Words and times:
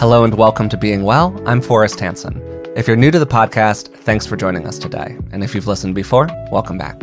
Hello 0.00 0.24
and 0.24 0.32
welcome 0.32 0.70
to 0.70 0.78
Being 0.78 1.02
Well. 1.02 1.38
I'm 1.44 1.60
Forrest 1.60 2.00
Hanson. 2.00 2.40
If 2.74 2.88
you're 2.88 2.96
new 2.96 3.10
to 3.10 3.18
the 3.18 3.26
podcast, 3.26 3.94
thanks 3.94 4.24
for 4.24 4.34
joining 4.34 4.66
us 4.66 4.78
today. 4.78 5.18
And 5.30 5.44
if 5.44 5.54
you've 5.54 5.66
listened 5.66 5.94
before, 5.94 6.26
welcome 6.50 6.78
back. 6.78 7.02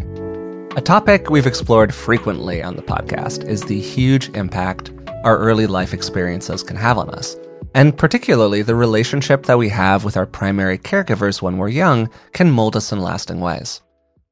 A 0.76 0.82
topic 0.82 1.30
we've 1.30 1.46
explored 1.46 1.94
frequently 1.94 2.64
on 2.64 2.76
the 2.76 2.82
podcast 2.82 3.48
is 3.48 3.62
the 3.62 3.80
huge 3.80 4.30
impact 4.30 4.90
our 5.24 5.38
early 5.38 5.68
life 5.68 5.94
experiences 5.94 6.64
can 6.64 6.76
have 6.76 6.98
on 6.98 7.12
us. 7.12 7.38
And 7.76 7.96
particularly, 7.96 8.64
the 8.64 8.74
relationship 8.74 9.44
that 9.44 9.60
we 9.60 9.70
have 9.70 10.04
with 10.04 10.18
our 10.18 10.26
primary 10.26 10.80
caregivers 10.80 11.40
when 11.40 11.60
we're 11.60 11.70
young 11.70 12.10
can 12.34 12.50
mold 12.50 12.76
us 12.76 12.92
in 12.92 13.00
lasting 13.00 13.42
ways. 13.42 13.80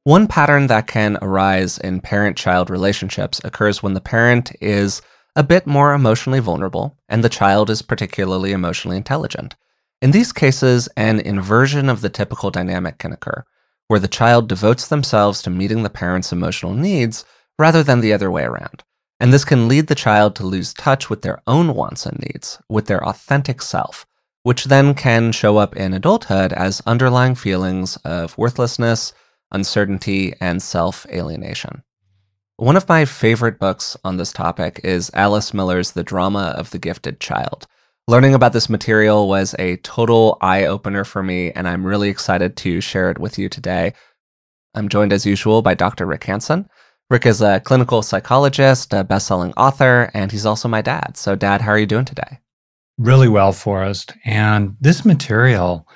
One 0.02 0.26
pattern 0.26 0.66
that 0.66 0.88
can 0.88 1.18
arise 1.22 1.78
in 1.78 2.00
parent 2.00 2.36
child 2.36 2.68
relationships 2.68 3.40
occurs 3.44 3.80
when 3.80 3.94
the 3.94 4.00
parent 4.00 4.50
is 4.60 5.02
a 5.36 5.42
bit 5.42 5.66
more 5.66 5.92
emotionally 5.92 6.40
vulnerable, 6.40 6.98
and 7.08 7.22
the 7.22 7.28
child 7.28 7.68
is 7.68 7.82
particularly 7.82 8.52
emotionally 8.52 8.96
intelligent. 8.96 9.54
In 10.00 10.10
these 10.10 10.32
cases, 10.32 10.88
an 10.96 11.20
inversion 11.20 11.90
of 11.90 12.00
the 12.00 12.08
typical 12.08 12.50
dynamic 12.50 12.98
can 12.98 13.12
occur, 13.12 13.44
where 13.88 14.00
the 14.00 14.08
child 14.08 14.48
devotes 14.48 14.88
themselves 14.88 15.42
to 15.42 15.50
meeting 15.50 15.82
the 15.82 15.90
parent's 15.90 16.32
emotional 16.32 16.72
needs 16.72 17.24
rather 17.58 17.82
than 17.82 18.00
the 18.00 18.14
other 18.14 18.30
way 18.30 18.44
around. 18.44 18.82
And 19.20 19.32
this 19.32 19.44
can 19.44 19.68
lead 19.68 19.86
the 19.86 19.94
child 19.94 20.34
to 20.36 20.46
lose 20.46 20.74
touch 20.74 21.08
with 21.08 21.22
their 21.22 21.40
own 21.46 21.74
wants 21.74 22.06
and 22.06 22.18
needs, 22.18 22.58
with 22.68 22.86
their 22.86 23.06
authentic 23.06 23.62
self, 23.62 24.06
which 24.42 24.64
then 24.64 24.94
can 24.94 25.32
show 25.32 25.58
up 25.58 25.76
in 25.76 25.92
adulthood 25.92 26.52
as 26.52 26.82
underlying 26.86 27.34
feelings 27.34 27.96
of 28.04 28.36
worthlessness, 28.38 29.12
uncertainty, 29.50 30.34
and 30.40 30.62
self 30.62 31.06
alienation. 31.10 31.82
One 32.58 32.76
of 32.76 32.88
my 32.88 33.04
favorite 33.04 33.58
books 33.58 33.98
on 34.02 34.16
this 34.16 34.32
topic 34.32 34.80
is 34.82 35.10
Alice 35.12 35.52
Miller's 35.52 35.92
The 35.92 36.02
Drama 36.02 36.54
of 36.56 36.70
the 36.70 36.78
Gifted 36.78 37.20
Child. 37.20 37.66
Learning 38.08 38.32
about 38.32 38.54
this 38.54 38.70
material 38.70 39.28
was 39.28 39.54
a 39.58 39.76
total 39.78 40.38
eye 40.40 40.64
opener 40.64 41.04
for 41.04 41.22
me, 41.22 41.52
and 41.52 41.68
I'm 41.68 41.86
really 41.86 42.08
excited 42.08 42.56
to 42.56 42.80
share 42.80 43.10
it 43.10 43.18
with 43.18 43.38
you 43.38 43.50
today. 43.50 43.92
I'm 44.74 44.88
joined 44.88 45.12
as 45.12 45.26
usual 45.26 45.60
by 45.60 45.74
Dr. 45.74 46.06
Rick 46.06 46.24
Hanson. 46.24 46.66
Rick 47.10 47.26
is 47.26 47.42
a 47.42 47.60
clinical 47.60 48.00
psychologist, 48.00 48.94
a 48.94 49.04
best-selling 49.04 49.52
author, 49.52 50.10
and 50.14 50.32
he's 50.32 50.46
also 50.46 50.66
my 50.66 50.80
dad. 50.80 51.18
So, 51.18 51.36
Dad, 51.36 51.60
how 51.60 51.72
are 51.72 51.78
you 51.78 51.84
doing 51.84 52.06
today? 52.06 52.38
Really 52.96 53.28
well, 53.28 53.52
Forrest. 53.52 54.14
And 54.24 54.78
this 54.80 55.04
material 55.04 55.86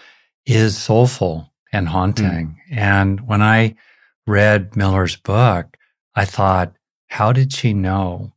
is 0.44 0.76
soulful 0.76 1.54
and 1.72 1.88
haunting. 1.88 2.58
Mm. 2.70 2.76
And 2.76 3.26
when 3.26 3.40
I 3.40 3.76
read 4.26 4.76
Miller's 4.76 5.16
book, 5.16 5.78
I 6.14 6.24
thought, 6.24 6.74
how 7.08 7.32
did 7.32 7.52
she 7.52 7.72
know 7.72 8.32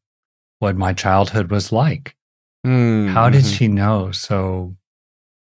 what 0.59 0.75
my 0.75 0.93
childhood 0.93 1.51
was 1.51 1.71
like? 1.71 2.15
Mm-hmm. 2.65 3.13
How 3.13 3.29
did 3.29 3.43
mm-hmm. 3.43 3.55
she 3.55 3.67
know 3.67 4.11
so 4.11 4.75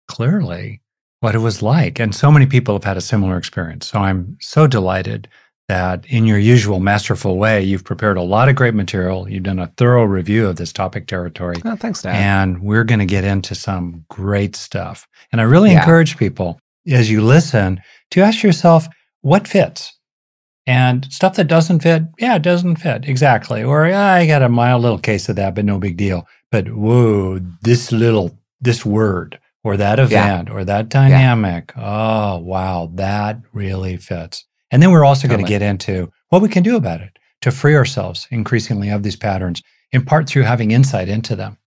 clearly 0.08 0.80
what 1.20 1.34
it 1.34 1.38
was 1.38 1.62
like? 1.62 2.00
And 2.00 2.14
so 2.14 2.30
many 2.30 2.46
people 2.46 2.74
have 2.74 2.84
had 2.84 2.96
a 2.96 3.02
similar 3.02 3.36
experience. 3.36 3.88
So 3.88 3.98
I'm 3.98 4.36
so 4.40 4.66
delighted 4.66 5.28
that 5.68 6.04
in 6.06 6.26
your 6.26 6.38
usual 6.38 6.80
masterful 6.80 7.36
way, 7.38 7.62
you've 7.62 7.84
prepared 7.84 8.16
a 8.16 8.22
lot 8.22 8.48
of 8.48 8.56
great 8.56 8.74
material. 8.74 9.30
You've 9.30 9.44
done 9.44 9.60
a 9.60 9.68
thorough 9.76 10.02
review 10.02 10.48
of 10.48 10.56
this 10.56 10.72
topic 10.72 11.06
territory. 11.06 11.56
Oh, 11.64 11.76
thanks, 11.76 12.02
Dad. 12.02 12.16
And 12.16 12.60
we're 12.60 12.82
going 12.82 12.98
to 12.98 13.06
get 13.06 13.22
into 13.22 13.54
some 13.54 14.04
great 14.08 14.56
stuff. 14.56 15.06
And 15.30 15.40
I 15.40 15.44
really 15.44 15.70
yeah. 15.70 15.78
encourage 15.78 16.16
people 16.16 16.58
as 16.90 17.08
you 17.08 17.20
listen 17.20 17.80
to 18.10 18.20
ask 18.20 18.42
yourself, 18.42 18.88
what 19.20 19.46
fits? 19.46 19.96
And 20.70 21.12
stuff 21.12 21.34
that 21.34 21.48
doesn't 21.48 21.80
fit, 21.80 22.04
yeah, 22.20 22.36
it 22.36 22.42
doesn't 22.42 22.76
fit 22.76 23.08
exactly. 23.08 23.64
Or 23.64 23.88
yeah, 23.88 24.12
I 24.12 24.24
got 24.24 24.42
a 24.42 24.48
mild 24.48 24.82
little 24.82 25.00
case 25.00 25.28
of 25.28 25.34
that, 25.34 25.56
but 25.56 25.64
no 25.64 25.80
big 25.80 25.96
deal. 25.96 26.28
But 26.52 26.72
whoa, 26.72 27.40
this 27.62 27.90
little, 27.90 28.38
this 28.60 28.86
word 28.86 29.40
or 29.64 29.76
that 29.76 29.98
event 29.98 30.46
yeah. 30.46 30.54
or 30.54 30.64
that 30.64 30.88
dynamic, 30.88 31.72
yeah. 31.76 31.82
oh, 31.84 32.38
wow, 32.38 32.88
that 32.94 33.40
really 33.52 33.96
fits. 33.96 34.44
And 34.70 34.80
then 34.80 34.92
we're 34.92 35.04
also 35.04 35.26
totally. 35.26 35.38
going 35.38 35.46
to 35.46 35.58
get 35.58 35.62
into 35.68 36.12
what 36.28 36.40
we 36.40 36.48
can 36.48 36.62
do 36.62 36.76
about 36.76 37.00
it 37.00 37.18
to 37.40 37.50
free 37.50 37.74
ourselves 37.74 38.28
increasingly 38.30 38.90
of 38.90 39.02
these 39.02 39.16
patterns, 39.16 39.64
in 39.90 40.04
part 40.04 40.28
through 40.28 40.42
having 40.42 40.70
insight 40.70 41.08
into 41.08 41.34
them. 41.34 41.58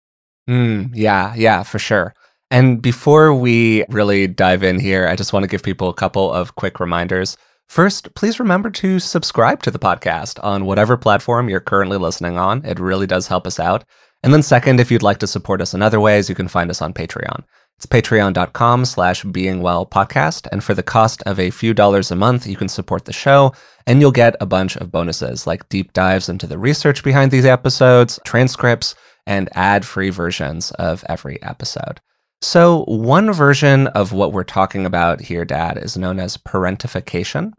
Mm, 0.49 0.91
yeah, 0.93 1.35
yeah, 1.35 1.63
for 1.63 1.77
sure. 1.77 2.13
And 2.49 2.81
before 2.81 3.33
we 3.33 3.83
really 3.89 4.27
dive 4.27 4.63
in 4.63 4.79
here, 4.79 5.09
I 5.09 5.17
just 5.17 5.33
want 5.33 5.43
to 5.43 5.49
give 5.49 5.61
people 5.61 5.89
a 5.89 5.93
couple 5.93 6.31
of 6.31 6.55
quick 6.55 6.79
reminders. 6.79 7.35
First, 7.67 8.13
please 8.13 8.39
remember 8.39 8.69
to 8.69 8.99
subscribe 8.99 9.63
to 9.63 9.71
the 9.71 9.79
podcast 9.79 10.43
on 10.43 10.65
whatever 10.65 10.95
platform 10.95 11.49
you're 11.49 11.59
currently 11.59 11.97
listening 11.97 12.37
on. 12.37 12.63
It 12.65 12.79
really 12.79 13.07
does 13.07 13.27
help 13.27 13.47
us 13.47 13.59
out. 13.59 13.83
And 14.21 14.33
then 14.33 14.43
second, 14.43 14.79
if 14.79 14.91
you'd 14.91 15.01
like 15.01 15.17
to 15.19 15.27
support 15.27 15.59
us 15.59 15.73
in 15.73 15.81
other 15.81 15.99
ways, 15.99 16.29
you 16.29 16.35
can 16.35 16.47
find 16.47 16.69
us 16.69 16.81
on 16.81 16.93
Patreon. 16.93 17.43
It's 17.77 17.85
patreon.com 17.85 18.85
slash 18.85 19.23
beingwellpodcast. 19.23 20.47
And 20.51 20.63
for 20.63 20.73
the 20.73 20.83
cost 20.83 21.21
of 21.23 21.39
a 21.39 21.49
few 21.49 21.73
dollars 21.73 22.11
a 22.11 22.15
month, 22.15 22.47
you 22.47 22.55
can 22.55 22.69
support 22.69 23.05
the 23.05 23.13
show 23.13 23.53
and 23.87 23.99
you'll 23.99 24.11
get 24.11 24.35
a 24.39 24.45
bunch 24.45 24.77
of 24.77 24.91
bonuses 24.91 25.45
like 25.47 25.67
deep 25.69 25.91
dives 25.93 26.29
into 26.29 26.47
the 26.47 26.57
research 26.57 27.03
behind 27.03 27.31
these 27.31 27.45
episodes, 27.45 28.19
transcripts, 28.25 28.95
and 29.25 29.49
ad-free 29.57 30.11
versions 30.11 30.71
of 30.71 31.03
every 31.09 31.41
episode. 31.41 31.99
So, 32.43 32.83
one 32.89 33.31
version 33.31 33.87
of 33.87 34.11
what 34.11 34.33
we're 34.33 34.43
talking 34.43 34.85
about 34.85 35.21
here, 35.21 35.45
Dad, 35.45 35.77
is 35.77 35.95
known 35.95 36.19
as 36.19 36.35
parentification. 36.35 37.53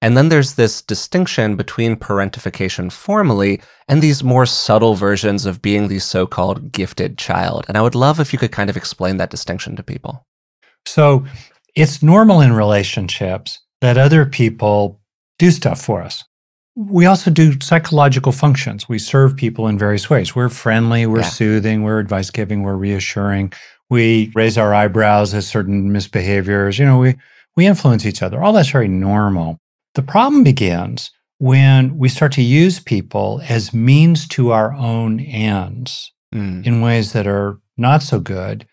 And 0.00 0.16
then 0.16 0.30
there's 0.30 0.54
this 0.54 0.80
distinction 0.80 1.54
between 1.54 1.96
parentification 1.96 2.90
formally 2.90 3.60
and 3.88 4.00
these 4.00 4.24
more 4.24 4.46
subtle 4.46 4.94
versions 4.94 5.44
of 5.44 5.60
being 5.60 5.88
the 5.88 5.98
so 5.98 6.26
called 6.26 6.72
gifted 6.72 7.18
child. 7.18 7.66
And 7.68 7.76
I 7.76 7.82
would 7.82 7.94
love 7.94 8.20
if 8.20 8.32
you 8.32 8.38
could 8.38 8.52
kind 8.52 8.70
of 8.70 8.76
explain 8.76 9.18
that 9.18 9.28
distinction 9.28 9.76
to 9.76 9.82
people. 9.82 10.26
So, 10.86 11.26
it's 11.74 12.02
normal 12.02 12.40
in 12.40 12.54
relationships 12.54 13.60
that 13.82 13.98
other 13.98 14.24
people 14.24 14.98
do 15.38 15.50
stuff 15.50 15.78
for 15.78 16.00
us. 16.00 16.24
We 16.74 17.04
also 17.04 17.30
do 17.30 17.60
psychological 17.60 18.32
functions. 18.32 18.88
We 18.88 18.98
serve 18.98 19.36
people 19.36 19.68
in 19.68 19.78
various 19.78 20.08
ways. 20.08 20.34
We're 20.34 20.48
friendly, 20.48 21.04
we're 21.04 21.20
yeah. 21.20 21.28
soothing, 21.28 21.82
we're 21.82 21.98
advice 21.98 22.30
giving, 22.30 22.62
we're 22.62 22.76
reassuring, 22.76 23.52
we 23.92 24.32
raise 24.34 24.56
our 24.56 24.72
eyebrows 24.72 25.34
at 25.34 25.44
certain 25.44 25.90
misbehaviors. 25.90 26.78
You 26.78 26.86
know, 26.86 26.98
we, 26.98 27.14
we 27.56 27.66
influence 27.66 28.06
each 28.06 28.22
other. 28.22 28.42
All 28.42 28.54
that's 28.54 28.70
very 28.70 28.88
normal. 28.88 29.58
The 29.94 30.02
problem 30.02 30.42
begins 30.42 31.10
when 31.36 31.98
we 31.98 32.08
start 32.08 32.32
to 32.32 32.42
use 32.42 32.80
people 32.80 33.42
as 33.50 33.74
means 33.74 34.26
to 34.28 34.50
our 34.50 34.72
own 34.72 35.20
ends 35.20 36.10
mm. 36.34 36.64
in 36.66 36.80
ways 36.80 37.12
that 37.12 37.26
are 37.26 37.60
not 37.76 38.02
so 38.02 38.18
good. 38.18 38.66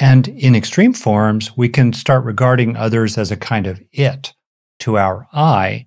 And 0.00 0.26
in 0.26 0.56
extreme 0.56 0.94
forms, 0.94 1.56
we 1.56 1.68
can 1.68 1.92
start 1.92 2.24
regarding 2.24 2.76
others 2.76 3.16
as 3.16 3.30
a 3.30 3.36
kind 3.36 3.68
of 3.68 3.80
it 3.92 4.32
to 4.80 4.98
our 4.98 5.28
I. 5.32 5.86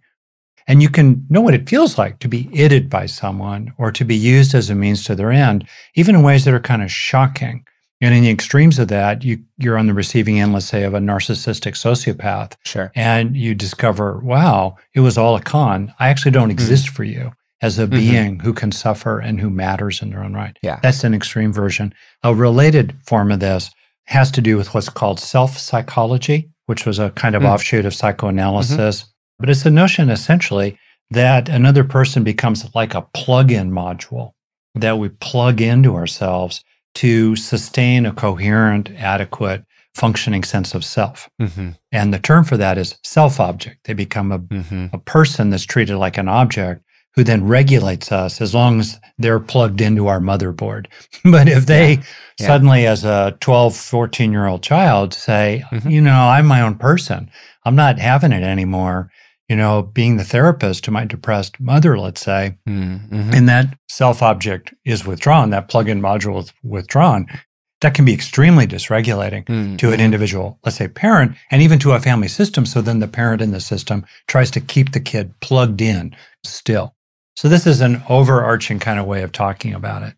And 0.67 0.81
you 0.81 0.87
can 0.87 1.25
know 1.29 1.41
what 1.41 1.53
it 1.53 1.67
feels 1.67 1.97
like 1.97 2.19
to 2.19 2.29
be 2.29 2.49
itted 2.53 2.89
by 2.89 3.07
someone 3.07 3.73
or 3.77 3.91
to 3.91 4.05
be 4.05 4.15
used 4.15 4.55
as 4.55 4.69
a 4.69 4.75
means 4.75 5.03
to 5.03 5.15
their 5.15 5.33
end, 5.33 5.67
even 5.95 6.15
in 6.15 6.23
ways 6.23 6.45
that 6.45 6.53
are 6.53 6.61
kind 6.61 6.81
of 6.81 6.89
shocking. 6.89 7.65
And 8.03 8.13
in 8.13 8.23
the 8.23 8.29
extremes 8.29 8.79
of 8.79 8.89
that, 8.89 9.23
you, 9.23 9.41
you're 9.57 9.77
on 9.77 9.87
the 9.87 9.93
receiving 9.93 10.37
end, 10.37 10.51
let's 10.51 10.65
say, 10.65 10.83
of 10.83 10.93
a 10.93 10.99
narcissistic 10.99 11.71
sociopath. 11.71 12.57
Sure. 12.65 12.91
And 12.95 13.37
you 13.37 13.55
discover, 13.55 14.19
wow, 14.19 14.75
it 14.93 14.99
was 14.99 15.17
all 15.17 15.37
a 15.37 15.41
con. 15.41 15.93
I 15.99 16.09
actually 16.09 16.31
don't 16.31 16.49
mm-hmm. 16.49 16.51
exist 16.51 16.89
for 16.89 17.05
you 17.05 17.31
as 17.61 17.79
a 17.79 17.83
mm-hmm. 17.83 17.95
being 17.95 18.39
who 18.41 18.51
can 18.51 18.73
suffer 18.73 19.19
and 19.19 19.39
who 19.39 19.49
matters 19.49 20.01
in 20.01 20.09
their 20.09 20.21
own 20.21 20.33
right. 20.33 20.59
Yeah. 20.61 20.81
That's 20.83 21.05
an 21.05 21.13
extreme 21.13 21.53
version. 21.53 21.93
A 22.23 22.35
related 22.35 22.93
form 23.07 23.31
of 23.31 23.39
this 23.39 23.71
has 24.07 24.29
to 24.31 24.41
do 24.41 24.57
with 24.57 24.73
what's 24.73 24.89
called 24.89 25.21
self 25.21 25.57
psychology, 25.57 26.49
which 26.65 26.85
was 26.85 26.99
a 26.99 27.11
kind 27.11 27.35
of 27.35 27.43
mm. 27.43 27.47
offshoot 27.47 27.85
of 27.85 27.95
psychoanalysis. 27.95 29.03
Mm-hmm. 29.03 29.09
But 29.39 29.49
it's 29.49 29.65
a 29.65 29.71
notion 29.71 30.09
essentially 30.09 30.77
that 31.09 31.47
another 31.47 31.85
person 31.85 32.25
becomes 32.25 32.75
like 32.75 32.95
a 32.95 33.07
plug 33.13 33.49
in 33.49 33.71
module 33.71 34.33
that 34.75 34.99
we 34.99 35.07
plug 35.07 35.61
into 35.61 35.95
ourselves 35.95 36.65
to 36.95 37.35
sustain 37.35 38.05
a 38.05 38.13
coherent, 38.13 38.91
adequate, 38.91 39.63
functioning 39.93 40.43
sense 40.43 40.73
of 40.73 40.83
self. 40.83 41.29
Mm-hmm. 41.41 41.71
And 41.91 42.13
the 42.13 42.19
term 42.19 42.43
for 42.43 42.57
that 42.57 42.77
is 42.77 42.97
self 43.03 43.39
object. 43.39 43.85
They 43.85 43.93
become 43.93 44.31
a, 44.31 44.39
mm-hmm. 44.39 44.87
a 44.93 44.99
person 44.99 45.49
that's 45.49 45.65
treated 45.65 45.97
like 45.97 46.17
an 46.17 46.27
object 46.27 46.83
who 47.15 47.23
then 47.23 47.45
regulates 47.45 48.11
us 48.11 48.41
as 48.41 48.55
long 48.55 48.79
as 48.79 48.99
they're 49.19 49.39
plugged 49.39 49.81
into 49.81 50.07
our 50.07 50.19
motherboard. 50.19 50.87
but 51.23 51.47
if 51.47 51.65
they 51.65 51.93
yeah. 51.93 52.03
Yeah. 52.39 52.47
suddenly, 52.47 52.87
as 52.87 53.03
a 53.03 53.37
12, 53.39 53.75
14 53.75 54.31
year 54.31 54.47
old 54.47 54.63
child, 54.63 55.13
say, 55.13 55.63
mm-hmm. 55.71 55.89
you 55.89 56.01
know, 56.01 56.11
I'm 56.27 56.47
my 56.47 56.61
own 56.61 56.75
person, 56.75 57.29
I'm 57.65 57.75
not 57.75 57.99
having 57.99 58.31
it 58.31 58.43
anymore, 58.43 59.11
you 59.49 59.55
know, 59.55 59.81
being 59.81 60.17
the 60.17 60.23
therapist 60.23 60.83
to 60.85 60.91
my 60.91 61.05
depressed 61.05 61.59
mother, 61.59 61.97
let's 61.97 62.21
say, 62.21 62.57
mm-hmm. 62.67 63.31
and 63.33 63.49
that 63.49 63.77
self 63.89 64.21
object 64.21 64.73
is 64.85 65.05
withdrawn, 65.05 65.49
that 65.49 65.67
plug-in 65.67 66.01
module 66.01 66.41
is 66.41 66.53
withdrawn, 66.63 67.27
that 67.81 67.93
can 67.93 68.05
be 68.05 68.13
extremely 68.13 68.65
dysregulating 68.65 69.45
mm-hmm. 69.45 69.75
to 69.75 69.91
an 69.91 69.99
individual, 69.99 70.57
let's 70.63 70.77
say 70.77 70.87
parent, 70.87 71.35
and 71.51 71.61
even 71.61 71.77
to 71.79 71.91
a 71.91 71.99
family 71.99 72.29
system. 72.29 72.65
So 72.65 72.81
then 72.81 72.99
the 72.99 73.07
parent 73.07 73.41
in 73.41 73.51
the 73.51 73.59
system 73.59 74.05
tries 74.27 74.49
to 74.51 74.61
keep 74.61 74.93
the 74.93 75.01
kid 75.01 75.37
plugged 75.41 75.81
in 75.81 76.15
still. 76.45 76.95
So 77.35 77.49
this 77.49 77.67
is 77.67 77.81
an 77.81 78.01
overarching 78.07 78.79
kind 78.79 78.99
of 78.99 79.05
way 79.05 79.21
of 79.23 79.31
talking 79.31 79.73
about 79.73 80.03
it. 80.03 80.15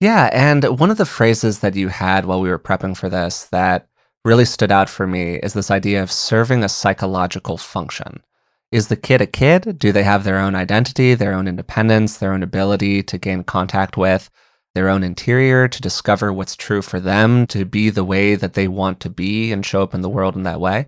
Yeah. 0.00 0.28
And 0.32 0.78
one 0.78 0.90
of 0.90 0.96
the 0.96 1.06
phrases 1.06 1.60
that 1.60 1.76
you 1.76 1.88
had 1.88 2.24
while 2.24 2.40
we 2.40 2.48
were 2.48 2.58
prepping 2.58 2.96
for 2.96 3.08
this 3.08 3.44
that 3.46 3.88
really 4.24 4.44
stood 4.44 4.72
out 4.72 4.88
for 4.88 5.06
me 5.06 5.36
is 5.36 5.52
this 5.52 5.70
idea 5.70 6.02
of 6.02 6.10
serving 6.10 6.64
a 6.64 6.68
psychological 6.68 7.56
function. 7.56 8.22
Is 8.70 8.88
the 8.88 8.96
kid 8.96 9.20
a 9.20 9.26
kid? 9.26 9.78
Do 9.78 9.92
they 9.92 10.02
have 10.02 10.24
their 10.24 10.38
own 10.38 10.54
identity, 10.54 11.14
their 11.14 11.32
own 11.32 11.48
independence, 11.48 12.18
their 12.18 12.32
own 12.32 12.42
ability 12.42 13.02
to 13.04 13.18
gain 13.18 13.44
contact 13.44 13.96
with 13.96 14.28
their 14.74 14.88
own 14.88 15.02
interior, 15.02 15.68
to 15.68 15.80
discover 15.80 16.32
what's 16.32 16.54
true 16.54 16.82
for 16.82 17.00
them, 17.00 17.46
to 17.46 17.64
be 17.64 17.88
the 17.88 18.04
way 18.04 18.34
that 18.34 18.52
they 18.52 18.68
want 18.68 19.00
to 19.00 19.10
be 19.10 19.52
and 19.52 19.64
show 19.64 19.82
up 19.82 19.94
in 19.94 20.02
the 20.02 20.08
world 20.08 20.36
in 20.36 20.42
that 20.42 20.60
way? 20.60 20.86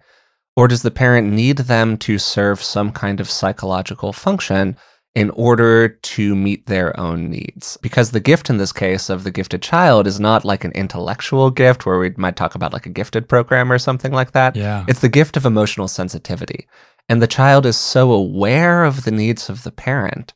Or 0.57 0.69
does 0.69 0.83
the 0.83 0.91
parent 0.91 1.33
need 1.33 1.57
them 1.57 1.97
to 1.99 2.19
serve 2.19 2.63
some 2.63 2.93
kind 2.93 3.19
of 3.19 3.31
psychological 3.31 4.13
function 4.13 4.77
in 5.15 5.31
order 5.31 5.89
to 5.89 6.37
meet 6.37 6.67
their 6.67 6.99
own 6.99 7.31
needs. 7.31 7.77
Because 7.83 8.11
the 8.11 8.21
gift 8.21 8.49
in 8.49 8.59
this 8.59 8.73
case 8.73 9.11
of 9.11 9.25
the 9.25 9.33
gifted 9.33 9.61
child 9.61 10.07
is 10.07 10.21
not 10.21 10.45
like 10.45 10.65
an 10.65 10.71
intellectual 10.73 11.51
gift 11.51 11.85
where 11.85 11.99
we 11.99 12.11
might 12.17 12.37
talk 12.37 12.55
about 12.55 12.73
like 12.73 12.87
a 12.87 12.91
gifted 12.91 13.29
program 13.29 13.73
or 13.73 13.79
something 13.79 14.13
like 14.13 14.33
that. 14.33 14.55
Yeah. 14.55 14.85
It's 14.87 15.01
the 15.01 15.09
gift 15.09 15.37
of 15.37 15.47
emotional 15.47 15.89
sensitivity. 15.89 16.69
And 17.11 17.21
the 17.21 17.27
child 17.27 17.67
is 17.67 17.77
so 17.77 18.13
aware 18.13 18.85
of 18.85 19.03
the 19.03 19.11
needs 19.11 19.51
of 19.51 19.65
the 19.65 19.73
parent 19.73 20.33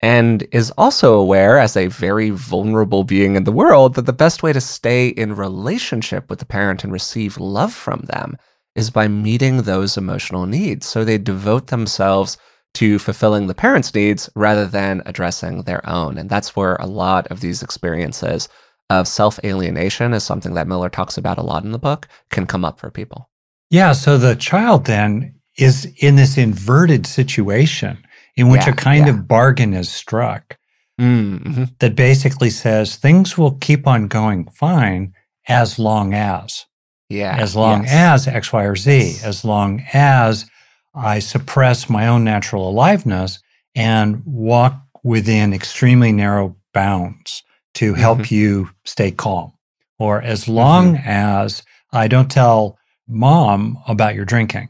and 0.00 0.48
is 0.50 0.70
also 0.78 1.12
aware 1.12 1.58
as 1.58 1.76
a 1.76 1.88
very 1.88 2.30
vulnerable 2.30 3.04
being 3.04 3.36
in 3.36 3.44
the 3.44 3.52
world 3.52 3.96
that 3.96 4.06
the 4.06 4.14
best 4.14 4.42
way 4.42 4.54
to 4.54 4.60
stay 4.62 5.08
in 5.08 5.36
relationship 5.36 6.30
with 6.30 6.38
the 6.38 6.46
parent 6.46 6.84
and 6.84 6.90
receive 6.90 7.36
love 7.36 7.74
from 7.74 8.00
them 8.06 8.38
is 8.74 8.88
by 8.88 9.08
meeting 9.08 9.58
those 9.58 9.98
emotional 9.98 10.46
needs. 10.46 10.86
So 10.86 11.04
they 11.04 11.18
devote 11.18 11.66
themselves 11.66 12.38
to 12.76 12.98
fulfilling 12.98 13.46
the 13.46 13.54
parents' 13.54 13.94
needs 13.94 14.30
rather 14.34 14.64
than 14.64 15.02
addressing 15.04 15.64
their 15.64 15.86
own. 15.86 16.16
And 16.16 16.30
that's 16.30 16.56
where 16.56 16.76
a 16.76 16.86
lot 16.86 17.26
of 17.26 17.40
these 17.40 17.62
experiences 17.62 18.48
of 18.88 19.06
self 19.06 19.38
alienation 19.44 20.14
is 20.14 20.24
something 20.24 20.54
that 20.54 20.66
Miller 20.66 20.88
talks 20.88 21.18
about 21.18 21.36
a 21.36 21.42
lot 21.42 21.64
in 21.64 21.72
the 21.72 21.78
book 21.78 22.08
can 22.30 22.46
come 22.46 22.64
up 22.64 22.78
for 22.78 22.90
people. 22.90 23.28
Yeah. 23.68 23.92
So 23.92 24.16
the 24.16 24.34
child 24.34 24.86
then 24.86 25.35
is 25.58 25.86
in 25.98 26.16
this 26.16 26.36
inverted 26.36 27.06
situation 27.06 27.98
in 28.36 28.48
which 28.48 28.66
Yeah, 28.66 28.72
a 28.72 28.76
kind 28.76 29.06
yeah. 29.06 29.12
of 29.12 29.26
bargain 29.28 29.74
is 29.74 29.88
struck 29.90 30.56
Mm-hmm. 31.00 31.64
that 31.80 31.94
basically 31.94 32.48
says 32.48 32.96
things 32.96 33.36
will 33.36 33.52
keep 33.60 33.86
on 33.86 34.08
going 34.08 34.48
fine 34.48 35.12
as 35.46 35.78
long 35.78 36.14
as, 36.14 36.64
Yeah. 37.10 37.36
as 37.38 37.54
long 37.54 37.82
yes. 37.84 38.26
as 38.26 38.28
X, 38.28 38.50
Y, 38.52 38.62
or 38.64 38.76
Z, 38.76 38.96
Yes. 38.98 39.22
as 39.24 39.44
long 39.44 39.82
as 39.92 40.46
I 40.94 41.18
suppress 41.18 41.90
my 41.90 42.06
own 42.06 42.24
natural 42.24 42.70
aliveness 42.70 43.40
and 43.74 44.22
walk 44.24 44.74
within 45.04 45.52
extremely 45.52 46.12
narrow 46.12 46.56
bounds 46.72 47.42
to 47.74 47.92
help 47.92 48.20
Mm-hmm. 48.20 48.34
you 48.34 48.70
stay 48.86 49.10
calm. 49.10 49.52
Or 49.98 50.22
as 50.22 50.48
long 50.48 50.96
as 50.96 51.62
I 51.92 52.08
don't 52.08 52.30
tell 52.30 52.78
mom 53.06 53.78
about 53.86 54.14
your 54.14 54.24
drinking. 54.24 54.68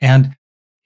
And 0.00 0.34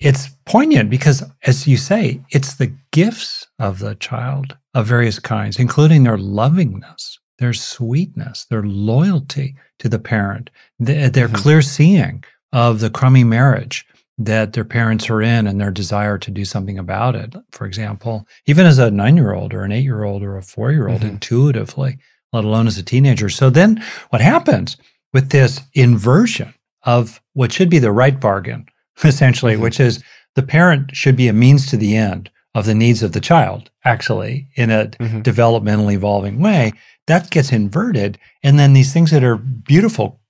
it's 0.00 0.28
poignant 0.46 0.90
because, 0.90 1.22
as 1.44 1.66
you 1.66 1.76
say, 1.76 2.20
it's 2.31 2.55
the 2.56 2.72
gifts 2.93 3.46
of 3.58 3.78
the 3.78 3.94
child 3.94 4.56
of 4.75 4.87
various 4.87 5.19
kinds, 5.19 5.58
including 5.58 6.02
their 6.02 6.19
lovingness, 6.19 7.19
their 7.38 7.52
sweetness, 7.52 8.44
their 8.50 8.62
loyalty 8.62 9.55
to 9.78 9.88
the 9.88 9.99
parent, 9.99 10.50
th- 10.84 11.12
their 11.12 11.28
Mhm. 11.28 11.34
clear 11.34 11.62
seeing 11.62 12.25
of 12.52 12.81
the 12.81 12.90
crummy 12.90 13.25
marriage 13.25 13.87
that 14.19 14.52
their 14.52 14.64
parents 14.64 15.11
are 15.11 15.20
in 15.22 15.46
and 15.46 15.60
their 15.60 15.72
desire 15.72 16.19
to 16.19 16.31
do 16.31 16.44
something 16.44 16.78
about 16.78 17.17
it. 17.17 17.34
For 17.50 17.67
example, 17.67 18.26
even 18.46 18.67
as 18.67 18.78
a 18.78 18.90
nine 18.90 19.17
year 19.17 19.32
old 19.32 19.52
or 19.52 19.62
an 19.64 19.72
eight 19.72 19.82
year 19.84 20.05
old 20.05 20.22
or 20.22 20.37
a 20.37 20.43
four 20.43 20.70
year 20.70 20.88
old 20.88 21.00
Mhm. 21.02 21.08
intuitively, 21.10 21.99
let 22.32 22.44
alone 22.44 22.67
as 22.69 22.78
a 22.78 22.82
teenager. 22.82 23.28
So 23.28 23.50
then 23.50 23.82
what 24.10 24.20
happens 24.22 24.76
with 25.12 25.31
this 25.31 25.60
inversion 25.72 26.55
of 26.84 27.20
what 27.32 27.52
should 27.52 27.70
be 27.70 27.78
the 27.81 27.90
right 27.93 28.20
bargain, 28.20 28.67
essentially, 29.05 29.56
Mhm. 29.56 29.61
which 29.61 29.81
is 29.81 30.02
the 30.35 30.43
parent 30.43 30.94
should 30.94 31.17
be 31.17 31.29
a 31.29 31.32
means 31.32 31.67
to 31.67 31.76
the 31.76 31.96
end 31.96 32.31
of 32.55 32.67
the 32.67 32.75
needs 32.75 33.02
of 33.02 33.12
the 33.12 33.20
child, 33.20 33.70
actually, 33.85 34.49
in 34.56 34.70
a 34.70 34.87
Mhm. 35.00 35.23
developmentally 35.23 35.94
evolving 35.94 36.38
way, 36.41 36.73
that 37.06 37.31
gets 37.31 37.52
inverted. 37.52 38.19
And 38.43 38.58
then 38.58 38.73
these 38.73 38.93
things 38.93 39.11
that 39.11 39.25
are 39.25 39.37
beautiful 39.37 40.20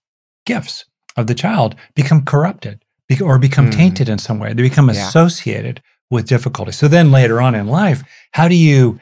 gifts 0.46 0.84
of 1.16 1.26
the 1.26 1.34
child 1.34 1.74
become 1.94 2.22
corrupted 2.24 2.80
or 3.20 3.38
become 3.38 3.68
Mm. 3.70 3.76
tainted 3.76 4.08
in 4.08 4.18
some 4.18 4.38
way. 4.38 4.52
They 4.52 4.62
become 4.62 4.88
Yeah. 4.90 5.06
associated 5.08 5.80
with 6.10 6.26
difficulty. 6.26 6.72
So 6.72 6.88
then 6.88 7.10
later 7.12 7.40
on 7.40 7.54
in 7.54 7.66
life, 7.66 8.02
how 8.32 8.48
do 8.48 8.54
you 8.56 8.98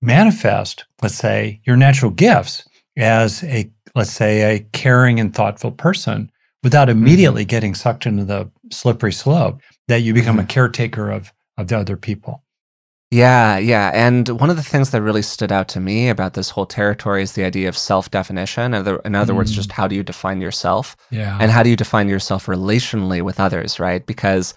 manifest, 0.00 0.84
let's 1.02 1.14
say, 1.14 1.60
your 1.64 1.76
natural 1.76 2.10
gifts 2.10 2.64
as 2.96 3.42
a, 3.44 3.70
let's 3.94 4.10
say, 4.12 4.56
a 4.56 4.60
caring 4.72 5.20
and 5.20 5.34
thoughtful 5.34 5.70
person 5.72 6.30
without 6.62 6.88
Mm-hmm. 6.88 7.02
immediately 7.02 7.44
getting 7.44 7.74
sucked 7.74 8.06
into 8.06 8.24
the 8.24 8.50
slippery 8.70 9.12
slope 9.12 9.60
that 9.88 10.02
you 10.02 10.14
become 10.14 10.36
Mm-hmm. 10.36 10.44
a 10.44 10.54
caretaker 10.54 11.10
of, 11.10 11.32
of 11.58 11.68
the 11.68 11.78
other 11.78 11.96
people? 11.96 12.42
Yeah, 13.10 13.58
yeah. 13.58 13.90
And 13.92 14.26
one 14.40 14.48
of 14.48 14.56
the 14.56 14.62
things 14.62 14.88
that 14.90 15.02
really 15.02 15.20
stood 15.20 15.52
out 15.52 15.68
to 15.68 15.80
me 15.80 16.08
about 16.08 16.32
this 16.32 16.48
whole 16.48 16.64
territory 16.64 17.22
is 17.22 17.32
the 17.32 17.44
idea 17.44 17.68
of 17.68 17.76
self 17.76 18.10
definition. 18.10 18.72
In 18.72 18.74
other, 18.74 18.96
in 19.04 19.14
other 19.14 19.34
words, 19.34 19.52
Mm. 19.52 19.56
just 19.56 19.72
how 19.72 19.86
do 19.86 19.94
you 19.94 20.02
define 20.02 20.40
yourself? 20.40 20.96
Yeah. 21.10 21.36
And 21.38 21.50
how 21.50 21.62
do 21.62 21.68
you 21.68 21.76
define 21.76 22.08
yourself 22.08 22.46
relationally 22.46 23.20
with 23.20 23.38
others, 23.38 23.78
right? 23.78 24.06
Because 24.06 24.54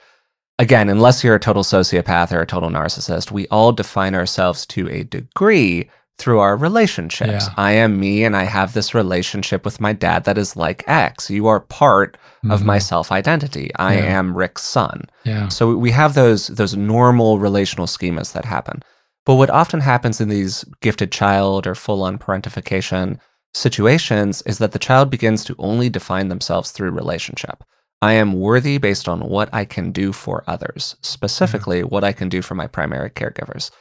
again, 0.57 0.87
unless 0.87 1.21
you're 1.21 1.35
a 1.35 1.39
total 1.39 1.63
sociopath 1.63 2.31
or 2.31 2.39
a 2.39 2.45
total 2.45 2.69
narcissist, 2.69 3.29
we 3.29 3.45
all 3.49 3.73
define 3.73 4.15
ourselves 4.15 4.65
to 4.67 4.89
a 4.89 5.03
degree 5.03 5.89
through 6.17 6.39
our 6.39 6.55
relationships. 6.55 7.45
Yeah. 7.47 7.53
I 7.57 7.71
am 7.73 7.99
me 7.99 8.23
and 8.23 8.35
I 8.37 8.43
have 8.43 8.73
this 8.73 8.93
relationship 8.93 9.65
with 9.65 9.81
my 9.81 9.91
dad 9.93 10.23
that 10.23 10.37
is 10.37 10.55
like 10.55 10.83
X. 10.87 11.29
You 11.29 11.47
are 11.47 11.59
part 11.59 12.17
of 12.49 12.63
my 12.63 12.77
Mhm. 12.77 12.81
self 12.83 13.11
identity. 13.11 13.71
I 13.75 13.95
Yeah. 13.97 14.17
am 14.19 14.37
Rick's 14.37 14.61
son. 14.63 15.03
Yeah. 15.25 15.49
So 15.49 15.75
we 15.75 15.91
have 15.91 16.13
those 16.13 16.47
those 16.47 16.75
normal 16.75 17.39
relational 17.39 17.85
schemas 17.87 18.31
that 18.33 18.45
happen. 18.45 18.81
But 19.25 19.35
what 19.35 19.49
often 19.49 19.81
happens 19.81 20.21
in 20.21 20.29
these 20.29 20.63
gifted 20.81 21.11
child 21.11 21.67
or 21.67 21.75
full 21.75 22.03
on 22.03 22.17
parentification 22.17 23.17
situations 23.53 24.41
is 24.43 24.57
that 24.59 24.71
the 24.71 24.79
child 24.79 25.09
begins 25.09 25.43
to 25.45 25.55
only 25.57 25.89
define 25.89 26.27
themselves 26.29 26.71
through 26.71 26.91
relationship. 26.91 27.63
I 28.01 28.13
am 28.13 28.33
worthy 28.33 28.77
based 28.77 29.07
on 29.09 29.21
what 29.21 29.49
I 29.51 29.65
can 29.65 29.91
do 29.91 30.11
for 30.11 30.43
others, 30.47 30.95
specifically 31.01 31.83
what 31.83 32.03
I 32.03 32.11
can 32.13 32.29
do 32.29 32.41
for 32.41 32.53
my 32.53 32.67
primary 32.67 33.09
caregivers. 33.09 33.71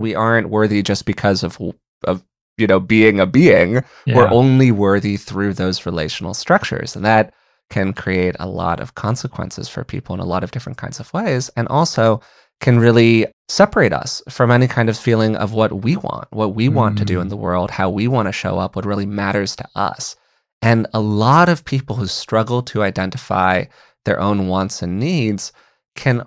We 0.00 0.14
aren't 0.14 0.48
worthy 0.48 0.82
just 0.82 1.04
because 1.04 1.42
of 1.42 1.56
of 2.04 2.24
you 2.58 2.66
know 2.66 2.80
being 2.80 3.20
a 3.20 3.26
being. 3.26 3.82
We're 4.06 4.28
only 4.30 4.70
worthy 4.72 5.16
through 5.16 5.54
those 5.54 5.86
relational 5.86 6.34
structures. 6.34 6.96
And 6.96 7.04
that 7.04 7.32
can 7.70 7.92
create 7.92 8.36
a 8.38 8.46
lot 8.48 8.78
of 8.80 8.94
consequences 8.94 9.68
for 9.68 9.84
people 9.84 10.14
in 10.14 10.20
a 10.20 10.24
lot 10.26 10.44
of 10.44 10.50
different 10.50 10.78
kinds 10.78 11.00
of 11.00 11.12
ways. 11.14 11.50
And 11.56 11.66
also 11.68 12.20
can 12.60 12.78
really 12.78 13.26
separate 13.48 13.92
us 13.92 14.22
from 14.28 14.50
any 14.50 14.68
kind 14.68 14.88
of 14.88 14.96
feeling 14.96 15.34
of 15.36 15.52
what 15.52 15.82
we 15.84 15.96
want, 15.96 16.28
what 16.30 16.54
we 16.54 16.68
want 16.68 16.96
to 16.98 17.04
do 17.04 17.20
in 17.20 17.26
Mm. 17.26 17.30
the 17.30 17.36
world, 17.36 17.70
how 17.72 17.90
we 17.90 18.06
want 18.06 18.28
to 18.28 18.32
show 18.32 18.58
up, 18.58 18.76
what 18.76 18.86
really 18.86 19.06
matters 19.06 19.56
to 19.56 19.64
us. 19.74 20.14
And 20.62 20.86
a 20.94 21.00
lot 21.00 21.48
of 21.48 21.64
people 21.64 21.96
who 21.96 22.06
struggle 22.06 22.62
to 22.62 22.82
identify 22.82 23.64
their 24.04 24.20
own 24.20 24.46
wants 24.48 24.82
and 24.82 25.00
needs 25.00 25.52
can 25.96 26.22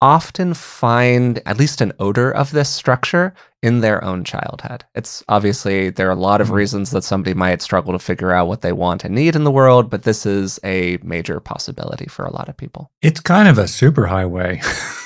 often 0.00 0.52
find 0.54 1.40
at 1.46 1.58
least 1.58 1.80
an 1.80 1.92
odor 1.98 2.30
of 2.30 2.50
this 2.52 2.68
structure 2.68 3.34
in 3.62 3.80
their 3.80 4.02
own 4.04 4.22
childhood. 4.24 4.84
It's 4.94 5.24
obviously 5.28 5.90
there 5.90 6.06
are 6.08 6.12
a 6.12 6.14
lot 6.14 6.40
of 6.40 6.48
Mhm. 6.48 6.52
reasons 6.54 6.90
that 6.90 7.02
somebody 7.04 7.34
might 7.34 7.62
struggle 7.62 7.92
to 7.92 7.98
figure 7.98 8.32
out 8.32 8.46
what 8.46 8.60
they 8.60 8.72
want 8.72 9.04
and 9.04 9.14
need 9.14 9.34
in 9.34 9.44
the 9.44 9.50
world, 9.50 9.88
but 9.90 10.02
this 10.02 10.26
is 10.26 10.60
a 10.62 10.98
major 11.02 11.40
possibility 11.40 12.06
for 12.06 12.24
a 12.26 12.32
lot 12.32 12.48
of 12.48 12.56
people. 12.56 12.90
It's 13.02 13.20
kind 13.20 13.48
of 13.48 13.58
a 13.58 13.64
superhighway. 13.64 14.62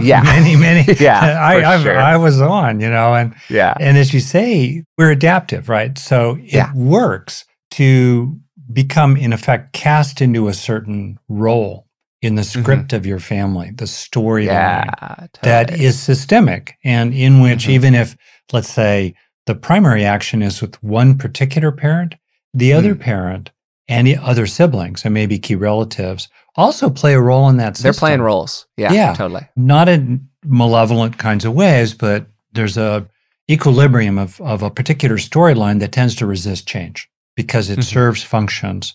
Yeah. 0.00 0.22
many, 0.22 0.54
many. 0.54 0.84
Yeah, 1.00 1.44
I, 1.44 1.82
sure. 1.82 1.98
I 1.98 2.16
was 2.16 2.40
on, 2.40 2.78
you 2.78 2.88
know, 2.88 3.14
and 3.16 3.34
Yeah. 3.50 3.74
and 3.80 3.98
as 3.98 4.14
you 4.14 4.20
say, 4.20 4.84
we're 4.96 5.10
adaptive, 5.10 5.68
right? 5.68 5.98
So 5.98 6.36
it 6.40 6.52
Yeah. 6.54 6.70
works 6.74 7.44
to 7.72 8.38
become, 8.72 9.16
in 9.16 9.32
effect, 9.32 9.72
cast 9.72 10.22
into 10.22 10.46
a 10.46 10.54
certain 10.54 11.18
role 11.28 11.86
in 12.22 12.34
the 12.34 12.44
script 12.44 12.92
of 12.92 13.06
your 13.06 13.20
family, 13.20 13.70
the 13.70 13.84
storyline 13.84 14.46
Yeah. 14.46 15.26
totally. 15.42 15.84
is 15.84 15.98
systemic 15.98 16.74
and 16.84 17.14
in 17.14 17.40
which 17.40 17.66
Mhm. 17.66 17.70
even 17.70 17.94
if 17.94 18.16
let's 18.52 18.68
say 18.72 19.14
the 19.46 19.54
primary 19.54 20.04
action 20.04 20.42
is 20.42 20.60
with 20.60 20.82
one 20.82 21.16
particular 21.16 21.70
parent 21.72 22.16
the 22.54 22.72
other 22.72 22.94
Mm. 22.94 23.00
parent 23.00 23.50
and 23.88 24.06
the 24.06 24.16
other 24.16 24.46
siblings 24.46 25.04
and 25.04 25.12
maybe 25.14 25.38
key 25.38 25.54
relatives 25.54 26.28
also 26.56 26.90
play 26.90 27.14
a 27.14 27.20
role 27.20 27.48
in 27.48 27.56
that 27.58 27.76
system. 27.76 27.92
They're 27.92 27.98
playing 27.98 28.20
roles. 28.22 28.66
Yeah, 28.76 28.92
Yeah. 28.92 29.14
totally. 29.14 29.46
not 29.56 29.88
in 29.88 30.26
malevolent 30.44 31.18
kinds 31.18 31.44
of 31.44 31.52
ways 31.54 31.94
but 31.94 32.26
there's 32.52 32.76
a 32.76 33.06
equilibrium 33.50 34.18
of, 34.18 34.40
of 34.40 34.62
a 34.62 34.70
particular 34.70 35.16
storyline 35.18 35.78
that 35.80 35.92
tends 35.92 36.14
to 36.16 36.26
resist 36.26 36.66
change 36.66 37.08
because 37.36 37.70
it 37.70 37.78
Mhm. 37.78 37.84
serves 37.84 38.22
functions 38.22 38.94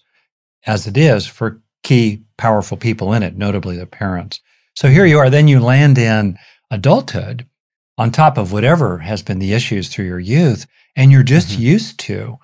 as 0.68 0.88
it 0.88 0.98
is 0.98 1.26
for 1.26 1.62
key 1.84 2.24
powerful 2.38 2.78
people 2.78 3.14
in 3.14 3.24
it, 3.24 3.38
notably 3.38 3.78
the 3.78 3.86
parents. 3.86 4.40
So 4.76 4.88
here 4.88 5.06
you 5.06 5.20
are, 5.20 5.30
then 5.30 5.48
you 5.48 5.60
land 5.60 5.98
in 5.98 6.38
adulthood 6.72 7.46
on 7.98 8.12
top 8.12 8.38
of 8.38 8.52
whatever 8.52 9.00
has 9.00 9.22
been 9.22 9.40
the 9.40 9.54
issues 9.54 9.90
through 9.90 10.06
your 10.06 10.20
youth. 10.20 10.66
And 10.96 11.12
you're 11.12 11.24
just 11.24 11.50
mm-hmm. 11.50 11.62
used 11.62 12.00
to 12.02 12.38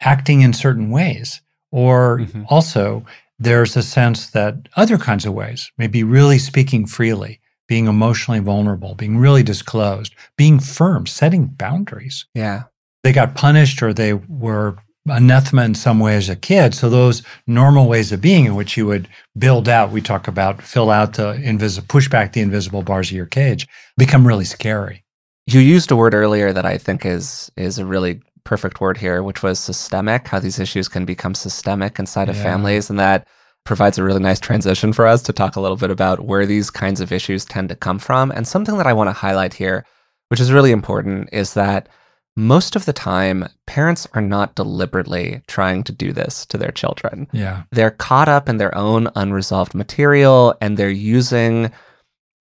acting 0.00 0.42
in 0.42 0.52
certain 0.52 0.90
ways. 0.90 1.40
Or 1.70 2.20
mm-hmm. 2.20 2.44
also, 2.48 3.04
there's 3.38 3.76
a 3.76 3.82
sense 3.82 4.30
that 4.30 4.68
other 4.76 4.98
kinds 4.98 5.26
of 5.26 5.34
ways, 5.34 5.70
maybe 5.78 6.02
really 6.02 6.38
speaking 6.38 6.86
freely, 6.86 7.40
being 7.68 7.86
emotionally 7.86 8.40
vulnerable, 8.40 8.94
being 8.94 9.18
really 9.18 9.42
disclosed, 9.42 10.14
being 10.36 10.58
firm, 10.58 11.06
setting 11.06 11.46
boundaries. 11.46 12.26
Yeah. 12.34 12.64
They 13.04 13.12
got 13.12 13.34
punished 13.34 13.82
or 13.82 13.92
they 13.92 14.14
were 14.14 14.76
anathema 15.10 15.62
in 15.64 15.74
some 15.74 16.00
way 16.00 16.16
as 16.16 16.28
a 16.28 16.36
kid. 16.36 16.74
So 16.74 16.88
those 16.88 17.22
normal 17.46 17.88
ways 17.88 18.12
of 18.12 18.20
being 18.20 18.44
in 18.44 18.54
which 18.54 18.76
you 18.76 18.86
would 18.86 19.08
build 19.36 19.68
out, 19.68 19.90
we 19.90 20.00
talk 20.00 20.28
about 20.28 20.62
fill 20.62 20.90
out 20.90 21.14
the 21.14 21.34
invisible, 21.42 21.86
push 21.88 22.08
back 22.08 22.32
the 22.32 22.40
invisible 22.40 22.82
bars 22.82 23.10
of 23.10 23.16
your 23.16 23.26
cage, 23.26 23.66
become 23.96 24.26
really 24.26 24.44
scary. 24.44 25.04
You 25.46 25.60
used 25.60 25.90
a 25.90 25.96
word 25.96 26.14
earlier 26.14 26.52
that 26.52 26.66
I 26.66 26.78
think 26.78 27.06
is 27.06 27.50
is 27.56 27.78
a 27.78 27.86
really 27.86 28.20
perfect 28.44 28.80
word 28.80 28.96
here, 28.96 29.22
which 29.22 29.42
was 29.42 29.58
systemic, 29.58 30.26
how 30.28 30.38
these 30.38 30.58
issues 30.58 30.88
can 30.88 31.04
become 31.04 31.34
systemic 31.34 31.98
inside 31.98 32.30
of 32.30 32.36
families. 32.36 32.88
And 32.88 32.98
that 32.98 33.26
provides 33.64 33.98
a 33.98 34.02
really 34.02 34.22
nice 34.22 34.40
transition 34.40 34.94
for 34.94 35.06
us 35.06 35.20
to 35.20 35.32
talk 35.32 35.54
a 35.54 35.60
little 35.60 35.76
bit 35.76 35.90
about 35.90 36.20
where 36.20 36.46
these 36.46 36.70
kinds 36.70 37.02
of 37.02 37.12
issues 37.12 37.44
tend 37.44 37.68
to 37.68 37.76
come 37.76 37.98
from. 37.98 38.30
And 38.30 38.48
something 38.48 38.78
that 38.78 38.86
I 38.86 38.94
want 38.94 39.08
to 39.08 39.12
highlight 39.12 39.52
here, 39.52 39.84
which 40.28 40.40
is 40.40 40.50
really 40.50 40.70
important, 40.70 41.28
is 41.30 41.52
that 41.52 41.90
most 42.38 42.76
of 42.76 42.84
the 42.84 42.92
time, 42.92 43.48
parents 43.66 44.06
are 44.14 44.20
not 44.22 44.54
deliberately 44.54 45.42
trying 45.48 45.82
to 45.82 45.90
do 45.90 46.12
this 46.12 46.46
to 46.46 46.56
their 46.56 46.70
children. 46.70 47.26
Yeah. 47.32 47.64
They're 47.72 47.90
caught 47.90 48.28
up 48.28 48.48
in 48.48 48.58
their 48.58 48.72
own 48.78 49.08
unresolved 49.16 49.74
material 49.74 50.54
and 50.60 50.76
they're 50.76 50.88
using 50.88 51.72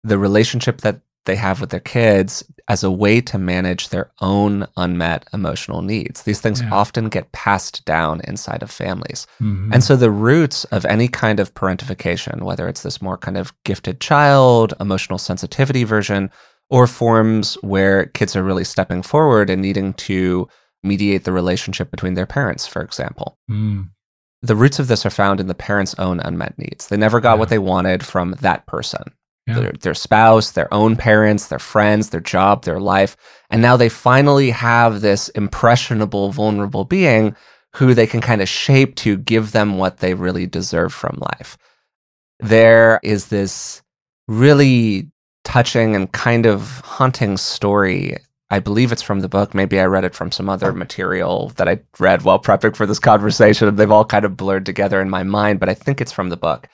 the 0.04 0.18
relationship 0.18 0.82
that 0.82 1.00
they 1.24 1.38
have 1.38 1.62
with 1.62 1.70
their 1.70 1.80
kids 1.80 2.44
as 2.68 2.84
a 2.84 2.92
way 2.92 3.22
to 3.22 3.38
manage 3.38 3.88
their 3.88 4.12
own 4.20 4.68
unmet 4.76 5.28
emotional 5.32 5.82
needs. 5.82 6.24
These 6.24 6.42
things 6.42 6.62
yeah. 6.62 6.74
often 6.74 7.08
get 7.08 7.32
passed 7.32 7.86
down 7.86 8.20
inside 8.26 8.64
of 8.64 8.70
families. 8.70 9.28
Mm-hmm. 9.40 9.72
And 9.72 9.82
so 9.82 9.96
the 9.96 10.12
roots 10.12 10.66
of 10.66 10.86
any 10.86 11.08
kind 11.08 11.40
of 11.40 11.54
parentification, 11.54 12.42
whether 12.42 12.68
it's 12.68 12.84
this 12.84 13.02
more 13.02 13.18
kind 13.18 13.38
of 13.38 13.54
gifted 13.64 14.02
child, 14.02 14.74
emotional 14.82 15.20
sensitivity 15.20 15.86
version, 15.86 16.30
or 16.70 16.88
forms 16.88 17.56
where 17.62 18.08
kids 18.08 18.36
are 18.36 18.44
really 18.44 18.64
stepping 18.64 19.02
forward 19.02 19.50
and 19.50 19.62
needing 19.62 19.94
to 19.94 20.48
mediate 20.84 21.24
the 21.24 21.32
relationship 21.32 21.92
between 21.92 22.14
their 22.14 22.26
parents, 22.26 22.68
for 22.68 22.82
example. 22.82 23.38
Mm. 23.50 23.90
The 24.42 24.56
roots 24.56 24.80
of 24.80 24.88
this 24.88 25.06
are 25.06 25.12
found 25.12 25.40
in 25.40 25.48
the 25.48 25.56
parents' 25.56 25.96
own 25.98 26.20
unmet 26.20 26.58
needs. 26.58 26.88
They 26.88 26.98
never 26.98 27.20
got 27.20 27.34
yeah. 27.34 27.40
what 27.40 27.50
they 27.50 27.60
wanted 27.60 28.06
from 28.06 28.36
that 28.42 28.66
person 28.68 29.14
yeah. 29.48 29.60
their, 29.60 29.72
their 29.82 29.94
spouse, 29.94 30.52
their 30.52 30.74
own 30.74 30.96
parents, 30.96 31.48
their 31.48 31.60
friends, 31.60 32.10
their 32.10 32.22
job, 32.22 32.64
their 32.64 32.80
life. 32.80 33.16
And 33.50 33.62
now 33.62 33.78
they 33.78 33.90
finally 33.90 34.50
have 34.50 35.02
this 35.02 35.30
impressionable, 35.30 36.32
vulnerable 36.32 36.86
being 36.86 37.36
who 37.76 37.94
they 37.94 38.08
can 38.08 38.22
kind 38.22 38.42
of 38.42 38.50
shape 38.50 38.96
to 38.96 39.18
give 39.18 39.52
them 39.52 39.78
what 39.78 39.98
they 39.98 40.14
really 40.14 40.46
deserve 40.46 40.94
from 40.94 41.20
life. 41.20 41.58
There 42.40 43.00
is 43.04 43.28
this 43.28 43.82
really 44.28 45.12
touching 45.46 45.96
and 45.96 46.12
kind 46.12 46.46
of 46.46 46.82
haunting 46.82 47.38
story. 47.38 48.18
I 48.50 48.60
believe 48.60 48.92
it's 48.92 49.02
from 49.02 49.22
the 49.22 49.30
book. 49.30 49.54
Maybe 49.54 49.80
I 49.80 49.86
read 49.86 50.04
it 50.04 50.14
from 50.14 50.32
some 50.32 50.50
other 50.50 50.74
material 50.74 51.50
that 51.56 51.70
I 51.70 51.80
read 52.00 52.24
while 52.24 52.40
prepping 52.40 52.76
for 52.76 52.86
this 52.86 53.00
conversation. 53.00 53.74
They've 53.76 53.92
all 53.92 54.06
kind 54.06 54.26
of 54.26 54.38
blurred 54.38 54.66
together 54.66 55.02
in 55.02 55.10
my 55.10 55.24
mind, 55.24 55.60
but 55.60 55.70
I 55.70 55.74
think 55.74 56.02
it's 56.02 56.12
from 56.12 56.30
the 56.30 56.38
book 56.38 56.68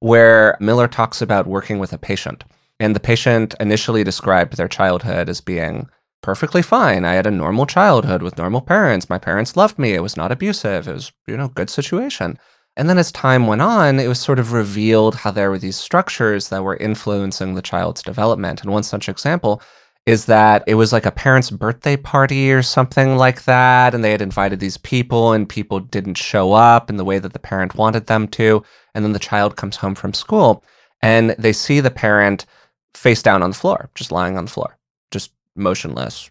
where 0.00 0.56
Miller 0.60 0.88
talks 0.88 1.22
about 1.22 1.46
working 1.46 1.78
with 1.78 1.92
a 1.92 1.98
patient. 1.98 2.44
And 2.78 2.94
the 2.94 3.00
patient 3.00 3.54
initially 3.58 4.04
described 4.04 4.56
their 4.56 4.68
childhood 4.68 5.28
as 5.28 5.40
being 5.40 5.88
perfectly 6.22 6.62
fine. 6.62 7.04
I 7.04 7.14
had 7.14 7.26
a 7.26 7.30
normal 7.30 7.66
childhood 7.66 8.22
with 8.22 8.36
normal 8.36 8.60
parents. 8.60 9.08
My 9.08 9.18
parents 9.18 9.56
loved 9.56 9.78
me. 9.78 9.94
It 9.94 10.02
was 10.02 10.16
not 10.16 10.32
abusive. 10.32 10.86
It 10.86 10.92
was, 10.92 11.12
you 11.26 11.36
know, 11.36 11.48
good 11.48 11.70
situation. 11.70 12.38
And 12.76 12.90
then 12.90 12.98
as 12.98 13.10
time 13.10 13.46
went 13.46 13.62
on, 13.62 13.98
it 13.98 14.08
was 14.08 14.20
sort 14.20 14.38
of 14.38 14.52
revealed 14.52 15.14
how 15.14 15.30
there 15.30 15.50
were 15.50 15.58
these 15.58 15.76
structures 15.76 16.50
that 16.50 16.62
were 16.62 16.76
influencing 16.76 17.54
the 17.54 17.62
child's 17.62 18.02
development. 18.02 18.62
And 18.62 18.70
one 18.70 18.82
such 18.82 19.08
example 19.08 19.62
is 20.04 20.26
that 20.26 20.62
it 20.66 20.74
was 20.74 20.92
like 20.92 21.06
a 21.06 21.10
parent's 21.10 21.50
birthday 21.50 21.96
party 21.96 22.52
or 22.52 22.62
something 22.62 23.16
like 23.16 23.44
that. 23.44 23.94
And 23.94 24.04
they 24.04 24.12
had 24.12 24.22
invited 24.22 24.60
these 24.60 24.76
people, 24.76 25.32
and 25.32 25.48
people 25.48 25.80
didn't 25.80 26.14
show 26.16 26.52
up 26.52 26.90
in 26.90 26.96
the 26.96 27.04
way 27.04 27.18
that 27.18 27.32
the 27.32 27.38
parent 27.38 27.74
wanted 27.74 28.06
them 28.06 28.28
to. 28.28 28.62
And 28.94 29.04
then 29.04 29.12
the 29.12 29.18
child 29.18 29.56
comes 29.56 29.76
home 29.76 29.94
from 29.94 30.12
school 30.14 30.62
and 31.02 31.30
they 31.38 31.52
see 31.52 31.80
the 31.80 31.90
parent 31.90 32.46
face 32.94 33.22
down 33.22 33.42
on 33.42 33.50
the 33.50 33.56
floor, 33.56 33.90
just 33.94 34.12
lying 34.12 34.36
on 34.36 34.44
the 34.44 34.50
floor, 34.50 34.78
just 35.10 35.32
motionless. 35.54 36.30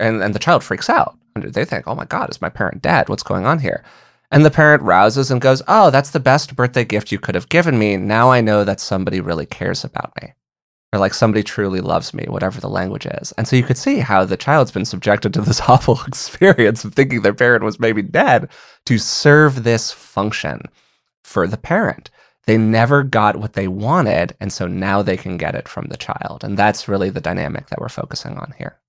And, 0.00 0.22
and 0.22 0.34
the 0.34 0.38
child 0.38 0.64
freaks 0.64 0.88
out. 0.88 1.16
And 1.34 1.52
they 1.54 1.64
think, 1.64 1.86
oh 1.86 1.94
my 1.94 2.04
God, 2.04 2.30
is 2.30 2.40
my 2.40 2.48
parent 2.48 2.82
dead? 2.82 3.08
What's 3.08 3.22
going 3.22 3.46
on 3.46 3.58
here? 3.58 3.84
And 4.32 4.44
the 4.44 4.50
parent 4.50 4.82
rouses 4.82 5.30
and 5.30 5.40
goes, 5.40 5.62
oh, 5.68 5.90
that's 5.90 6.10
the 6.10 6.18
best 6.18 6.56
birthday 6.56 6.84
gift 6.84 7.12
you 7.12 7.20
could 7.20 7.34
have 7.34 7.48
given 7.48 7.78
me. 7.78 7.96
Now 7.96 8.30
I 8.30 8.40
know 8.40 8.64
that 8.64 8.80
somebody 8.80 9.20
really 9.20 9.46
cares 9.46 9.84
about 9.84 10.12
me 10.20 10.32
or 10.92 10.98
like 10.98 11.14
somebody 11.14 11.42
truly 11.42 11.80
loves 11.80 12.12
me, 12.12 12.24
whatever 12.28 12.60
the 12.60 12.68
language 12.68 13.06
is. 13.06 13.32
And 13.32 13.48
so 13.48 13.56
you 13.56 13.62
could 13.62 13.78
see 13.78 13.98
how 13.98 14.24
the 14.24 14.36
child's 14.36 14.72
been 14.72 14.84
subjected 14.84 15.32
to 15.34 15.40
this 15.40 15.60
awful 15.68 16.00
experience 16.06 16.84
of 16.84 16.94
thinking 16.94 17.22
their 17.22 17.34
parent 17.34 17.64
was 17.64 17.80
maybe 17.80 18.02
dead 18.02 18.50
to 18.86 18.98
serve 18.98 19.64
this 19.64 19.90
function 19.90 20.62
for 21.24 21.46
the 21.46 21.56
parent. 21.56 22.10
They 22.46 22.58
never 22.58 23.04
got 23.04 23.36
what 23.36 23.52
they 23.52 23.68
wanted, 23.68 24.34
and 24.40 24.52
so 24.52 24.66
now 24.66 25.00
they 25.00 25.16
can 25.16 25.36
get 25.36 25.54
it 25.54 25.68
from 25.68 25.86
the 25.86 25.96
child. 25.96 26.42
And 26.42 26.58
that's 26.58 26.88
really 26.88 27.08
the 27.08 27.20
dynamic 27.20 27.68
that 27.68 27.80
we're 27.80 27.88
focusing 27.88 28.36
on 28.36 28.52
here. 28.58 28.80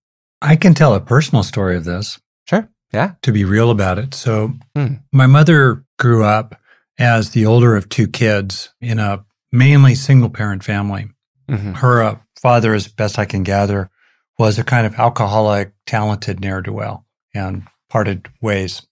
I 0.41 0.55
can 0.55 0.73
tell 0.73 0.95
a 0.95 0.99
personal 0.99 1.43
story 1.43 1.77
of 1.77 1.85
this. 1.85 2.19
Sure. 2.47 2.67
Yeah. 2.93 3.13
To 3.23 3.31
be 3.31 3.43
real 3.43 3.71
about 3.71 3.97
it. 3.97 4.13
So, 4.13 4.53
hmm. 4.75 4.95
my 5.11 5.25
mother 5.25 5.83
grew 5.97 6.23
up 6.23 6.59
as 6.99 7.31
the 7.31 7.45
older 7.45 7.75
of 7.75 7.89
two 7.89 8.07
kids 8.07 8.69
in 8.79 8.99
a 8.99 9.25
mainly 9.51 9.95
single 9.95 10.29
parent 10.29 10.63
family. 10.63 11.09
Mm-hmm. 11.49 11.73
Her 11.73 12.03
uh, 12.03 12.17
father, 12.39 12.73
as 12.73 12.87
best 12.87 13.17
I 13.17 13.25
can 13.25 13.43
gather, 13.43 13.89
was 14.37 14.59
a 14.59 14.63
kind 14.63 14.85
of 14.85 14.95
alcoholic, 14.95 15.73
talented 15.85 16.39
ne'er 16.39 16.61
do 16.61 16.73
well 16.73 17.05
and 17.33 17.67
parted 17.89 18.27
ways 18.41 18.83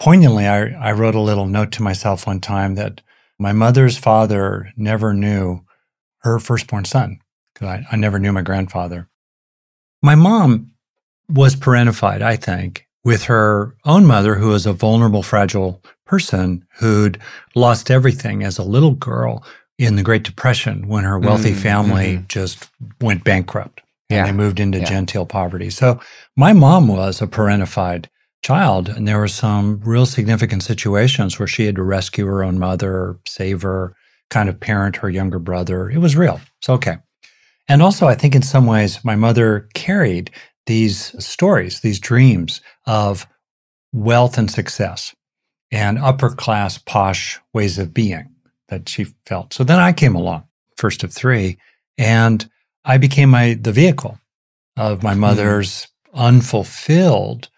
poignantly, 0.00 0.48
I, 0.48 0.70
I 0.70 0.92
wrote 0.92 1.14
a 1.14 1.20
little 1.20 1.46
note 1.46 1.70
to 1.72 1.82
myself 1.82 2.26
one 2.26 2.40
time 2.40 2.74
that 2.74 3.02
my 3.38 3.52
mother's 3.52 3.96
father 3.96 4.72
never 4.76 5.14
knew 5.14 5.60
her 6.22 6.40
firstborn 6.40 6.86
son 6.86 7.20
because 7.54 7.68
I, 7.68 7.86
I 7.92 7.96
never 7.96 8.18
knew 8.18 8.32
my 8.32 8.42
grandfather. 8.42 9.08
My 10.02 10.14
mom 10.14 10.72
was 11.28 11.54
parentified, 11.54 12.22
I 12.22 12.36
think, 12.36 12.88
with 13.04 13.24
her 13.24 13.74
own 13.84 14.06
mother, 14.06 14.34
who 14.34 14.48
was 14.48 14.66
a 14.66 14.72
vulnerable, 14.72 15.22
fragile 15.22 15.82
person 16.06 16.64
who'd 16.78 17.18
lost 17.54 17.90
everything 17.90 18.42
as 18.42 18.58
a 18.58 18.64
little 18.64 18.92
girl 18.92 19.44
in 19.78 19.96
the 19.96 20.02
Great 20.02 20.22
Depression 20.22 20.88
when 20.88 21.04
her 21.04 21.18
wealthy 21.18 21.50
mm-hmm. 21.50 21.60
family 21.60 22.16
mm-hmm. 22.16 22.26
just 22.28 22.68
went 23.00 23.24
bankrupt 23.24 23.80
and 24.10 24.18
yeah. 24.18 24.26
they 24.26 24.32
moved 24.32 24.60
into 24.60 24.78
yeah. 24.78 24.84
genteel 24.84 25.24
poverty. 25.24 25.70
So 25.70 26.00
my 26.36 26.52
mom 26.52 26.88
was 26.88 27.22
a 27.22 27.26
parentified 27.26 28.06
child. 28.42 28.88
And 28.88 29.06
there 29.06 29.18
were 29.18 29.28
some 29.28 29.80
real 29.84 30.06
significant 30.06 30.62
situations 30.62 31.38
where 31.38 31.46
she 31.46 31.66
had 31.66 31.76
to 31.76 31.82
rescue 31.82 32.26
her 32.26 32.42
own 32.42 32.58
mother, 32.58 33.18
save 33.26 33.62
her, 33.62 33.94
kind 34.30 34.48
of 34.48 34.60
parent 34.60 34.96
her 34.96 35.10
younger 35.10 35.38
brother. 35.38 35.90
It 35.90 35.98
was 35.98 36.16
real. 36.16 36.40
It's 36.58 36.68
okay. 36.68 36.98
And 37.68 37.82
also, 37.82 38.06
I 38.06 38.14
think 38.14 38.34
in 38.34 38.42
some 38.42 38.66
ways, 38.66 39.04
my 39.04 39.16
mother 39.16 39.68
carried 39.74 40.30
these 40.66 41.14
stories, 41.24 41.80
these 41.80 42.00
dreams 42.00 42.60
of 42.90 43.28
wealth 43.92 44.36
and 44.36 44.50
success 44.50 45.14
and 45.70 45.96
upper 45.96 46.30
class, 46.30 46.76
posh 46.76 47.38
ways 47.54 47.78
of 47.78 47.94
being 47.94 48.34
that 48.68 48.88
she 48.88 49.04
felt. 49.26 49.54
So 49.54 49.62
then 49.62 49.78
I 49.78 49.92
came 49.92 50.16
along, 50.16 50.42
first 50.76 51.04
of 51.04 51.12
three, 51.12 51.58
and 51.96 52.50
I 52.84 52.98
became 52.98 53.30
my 53.30 53.54
the 53.54 53.70
vehicle 53.70 54.18
of 54.76 55.04
my 55.04 55.14
hmm. 55.14 55.20
mother's 55.20 55.86
mm. 55.86 55.86
unfulfilled 56.14 57.48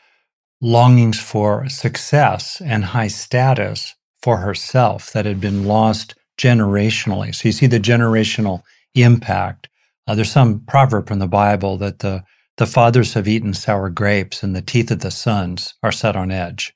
longings 0.60 1.18
for 1.18 1.66
success 1.70 2.60
and 2.62 2.84
high 2.84 3.08
status 3.08 3.94
for 4.22 4.36
herself 4.36 5.12
that 5.12 5.24
had 5.24 5.40
been 5.40 5.64
lost 5.64 6.14
generationally. 6.38 7.34
So 7.34 7.48
you 7.48 7.52
see 7.52 7.66
the 7.66 7.80
generational 7.80 8.62
impact. 8.94 9.68
Uh, 10.06 10.14
there's 10.14 10.30
some 10.30 10.60
proverb 10.60 11.08
from 11.08 11.20
the 11.20 11.26
Bible 11.26 11.78
that 11.78 12.00
the 12.00 12.22
the 12.62 12.66
fathers 12.66 13.14
have 13.14 13.26
eaten 13.26 13.52
sour 13.52 13.90
grapes 13.90 14.44
and 14.44 14.54
the 14.54 14.62
teeth 14.62 14.92
of 14.92 15.00
the 15.00 15.10
sons 15.10 15.74
are 15.82 15.90
set 15.90 16.14
on 16.14 16.30
edge. 16.30 16.72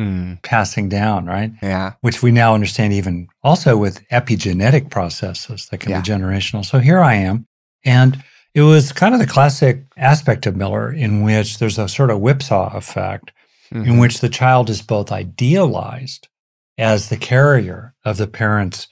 Mm. 0.00 0.42
Passing 0.42 0.88
down, 0.88 1.26
right? 1.26 1.52
Yeah. 1.62 1.92
Which 2.00 2.22
we 2.22 2.30
now 2.30 2.54
understand 2.54 2.94
even 2.94 3.28
also 3.42 3.76
with 3.76 4.08
epigenetic 4.08 4.88
processes 4.88 5.68
that 5.68 5.80
can 5.80 5.90
yeah. 5.90 6.00
be 6.00 6.08
generational. 6.08 6.64
So 6.64 6.78
here 6.78 7.00
I 7.00 7.12
am. 7.12 7.46
And 7.84 8.24
it 8.54 8.62
was 8.62 8.90
kind 8.90 9.12
of 9.12 9.20
the 9.20 9.26
classic 9.26 9.84
aspect 9.98 10.46
of 10.46 10.56
Miller 10.56 10.90
in 10.90 11.22
which 11.22 11.58
there's 11.58 11.78
a 11.78 11.90
sort 11.90 12.10
of 12.10 12.20
whipsaw 12.20 12.74
effect 12.74 13.32
mm-hmm. 13.70 13.86
in 13.86 13.98
which 13.98 14.20
the 14.20 14.30
child 14.30 14.70
is 14.70 14.80
both 14.80 15.12
idealized 15.12 16.26
as 16.78 17.10
the 17.10 17.18
carrier 17.18 17.94
of 18.06 18.16
the 18.16 18.26
parent's 18.26 18.88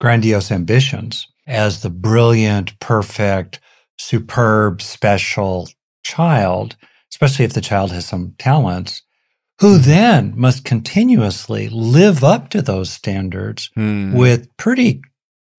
grandiose 0.00 0.50
ambitions, 0.50 1.28
as 1.46 1.82
the 1.82 1.90
brilliant, 1.90 2.80
perfect, 2.80 3.60
superb, 3.98 4.80
special 4.80 5.68
child, 6.04 6.76
especially 7.12 7.44
if 7.44 7.52
the 7.52 7.60
child 7.60 7.92
has 7.92 8.06
some 8.06 8.34
talents, 8.38 9.02
who 9.60 9.78
mm. 9.78 9.84
then 9.84 10.32
must 10.36 10.64
continuously 10.64 11.68
live 11.68 12.22
up 12.24 12.48
to 12.50 12.62
those 12.62 12.90
standards 12.90 13.70
mm. 13.76 14.14
with 14.14 14.54
pretty 14.56 15.02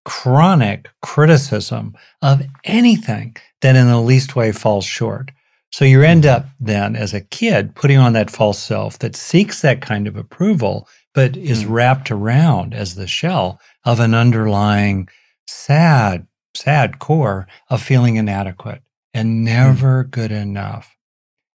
chronic 0.04 0.88
criticism 1.02 1.94
of 2.22 2.42
anything 2.64 3.36
that 3.60 3.76
in 3.76 3.86
the 3.86 4.00
least 4.00 4.34
way 4.34 4.50
falls 4.50 4.84
short. 4.84 5.30
So 5.72 5.84
you 5.84 6.02
end 6.02 6.26
up 6.26 6.46
then 6.58 6.96
as 6.96 7.14
a 7.14 7.20
kid 7.20 7.74
putting 7.76 7.98
on 7.98 8.12
that 8.14 8.30
false 8.30 8.58
self 8.58 8.98
that 9.00 9.14
seeks 9.14 9.62
that 9.62 9.80
kind 9.80 10.08
of 10.08 10.16
approval, 10.16 10.88
but 11.14 11.36
is 11.36 11.64
mm. 11.64 11.70
wrapped 11.70 12.10
around 12.10 12.74
as 12.74 12.94
the 12.94 13.06
shell 13.06 13.60
of 13.84 14.00
an 14.00 14.14
underlying 14.14 15.08
sad, 15.46 16.26
sad 16.54 16.98
core 16.98 17.46
of 17.68 17.82
feeling 17.82 18.16
inadequate 18.16 18.82
and 19.14 19.44
never 19.44 20.04
mm. 20.04 20.10
good 20.10 20.32
enough. 20.32 20.96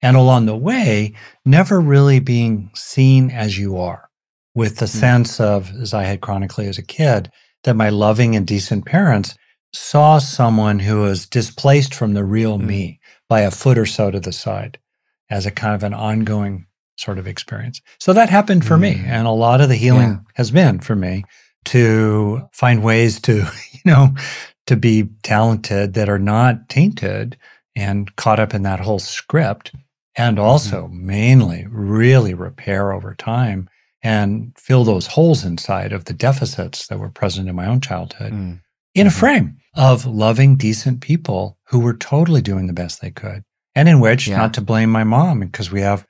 And 0.02 0.18
along 0.18 0.46
the 0.46 0.56
way, 0.56 1.14
never 1.46 1.80
really 1.80 2.20
being 2.20 2.72
seen 2.76 3.32
as 3.32 3.58
you 3.58 3.78
are 3.78 4.10
with 4.54 4.78
the 4.78 4.86
mm. 4.86 5.00
sense 5.00 5.40
of, 5.40 5.72
as 5.82 5.94
I 5.94 6.04
had 6.04 6.22
chronically 6.22 6.68
as 6.68 6.78
a 6.78 6.84
kid, 6.84 7.32
that 7.64 7.76
my 7.76 7.90
loving 7.90 8.36
and 8.36 8.46
decent 8.46 8.86
parents 8.86 9.36
saw 9.72 10.20
someone 10.20 10.80
who 10.80 11.02
was 11.02 11.26
displaced 11.26 11.96
from 11.96 12.14
the 12.14 12.24
real 12.24 12.60
mm. 12.60 12.66
me 12.66 13.00
by 13.30 13.42
a 13.42 13.52
foot 13.52 13.78
or 13.78 13.86
so 13.86 14.12
to 14.12 14.20
the 14.20 14.34
side 14.34 14.78
as 15.30 15.46
a 15.46 15.52
kind 15.52 15.74
of 15.74 15.84
an 15.84 15.94
ongoing 15.94 16.68
sort 16.98 17.18
of 17.18 17.28
experience. 17.28 17.82
So 18.00 18.14
that 18.14 18.30
happened 18.30 18.66
for 18.66 18.78
me. 18.78 19.02
And 19.06 19.26
a 19.26 19.32
lot 19.32 19.62
of 19.62 19.70
the 19.70 19.76
healing 19.76 20.10
yeah. 20.10 20.20
has 20.36 20.52
been 20.52 20.80
for 20.80 20.96
me 20.96 21.24
to 21.66 22.48
find 22.54 22.84
ways 22.84 23.20
to, 23.22 23.34
you 23.72 23.82
know, 23.86 24.14
to 24.68 24.76
be 24.76 25.10
talented 25.24 25.94
that 25.94 26.10
are 26.10 26.20
not 26.20 26.70
tainted 26.70 27.38
and 27.76 28.16
caught 28.16 28.40
up 28.40 28.54
in 28.54 28.64
that 28.64 28.80
whole 28.80 29.00
script. 29.00 29.72
And 30.16 30.38
also 30.38 30.84
mm-hmm. 30.84 31.08
mainly 31.08 31.66
really 31.70 32.34
repair 32.36 32.92
over 32.92 33.16
time 33.16 33.68
and 34.04 34.54
fill 34.58 34.84
those 34.84 35.08
holes 35.08 35.44
inside 35.44 35.92
of 35.92 36.06
the 36.06 36.14
deficits 36.14 36.88
that 36.88 37.00
were 37.00 37.10
present 37.10 37.50
in 37.50 37.56
my 37.56 37.66
own 37.66 37.82
childhood 37.82 38.34
mm. 38.34 38.62
in 38.94 39.08
a 39.08 39.10
mm-hmm. 39.10 39.20
frame 39.20 39.58
of 39.76 40.06
loving, 40.06 40.56
decent 40.56 41.02
people 41.02 41.58
who 41.70 41.80
were 41.80 41.96
totally 41.96 42.42
doing 42.42 42.68
the 42.68 42.74
best 42.74 43.02
they 43.02 43.10
could. 43.10 43.44
And 43.76 43.90
in 43.90 44.00
which, 44.00 44.28
yeah. 44.28 44.38
not 44.38 44.54
to 44.54 44.62
blame 44.62 44.92
my 44.92 45.04
mom, 45.04 45.40
because 45.40 45.72
we 45.72 45.82
have 45.82 46.06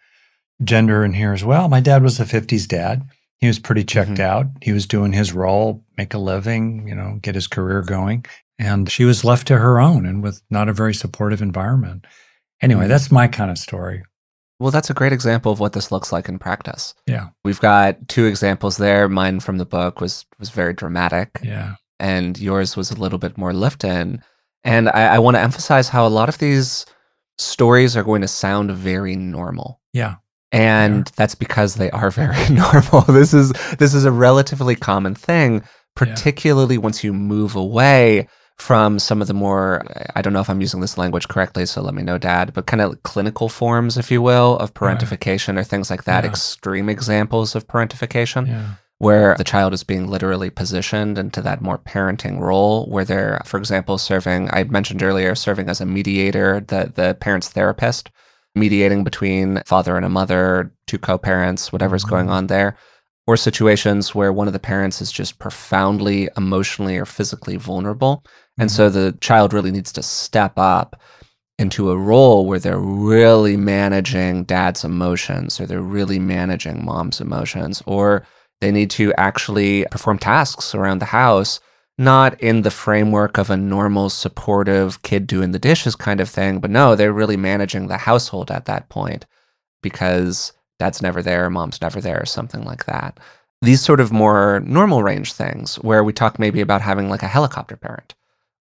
gender 0.64 1.06
in 1.06 1.14
here 1.14 1.34
as 1.34 1.44
well. 1.44 1.70
My 1.70 1.80
dad 1.80 2.04
was 2.04 2.20
a 2.20 2.26
50s 2.26 2.68
dad. 2.68 3.04
He 3.38 3.48
was 3.48 3.60
pretty 3.60 3.84
checked 3.84 4.12
mm-hmm. 4.12 4.22
out. 4.22 4.48
He 4.62 4.72
was 4.72 4.86
doing 4.86 5.14
his 5.14 5.34
role, 5.34 5.84
make 5.98 6.14
a 6.14 6.18
living, 6.18 6.88
you 6.88 6.96
know, 6.96 7.20
get 7.22 7.36
his 7.36 7.48
career 7.48 7.82
going. 7.82 8.26
And 8.60 8.90
she 8.90 9.04
was 9.04 9.24
left 9.24 9.48
to 9.48 9.58
her 9.58 9.80
own 9.80 10.06
and 10.06 10.22
with 10.22 10.42
not 10.50 10.70
a 10.70 10.74
very 10.74 10.94
supportive 10.94 11.42
environment. 11.42 12.06
Anyway, 12.62 12.82
mm-hmm. 12.82 12.90
that's 12.90 13.12
my 13.12 13.28
kind 13.28 13.52
of 13.52 13.58
story. 13.58 14.04
Well, 14.60 14.72
that's 14.72 14.90
a 14.90 14.94
great 14.94 15.12
example 15.12 15.52
of 15.52 15.60
what 15.60 15.74
this 15.74 15.92
looks 15.92 16.12
like 16.12 16.30
in 16.30 16.40
practice. 16.40 16.94
Yeah. 17.08 17.30
We've 17.44 17.60
got 17.60 18.08
two 18.08 18.26
examples 18.26 18.78
there. 18.78 19.10
Mine 19.10 19.40
from 19.40 19.58
the 19.58 19.66
book 19.66 20.00
was 20.00 20.26
was 20.40 20.50
very 20.50 20.74
dramatic. 20.74 21.40
Yeah. 21.44 21.76
And 22.00 22.40
yours 22.40 22.78
was 22.78 22.92
a 22.92 22.96
little 22.96 23.20
bit 23.20 23.38
more 23.38 23.54
lift 23.54 23.84
in. 23.84 24.24
And 24.64 24.90
I, 24.90 25.16
I 25.16 25.20
want 25.20 25.36
to 25.36 25.42
emphasize 25.42 25.90
how 25.90 26.08
a 26.08 26.10
lot 26.10 26.30
of 26.30 26.38
these 26.38 26.86
stories 27.38 27.98
are 27.98 28.04
going 28.04 28.22
to 28.22 28.28
sound 28.28 28.72
very 28.72 29.16
normal. 29.16 29.82
Yeah. 29.92 30.16
And 30.52 31.08
that's 31.18 31.36
because 31.36 31.76
they 31.76 31.90
are 31.92 32.12
very 32.24 32.48
normal. 32.50 33.02
This 33.02 33.34
is 33.34 33.52
this 33.80 33.94
is 33.94 34.06
a 34.06 34.12
relatively 34.12 34.76
common 34.76 35.16
thing, 35.16 35.64
particularly 35.96 36.76
yeah. 36.76 36.82
once 36.82 37.04
you 37.04 37.14
move 37.14 37.56
away 37.56 38.28
from 38.58 39.00
some 39.00 39.22
of 39.22 39.28
the 39.28 39.34
more 39.34 39.84
I 40.16 40.22
don't 40.22 40.34
know 40.34 40.42
if 40.42 40.50
I'm 40.50 40.62
using 40.62 40.82
this 40.82 40.98
language 40.98 41.28
correctly, 41.28 41.66
so 41.66 41.82
let 41.82 41.94
me 41.94 42.04
know, 42.04 42.18
Dad, 42.18 42.54
but 42.54 42.66
kind 42.66 42.82
of 42.82 43.02
clinical 43.04 43.50
forms, 43.50 43.98
if 43.98 44.12
you 44.12 44.22
will, 44.22 44.58
of 44.58 44.74
parentification 44.74 45.56
right. 45.56 45.62
or 45.62 45.64
things 45.64 45.90
like 45.90 46.04
that, 46.06 46.24
yeah. 46.24 46.30
extreme 46.30 46.90
examples 46.90 47.56
of 47.56 47.68
parentification. 47.68 48.48
Yeah 48.48 48.76
where 49.04 49.36
the 49.38 49.44
child 49.44 49.74
is 49.74 49.84
being 49.84 50.08
literally 50.08 50.50
positioned 50.50 51.18
into 51.18 51.42
that 51.42 51.62
more 51.62 51.78
parenting 51.78 52.40
role 52.40 52.86
where 52.86 53.04
they're 53.04 53.42
for 53.44 53.58
example 53.58 53.98
serving 53.98 54.50
i 54.52 54.64
mentioned 54.64 55.04
earlier 55.04 55.36
serving 55.36 55.68
as 55.68 55.82
a 55.82 55.86
mediator 55.86 56.62
the 56.68 56.92
the 56.96 57.14
parent's 57.20 57.50
therapist 57.50 58.10
mediating 58.56 59.04
between 59.04 59.62
father 59.66 59.98
and 59.98 60.06
a 60.06 60.10
mother 60.10 60.72
two 60.88 60.98
co-parents 60.98 61.74
whatever's 61.74 62.04
mm-hmm. 62.04 62.12
going 62.12 62.30
on 62.30 62.48
there 62.48 62.78
or 63.26 63.38
situations 63.38 64.14
where 64.14 64.34
one 64.34 64.48
of 64.48 64.54
the 64.54 64.60
parents 64.60 65.02
is 65.02 65.12
just 65.12 65.40
profoundly 65.40 66.30
emotionally 66.36 66.98
or 66.98 67.06
physically 67.06 67.58
vulnerable 67.58 68.24
and 68.58 68.70
mm-hmm. 68.70 68.76
so 68.76 68.90
the 68.90 69.18
child 69.22 69.54
really 69.54 69.72
needs 69.72 69.92
to 69.92 70.04
step 70.04 70.54
up 70.58 71.02
into 71.60 71.92
a 71.92 71.98
role 71.98 72.46
where 72.46 72.60
they're 72.60 72.80
really 72.80 73.56
managing 73.56 74.44
dad's 74.44 74.84
emotions 74.84 75.60
or 75.60 75.66
they're 75.66 75.82
really 75.82 76.20
managing 76.20 76.84
mom's 76.84 77.22
emotions 77.22 77.82
or 77.86 78.26
they 78.64 78.72
need 78.72 78.90
to 78.90 79.14
actually 79.16 79.86
perform 79.92 80.18
tasks 80.18 80.74
around 80.74 81.00
the 81.00 81.06
house, 81.06 81.60
not 81.98 82.40
in 82.42 82.62
the 82.62 82.72
framework 82.72 83.38
of 83.38 83.50
a 83.50 83.58
normal, 83.58 84.10
supportive 84.10 85.02
kid 85.04 85.28
doing 85.28 85.52
the 85.52 85.60
dishes 85.60 85.96
kind 85.96 86.22
of 86.22 86.30
thing, 86.30 86.60
but 86.60 86.72
no, 86.72 86.96
they're 86.96 87.14
really 87.14 87.38
managing 87.38 87.88
the 87.88 87.98
household 87.98 88.50
at 88.50 88.66
that 88.66 88.90
point 88.90 89.26
because 89.82 90.54
dad's 90.80 91.02
never 91.02 91.22
there, 91.22 91.50
mom's 91.50 91.82
never 91.82 92.02
there, 92.02 92.22
or 92.22 92.26
something 92.26 92.64
like 92.64 92.86
that. 92.86 93.20
These 93.62 93.82
sort 93.82 94.00
of 94.00 94.12
more 94.12 94.62
normal 94.66 95.04
range 95.04 95.34
things 95.34 95.76
where 95.78 96.04
we 96.04 96.14
talk 96.14 96.38
maybe 96.40 96.62
about 96.62 96.82
having 96.82 97.10
like 97.10 97.24
a 97.24 97.28
helicopter 97.28 97.78
parent, 97.78 98.14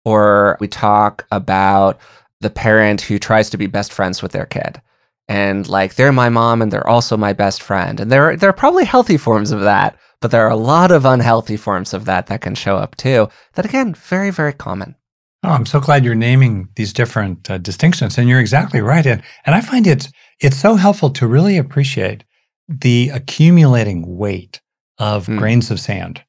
or 0.04 0.56
we 0.60 0.68
talk 0.68 1.26
about 1.30 1.98
the 2.40 2.50
parent 2.50 3.02
who 3.02 3.18
tries 3.18 3.50
to 3.50 3.56
be 3.56 3.66
best 3.66 3.92
friends 3.92 4.22
with 4.22 4.32
their 4.32 4.46
kid 4.46 4.80
and 5.28 5.68
like 5.68 5.94
they're 5.94 6.12
my 6.12 6.28
mom 6.28 6.60
and 6.60 6.72
they're 6.72 6.86
also 6.86 7.16
my 7.16 7.32
best 7.32 7.62
friend. 7.62 8.00
And 8.00 8.10
there 8.10 8.30
are, 8.30 8.36
there 8.36 8.50
are 8.50 8.54
probably 8.54 8.84
healthy 8.84 9.16
forms 9.16 9.52
of 9.52 9.60
that, 9.60 9.96
but 10.20 10.30
there 10.30 10.44
are 10.46 10.50
a 10.50 10.56
lot 10.56 10.90
of 10.90 11.04
unhealthy 11.04 11.56
forms 11.56 11.94
of 11.94 12.04
that 12.04 12.26
that 12.26 12.40
can 12.40 12.54
show 12.54 12.76
up 12.76 12.96
too. 12.96 13.28
That 13.54 13.64
again, 13.64 13.94
very 13.94 14.30
very 14.30 14.52
common. 14.52 14.96
Oh, 15.44 15.50
I'm 15.50 15.66
so 15.66 15.80
glad 15.80 16.04
you're 16.04 16.14
naming 16.14 16.68
these 16.76 16.92
different 16.92 17.50
uh, 17.50 17.58
distinctions, 17.58 18.16
and 18.16 18.28
you're 18.28 18.40
exactly 18.40 18.80
right. 18.80 19.04
And 19.04 19.22
and 19.44 19.54
I 19.54 19.60
find 19.60 19.86
it 19.86 20.08
it's 20.40 20.56
so 20.56 20.76
helpful 20.76 21.10
to 21.10 21.26
really 21.26 21.56
appreciate 21.58 22.24
the 22.68 23.10
accumulating 23.12 24.16
weight 24.16 24.60
of 24.98 25.26
mm. 25.26 25.38
grains 25.38 25.70
of 25.70 25.80
sand. 25.80 26.22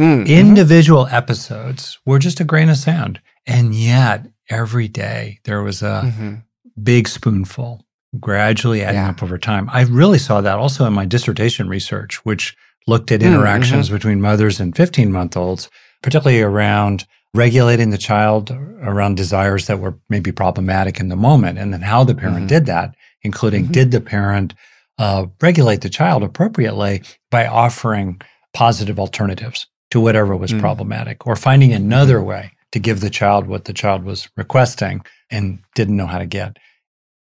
Mm. 0.00 0.26
Individual 0.26 1.06
episodes 1.08 1.98
were 2.04 2.18
just 2.18 2.40
a 2.40 2.44
grain 2.44 2.68
of 2.68 2.76
sand, 2.76 3.20
and 3.46 3.74
yet 3.74 4.26
every 4.48 4.88
day 4.88 5.38
there 5.44 5.62
was 5.62 5.82
a 5.82 6.02
mm-hmm. 6.04 6.34
big 6.82 7.08
spoonful 7.08 7.84
gradually 8.20 8.82
adding 8.82 9.00
yeah. 9.00 9.10
up 9.10 9.22
over 9.22 9.38
time. 9.38 9.68
I 9.72 9.82
really 9.82 10.18
saw 10.18 10.40
that 10.40 10.58
also 10.58 10.84
in 10.84 10.92
my 10.92 11.04
dissertation 11.04 11.68
research, 11.68 12.24
which 12.24 12.56
looked 12.86 13.12
at 13.12 13.20
mm, 13.20 13.26
interactions 13.26 13.86
mm-hmm. 13.86 13.96
between 13.96 14.20
mothers 14.20 14.60
and 14.60 14.76
15 14.76 15.12
month 15.12 15.36
olds, 15.36 15.70
particularly 16.02 16.42
around 16.42 17.06
regulating 17.34 17.90
the 17.90 17.98
child 17.98 18.50
around 18.82 19.16
desires 19.16 19.66
that 19.66 19.78
were 19.78 19.98
maybe 20.08 20.32
problematic 20.32 21.00
in 21.00 21.08
the 21.08 21.16
moment, 21.16 21.58
and 21.58 21.72
then 21.72 21.82
how 21.82 22.04
the 22.04 22.14
parent 22.14 22.38
mm-hmm. 22.38 22.46
did 22.46 22.66
that, 22.66 22.94
including 23.22 23.64
mm-hmm. 23.64 23.72
did 23.72 23.90
the 23.90 24.00
parent 24.00 24.54
uh, 24.98 25.26
regulate 25.40 25.80
the 25.80 25.88
child 25.88 26.22
appropriately 26.22 27.02
by 27.30 27.46
offering 27.46 28.20
positive 28.52 28.98
alternatives 28.98 29.66
to 29.90 30.00
whatever 30.00 30.36
was 30.36 30.52
mm. 30.52 30.60
problematic 30.60 31.26
or 31.26 31.36
finding 31.36 31.72
another 31.72 32.18
mm-hmm. 32.18 32.28
way 32.28 32.52
to 32.72 32.78
give 32.78 33.00
the 33.00 33.10
child 33.10 33.46
what 33.46 33.64
the 33.64 33.72
child 33.72 34.04
was 34.04 34.28
requesting 34.36 35.02
and 35.30 35.58
didn't 35.74 35.96
know 35.96 36.06
how 36.06 36.18
to 36.18 36.26
get. 36.26 36.58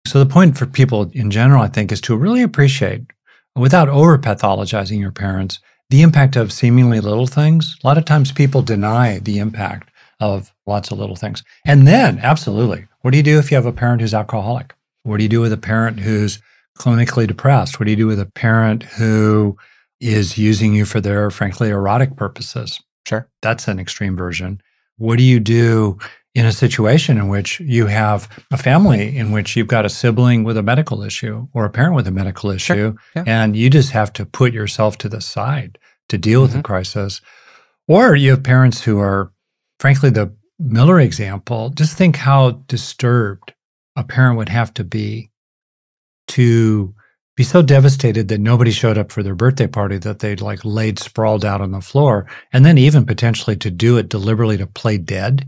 So, 0.07 0.19
the 0.19 0.31
point 0.31 0.59
for 0.59 0.67
people 0.67 1.11
in 1.13 1.31
general, 1.31 1.63
I 1.63 1.69
think, 1.69 1.91
is 1.91 2.01
to 2.03 2.17
really 2.17 2.43
appreciate, 2.43 3.03
without 3.57 3.89
over 3.89 4.19
pathologizing 4.19 5.01
your 5.01 5.13
parents, 5.13 5.61
the 5.89 6.03
impact 6.03 6.37
of 6.37 6.53
seemingly 6.53 7.01
little 7.01 7.27
things. 7.27 7.77
A 7.83 7.87
lot 7.87 7.99
of 7.99 8.05
times 8.05 8.33
people 8.33 8.63
deny 8.63 9.19
the 9.19 9.39
impact 9.39 9.91
of 10.33 10.53
lots 10.67 10.91
of 10.91 10.99
little 10.99 11.17
things. 11.17 11.43
And 11.67 11.87
then, 11.87 12.19
absolutely, 12.21 12.87
what 13.01 13.11
do 13.11 13.17
you 13.17 13.23
do 13.23 13.39
if 13.39 13.51
you 13.51 13.57
have 13.57 13.67
a 13.67 13.73
parent 13.73 14.01
who's 14.01 14.15
alcoholic? 14.15 14.75
What 15.03 15.19
do 15.19 15.23
you 15.23 15.29
do 15.29 15.41
with 15.41 15.53
a 15.53 15.59
parent 15.59 16.01
who's 16.01 16.41
clinically 16.79 17.27
depressed? 17.27 17.79
What 17.79 17.85
do 17.85 17.91
you 17.91 17.97
do 17.97 18.07
with 18.07 18.21
a 18.21 18.27
parent 18.27 18.83
who 18.85 19.57
is 20.01 20.39
using 20.39 20.75
you 20.75 20.85
for 20.85 21.01
their, 21.01 21.31
frankly, 21.31 21.71
erotic 21.71 22.17
purposes? 22.17 22.81
Sure. 23.07 23.29
That's 23.43 23.69
an 23.69 23.79
extreme 23.79 24.17
version. 24.17 24.61
What 24.97 25.19
do 25.19 25.25
you 25.25 25.41
do 25.41 25.99
in 26.35 26.47
a 26.47 26.53
situation 26.53 27.17
in 27.17 27.29
which 27.29 27.61
you 27.61 27.87
have 27.87 28.29
a 28.51 28.57
family 28.57 29.17
in 29.17 29.31
which 29.31 29.57
you've 29.57 29.69
got 29.69 29.87
a 29.87 29.89
sibling 29.89 30.43
with 30.43 30.57
a 30.57 30.63
medical 30.63 31.03
issue 31.03 31.47
or 31.53 31.65
a 31.65 31.71
parent 31.71 31.95
with 31.95 32.09
a 32.09 32.11
medical 32.11 32.51
issue, 32.51 32.75
sure. 32.75 32.97
yeah. 33.15 33.25
and 33.27 33.57
you 33.57 33.71
just 33.71 33.93
have 33.93 34.13
to 34.13 34.27
put 34.27 34.53
yourself 34.53 34.99
to 34.99 35.09
the 35.09 35.21
side 35.21 35.79
to 36.09 36.19
deal 36.19 36.39
mm-hmm. 36.39 36.43
with 36.43 36.51
the 36.53 36.59
mm-hmm. 36.59 36.67
crisis. 36.67 37.21
Or 37.87 38.17
you 38.17 38.31
have 38.31 38.43
parents 38.43 38.83
who 38.83 38.99
are, 38.99 39.31
frankly, 39.85 40.09
the 40.09 40.35
Miller 40.59 40.99
example, 40.99 41.69
just 41.69 41.95
think 41.99 42.17
how 42.17 42.53
disturbed 42.69 43.53
a 43.97 44.03
parent 44.03 44.39
would 44.39 44.49
have 44.49 44.73
to 44.73 44.83
be 44.83 45.31
to 46.29 46.95
be 47.37 47.45
so 47.45 47.61
devastated 47.61 48.29
that 48.29 48.41
nobody 48.41 48.71
showed 48.71 48.97
up 48.97 49.13
for 49.13 49.23
their 49.23 49.35
birthday 49.35 49.67
party 49.67 49.99
that 49.99 50.21
they'd 50.21 50.41
like 50.41 50.65
laid 50.65 50.99
sprawled 50.99 51.45
out 51.45 51.61
on 51.61 51.73
the 51.73 51.83
floor 51.83 52.27
and 52.51 52.65
then 52.65 52.79
even 52.79 53.05
potentially 53.05 53.57
to 53.57 53.71
do 53.71 53.99
it 53.99 54.09
deliberately 54.09 54.57
to 54.57 54.67
play 54.67 54.97
dead 54.97 55.47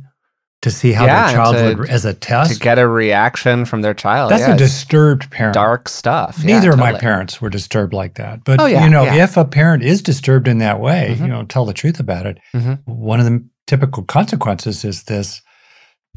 to 0.61 0.71
see 0.71 0.93
how 0.93 1.07
Yeah, 1.07 1.27
their 1.29 1.37
child 1.37 1.57
to- 1.57 1.75
would 1.81 1.89
as 1.89 2.05
a 2.05 2.13
test. 2.13 2.53
to 2.53 2.59
get 2.61 2.79
a 2.79 2.87
reaction 2.87 3.65
from 3.65 3.81
their 3.81 3.95
child. 3.95 4.31
That's 4.33 4.47
yeah, 4.49 4.55
a 4.55 4.59
disturbed 4.59 5.31
parent. 5.31 5.55
dark 5.55 5.89
stuff. 5.89 6.41
Yeah, 6.41 6.57
Neither 6.57 6.73
of 6.73 6.79
my 6.79 6.93
parents 6.99 7.41
were 7.41 7.49
disturbed 7.51 7.95
like 7.95 8.17
that. 8.17 8.45
But 8.45 8.61
Oh, 8.61 8.67
you 8.67 8.91
know, 8.91 9.05
if 9.07 9.39
a 9.39 9.47
parent 9.47 9.83
is 9.83 10.03
disturbed 10.03 10.47
in 10.47 10.59
that 10.59 10.79
way, 10.79 11.15
Mhm. 11.17 11.21
you 11.23 11.29
know, 11.29 11.45
tell 11.45 11.65
the 11.65 11.73
truth 11.73 12.01
about 12.01 12.27
it. 12.27 12.37
Mhm. 12.55 12.81
One 12.85 13.19
of 13.21 13.25
the 13.27 13.43
typical 13.67 14.03
consequences 14.05 14.85
is 14.85 15.05
this 15.05 15.43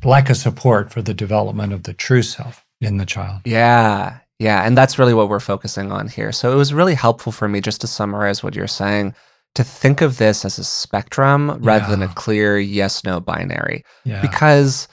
lack 0.03 0.29
of 0.29 0.37
support 0.37 0.91
for 0.91 1.01
the 1.01 1.13
development 1.13 1.73
of 1.73 1.83
the 1.83 1.93
true 1.93 2.21
self 2.21 2.65
in 2.81 2.97
the 2.97 3.05
child. 3.05 3.41
Yeah. 3.45 4.19
Yeah. 4.39 4.65
And 4.65 4.77
that's 4.77 4.97
really 4.97 5.13
what 5.13 5.29
we're 5.29 5.39
focusing 5.39 5.91
on 5.91 6.07
here. 6.07 6.31
So 6.31 6.51
it 6.53 6.55
was 6.55 6.73
really 6.73 6.95
helpful 6.95 7.31
for 7.31 7.49
me 7.49 7.59
just 7.59 7.81
to 7.81 7.87
summarize 7.87 8.41
what 8.41 8.55
you're 8.55 8.67
saying 8.67 9.13
to 9.55 9.63
think 9.63 10.01
of 10.01 10.17
this 10.17 10.45
as 10.45 10.59
a 10.59 10.63
spectrum 10.63 11.57
rather 11.61 11.89
than 11.89 12.03
a 12.03 12.13
clear 12.13 12.57
yes 12.57 13.03
no 13.03 13.19
binary. 13.19 13.83
Yeah. 14.05 14.21
Because 14.21 14.87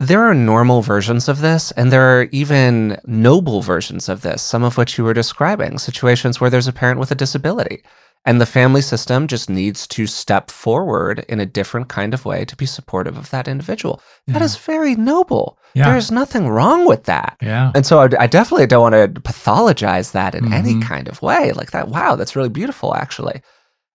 there 0.00 0.22
are 0.22 0.34
normal 0.34 0.80
versions 0.80 1.28
of 1.28 1.42
this, 1.42 1.72
and 1.72 1.92
there 1.92 2.18
are 2.18 2.22
even 2.32 2.98
noble 3.04 3.60
versions 3.60 4.08
of 4.08 4.22
this, 4.22 4.40
some 4.40 4.64
of 4.64 4.78
which 4.78 4.96
you 4.96 5.04
were 5.04 5.12
describing 5.12 5.78
situations 5.78 6.40
where 6.40 6.48
there's 6.48 6.66
a 6.66 6.72
parent 6.72 6.98
with 6.98 7.10
a 7.10 7.14
disability. 7.14 7.82
And 8.26 8.38
the 8.40 8.46
family 8.46 8.82
system 8.82 9.26
just 9.26 9.48
needs 9.48 9.86
to 9.88 10.06
step 10.06 10.50
forward 10.50 11.24
in 11.28 11.40
a 11.40 11.46
different 11.46 11.88
kind 11.88 12.12
of 12.12 12.26
way 12.26 12.44
to 12.44 12.54
be 12.56 12.66
supportive 12.66 13.16
of 13.16 13.30
that 13.30 13.48
individual. 13.48 14.02
That 14.26 14.40
Yeah. 14.40 14.44
is 14.44 14.56
very 14.56 14.94
noble. 14.94 15.58
Yeah. 15.74 15.90
There's 15.90 16.10
nothing 16.10 16.48
wrong 16.48 16.86
with 16.86 17.04
that. 17.04 17.36
yeah. 17.40 17.72
And 17.74 17.86
so 17.86 18.00
I, 18.00 18.08
I 18.18 18.26
definitely 18.26 18.66
don't 18.66 18.82
want 18.92 19.14
to 19.14 19.20
pathologize 19.22 20.12
that 20.12 20.34
in 20.34 20.52
any 20.52 20.74
Mhm. 20.74 20.82
kind 20.82 21.08
of 21.08 21.22
way. 21.22 21.52
Like 21.52 21.70
that, 21.70 21.88
wow, 21.88 22.14
that's 22.16 22.36
really 22.36 22.48
beautiful, 22.50 22.94
actually. 22.94 23.40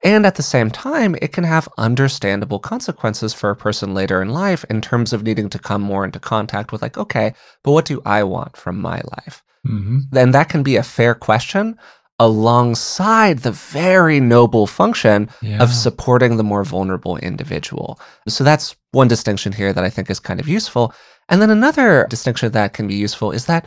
And 0.04 0.24
at 0.26 0.34
the 0.36 0.42
same 0.42 0.70
time, 0.70 1.14
it 1.22 1.32
can 1.32 1.44
have 1.44 1.68
understandable 1.78 2.58
consequences 2.58 3.34
for 3.34 3.50
a 3.50 3.56
person 3.56 3.94
later 3.94 4.20
in 4.22 4.30
life 4.30 4.64
in 4.70 4.80
terms 4.80 5.12
of 5.12 5.22
needing 5.22 5.48
to 5.50 5.58
come 5.58 5.80
more 5.82 6.04
into 6.04 6.18
contact 6.20 6.72
with, 6.72 6.82
like, 6.82 6.98
okay, 6.98 7.34
but 7.64 7.72
what 7.72 7.84
do 7.84 8.00
I 8.04 8.22
want 8.22 8.56
from 8.56 8.80
my 8.80 9.00
life? 9.16 9.42
hmm 9.64 10.00
Then 10.10 10.30
that 10.32 10.48
can 10.48 10.62
be 10.62 10.76
a 10.76 10.82
fair 10.82 11.14
question 11.14 11.76
alongside 12.22 13.38
the 13.40 13.52
very 13.52 14.20
noble 14.20 14.66
function 14.66 15.28
Yeah. 15.40 15.62
of 15.62 15.72
supporting 15.72 16.36
the 16.36 16.44
more 16.52 16.64
vulnerable 16.64 17.16
individual. 17.18 17.98
So 18.28 18.44
that's 18.44 18.76
one 18.92 19.08
distinction 19.08 19.52
here 19.52 19.72
that 19.72 19.84
I 19.84 19.90
think 19.90 20.08
is 20.10 20.20
kind 20.20 20.40
of 20.40 20.48
useful. 20.48 20.94
And 21.28 21.40
then 21.40 21.50
another 21.50 22.06
distinction 22.08 22.52
that 22.52 22.72
can 22.72 22.86
be 22.86 22.94
useful 22.94 23.32
is 23.32 23.46
that 23.46 23.64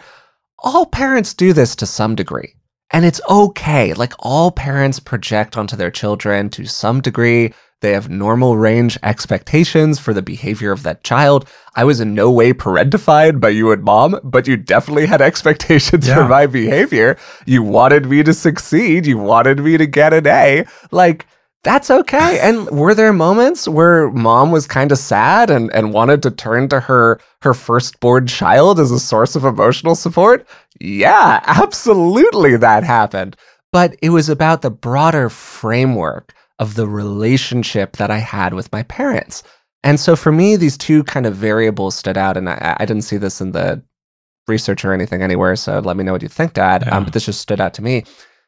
all 0.60 0.86
parents 0.86 1.34
do 1.34 1.54
this 1.54 1.76
to 1.78 1.86
some 1.86 2.15
degree. 2.15 2.54
And 2.91 3.04
it's 3.06 3.22
okay. 3.30 3.94
Like 3.94 4.13
all 4.20 4.52
parents 4.52 5.00
project 5.00 5.58
onto 5.58 5.76
their 5.76 5.91
children 5.91 6.50
to 6.52 6.65
some 6.65 7.02
degree. 7.02 7.54
They 7.86 7.93
have 7.93 8.10
normal 8.10 8.58
range 8.58 8.98
expectations 9.04 10.00
for 10.00 10.12
the 10.12 10.24
behavior 10.24 10.71
of 10.71 10.82
that 10.82 11.04
child. 11.04 11.48
I 11.76 11.84
was 11.84 12.00
in 12.00 12.15
no 12.15 12.32
way 12.32 12.52
parentified 12.52 13.39
by 13.39 13.50
you 13.50 13.71
and 13.71 13.84
mom, 13.84 14.19
but 14.24 14.48
you 14.48 14.58
definitely 14.58 15.06
had 15.06 15.21
expectations 15.21 16.12
for 16.12 16.28
my 16.28 16.48
behavior. 16.48 17.15
You 17.45 17.62
wanted 17.62 18.08
me 18.08 18.24
to 18.24 18.34
succeed. 18.34 19.06
You 19.06 19.19
wanted 19.19 19.60
me 19.60 19.78
to 19.78 19.86
get 19.86 20.15
an 20.15 20.26
A. 20.26 20.65
Like, 20.89 21.28
that's 21.63 21.91
okay. 21.91 22.39
And 22.41 22.67
were 22.71 22.95
there 22.95 23.13
moments 23.13 23.67
where 23.67 24.10
mom 24.10 24.52
was 24.52 24.65
kind 24.65 24.91
of 24.91 24.98
sad 24.98 25.52
and, 25.52 25.71
and 25.71 25.93
wanted 25.93 26.24
to 26.24 26.32
turn 26.32 26.67
to 26.69 26.80
her 26.80 27.19
her 27.43 27.54
firstborn 27.54 28.26
child 28.26 28.80
as 28.80 28.89
a 28.89 29.00
source 29.00 29.36
of 29.36 29.45
emotional 29.45 29.93
support? 29.93 30.48
Yeah, 30.82 31.39
absolutely 31.45 32.58
that 32.58 32.84
happened. 32.84 33.38
But 33.71 33.95
it 34.02 34.10
was 34.10 34.28
about 34.28 34.63
the 34.63 34.71
broader 34.71 35.30
framework 35.30 36.34
of 36.60 36.76
the 36.76 36.88
relationship 36.88 37.98
that 37.98 38.12
I 38.12 38.18
had 38.18 38.54
with 38.54 38.72
my 38.72 38.84
parents. 38.84 39.44
And 39.84 40.00
so 40.00 40.15
for 40.15 40.32
me, 40.32 40.56
these 40.56 40.78
two 40.78 41.04
kind 41.04 41.26
of 41.26 41.36
variables 41.36 41.96
stood 41.96 42.18
out. 42.18 42.38
And 42.38 42.50
I, 42.50 42.78
I 42.80 42.86
didn't 42.86 43.04
see 43.04 43.18
this 43.18 43.41
in 43.41 43.52
the 43.52 43.84
research 44.48 44.86
or 44.86 44.94
anything 44.94 45.22
anywhere. 45.22 45.56
So 45.56 45.80
let 45.80 45.98
me 45.98 46.04
know 46.04 46.12
what 46.13 46.22
you 46.24 46.28
think, 46.30 46.54
Dad. 46.54 46.84
Yeah. 46.86 46.98
Um, 46.98 47.04
but 47.04 47.13
this 47.13 47.26
just 47.26 47.41
stood 47.41 47.62
out 47.62 47.74
to 47.76 47.82
me 47.84 48.04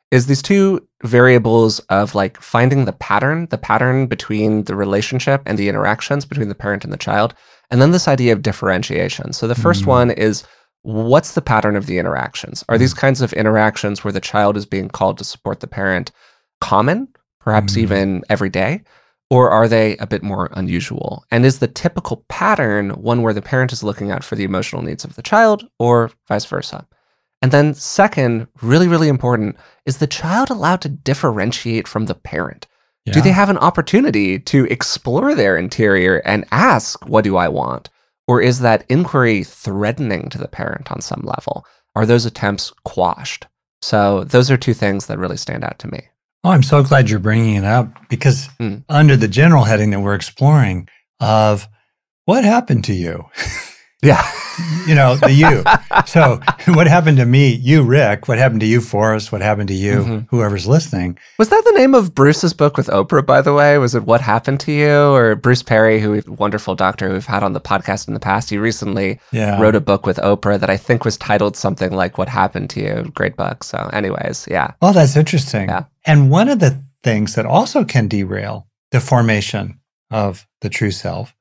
is 0.10 0.28
these 0.28 0.42
two 0.42 0.88
variables 1.04 1.80
of 1.90 2.16
like 2.16 2.40
finding 2.40 2.86
the 2.86 2.94
pattern, 2.94 3.46
the 3.48 3.58
pattern 3.58 4.08
between 4.08 4.64
the 4.64 4.76
relationship 4.76 5.42
and 5.46 5.58
the 5.58 5.68
interactions 5.68 6.26
between 6.26 6.48
the 6.48 6.56
parent 6.56 6.86
and 6.86 6.94
the 6.94 6.98
child. 6.98 7.34
And 7.70 7.82
then 7.82 7.92
this 7.92 8.08
idea 8.08 8.32
of 8.32 8.42
differentiation. 8.42 9.34
So 9.34 9.48
the 9.48 9.56
first 9.56 9.84
Mm. 9.84 9.88
one 9.88 10.12
is 10.12 10.46
what's 10.84 11.34
the 11.34 11.42
pattern 11.42 11.76
of 11.76 11.88
the 11.88 11.98
interactions? 11.98 12.64
Are 12.70 12.78
these 12.78 12.94
kinds 12.94 13.22
of 13.22 13.34
interactions 13.34 14.04
where 14.04 14.14
the 14.14 14.22
child 14.22 14.56
is 14.56 14.66
being 14.66 14.88
called 14.88 15.18
to 15.18 15.26
support 15.26 15.60
the 15.60 15.68
parent 15.68 16.12
common, 16.62 17.10
perhaps 17.48 17.76
Mm. 17.76 17.82
even 17.84 18.24
every 18.30 18.50
day? 18.50 18.82
Or 19.30 19.50
are 19.50 19.70
they 19.70 19.96
a 19.98 20.08
bit 20.14 20.22
more 20.22 20.50
unusual? 20.52 21.24
And 21.32 21.46
is 21.46 21.60
the 21.60 21.68
typical 21.84 22.26
pattern 22.28 22.90
one 22.90 23.22
where 23.22 23.34
the 23.34 23.42
parent 23.42 23.72
is 23.72 23.84
looking 23.84 24.12
out 24.12 24.24
for 24.26 24.36
the 24.36 24.44
emotional 24.44 24.82
needs 24.82 25.06
of 25.06 25.16
the 25.16 25.22
child 25.22 25.66
or 25.80 26.12
vice 26.28 26.44
versa? 26.46 26.86
And 27.42 27.54
then, 27.54 27.74
second, 27.74 28.48
really, 28.62 28.90
really 28.90 29.08
important, 29.08 29.56
is 29.86 29.98
the 30.00 30.08
child 30.22 30.50
allowed 30.50 30.82
to 30.82 30.90
differentiate 30.90 31.88
from 31.88 32.08
the 32.08 32.16
parent? 32.16 32.68
Do 33.14 33.22
they 33.22 33.32
have 33.42 33.50
an 33.50 33.58
opportunity 33.70 34.38
to 34.40 34.66
explore 34.66 35.34
their 35.34 35.56
interior 35.56 36.18
and 36.26 36.44
ask, 36.52 37.08
What 37.08 37.24
do 37.24 37.38
I 37.38 37.48
want? 37.48 37.90
Or 38.28 38.42
is 38.42 38.60
that 38.60 38.84
inquiry 38.90 39.46
threatening 39.46 40.28
to 40.32 40.38
the 40.38 40.50
parent 40.50 40.92
on 40.92 41.00
some 41.00 41.22
level? 41.24 41.66
Are 41.96 42.06
those 42.06 42.26
attempts 42.26 42.74
quashed? 42.84 43.48
So, 43.82 44.26
those 44.26 44.52
are 44.52 44.58
two 44.58 44.74
things 44.74 45.06
that 45.06 45.18
really 45.18 45.38
stand 45.38 45.64
out 45.64 45.80
to 45.80 45.88
me. 45.88 46.10
Oh, 46.48 46.52
I'm 46.52 46.64
so 46.64 46.82
glad 46.82 47.10
you're 47.10 47.20
bringing 47.20 47.56
it 47.56 47.66
up 47.66 47.90
because 48.08 48.48
Mm. 48.58 48.86
under 48.88 49.18
the 49.18 49.28
general 49.28 49.66
heading 49.66 49.90
that 49.90 50.00
we're 50.00 50.16
exploring 50.16 50.88
of 51.20 51.68
what 52.24 52.46
happened 52.46 52.86
to 52.86 52.94
you, 52.94 53.26
Yeah. 54.04 54.24
you 54.88 54.94
know, 54.96 55.16
the 55.16 55.32
you. 55.32 55.64
so 56.06 56.40
what 56.74 56.88
happened 56.88 57.18
to 57.18 57.26
me, 57.26 57.50
you, 57.56 57.84
Rick? 57.84 58.28
What 58.28 58.38
happened 58.38 58.60
to 58.62 58.66
you, 58.68 58.80
Forrest? 58.82 59.32
What 59.32 59.42
happened 59.42 59.68
to 59.70 59.74
you, 59.74 59.98
Mhm. 60.04 60.28
whoever's 60.30 60.68
listening? 60.68 61.18
Was 61.40 61.50
that 61.50 61.64
the 61.66 61.72
name 61.80 61.96
of 61.96 62.14
Bruce's 62.14 62.54
book 62.54 62.78
with 62.78 62.88
Oprah, 62.88 63.26
by 63.26 63.42
the 63.42 63.54
way? 63.54 63.78
Was 63.80 63.96
it 63.96 64.06
What 64.06 64.22
Happened 64.22 64.60
to 64.62 64.72
You? 64.72 65.14
Or 65.14 65.36
Bruce 65.36 65.64
Perry, 65.64 66.00
who 66.00 66.22
wonderful 66.28 66.76
doctor 66.76 67.08
who 67.08 67.14
we've 67.16 67.26
had 67.26 67.44
on 67.44 67.54
the 67.54 67.62
podcast 67.62 68.08
in 68.08 68.14
the 68.14 68.20
past, 68.20 68.50
he 68.52 68.58
recently 68.58 69.20
Yeah. 69.32 69.60
wrote 69.60 69.76
a 69.76 69.80
book 69.82 70.06
with 70.06 70.18
Oprah 70.18 70.60
that 70.60 70.70
I 70.70 70.78
think 70.78 71.04
was 71.04 71.18
titled 71.18 71.56
something 71.58 71.92
like 71.92 72.18
What 72.18 72.30
Happened 72.30 72.70
to 72.72 72.80
You. 72.82 73.12
Great 73.16 73.36
book. 73.36 73.64
So, 73.64 73.90
anyways, 73.94 74.48
yeah. 74.50 74.72
Oh, 74.82 74.94
that's 74.94 75.16
interesting. 75.16 75.70
Yeah. 75.70 75.84
And 76.06 76.30
one 76.30 76.50
of 76.50 76.60
the 76.60 76.78
things 77.04 77.34
that 77.36 77.46
also 77.46 77.84
can 77.84 78.08
derail 78.08 78.68
the 78.92 79.00
formation 79.00 79.80
of 80.12 80.46
the 80.62 80.70
true 80.70 80.92
self 80.92 81.34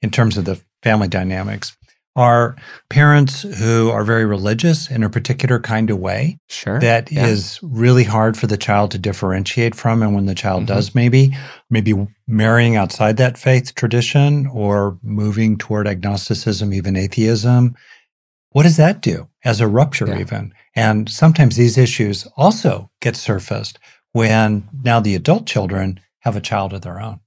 in 0.00 0.10
terms 0.10 0.36
of 0.36 0.44
the 0.44 0.60
family 0.82 1.08
dynamics 1.08 1.76
are 2.16 2.54
parents 2.90 3.42
who 3.42 3.90
are 3.90 4.04
very 4.04 4.24
religious 4.24 4.88
in 4.90 5.02
a 5.02 5.10
particular 5.10 5.58
kind 5.58 5.90
of 5.90 5.98
way 5.98 6.38
Sure. 6.48 6.78
that 6.80 7.10
is 7.10 7.58
Yeah. 7.62 7.68
really 7.72 8.04
hard 8.04 8.36
for 8.36 8.46
the 8.46 8.56
child 8.56 8.90
to 8.92 8.98
differentiate 8.98 9.74
from 9.74 10.02
and 10.02 10.14
when 10.14 10.26
the 10.26 10.34
child 10.34 10.64
Mhm. 10.64 10.66
does 10.68 10.94
maybe 10.94 11.36
maybe 11.70 11.94
marrying 12.28 12.76
outside 12.76 13.16
that 13.16 13.36
faith 13.36 13.74
tradition 13.74 14.46
or 14.46 14.96
moving 15.02 15.56
toward 15.58 15.88
agnosticism 15.88 16.72
even 16.72 16.94
atheism 16.96 17.74
what 18.50 18.62
does 18.62 18.76
that 18.76 19.02
do 19.02 19.28
as 19.44 19.60
a 19.60 19.66
rupture 19.66 20.06
Yeah. 20.06 20.18
even 20.18 20.52
and 20.76 21.08
sometimes 21.08 21.56
these 21.56 21.76
issues 21.76 22.26
also 22.36 22.90
get 23.00 23.16
surfaced 23.16 23.78
when 24.12 24.68
now 24.84 25.00
the 25.00 25.16
adult 25.16 25.46
children 25.46 25.98
have 26.20 26.36
a 26.36 26.40
child 26.40 26.72
of 26.72 26.82
their 26.82 27.00
own 27.00 27.18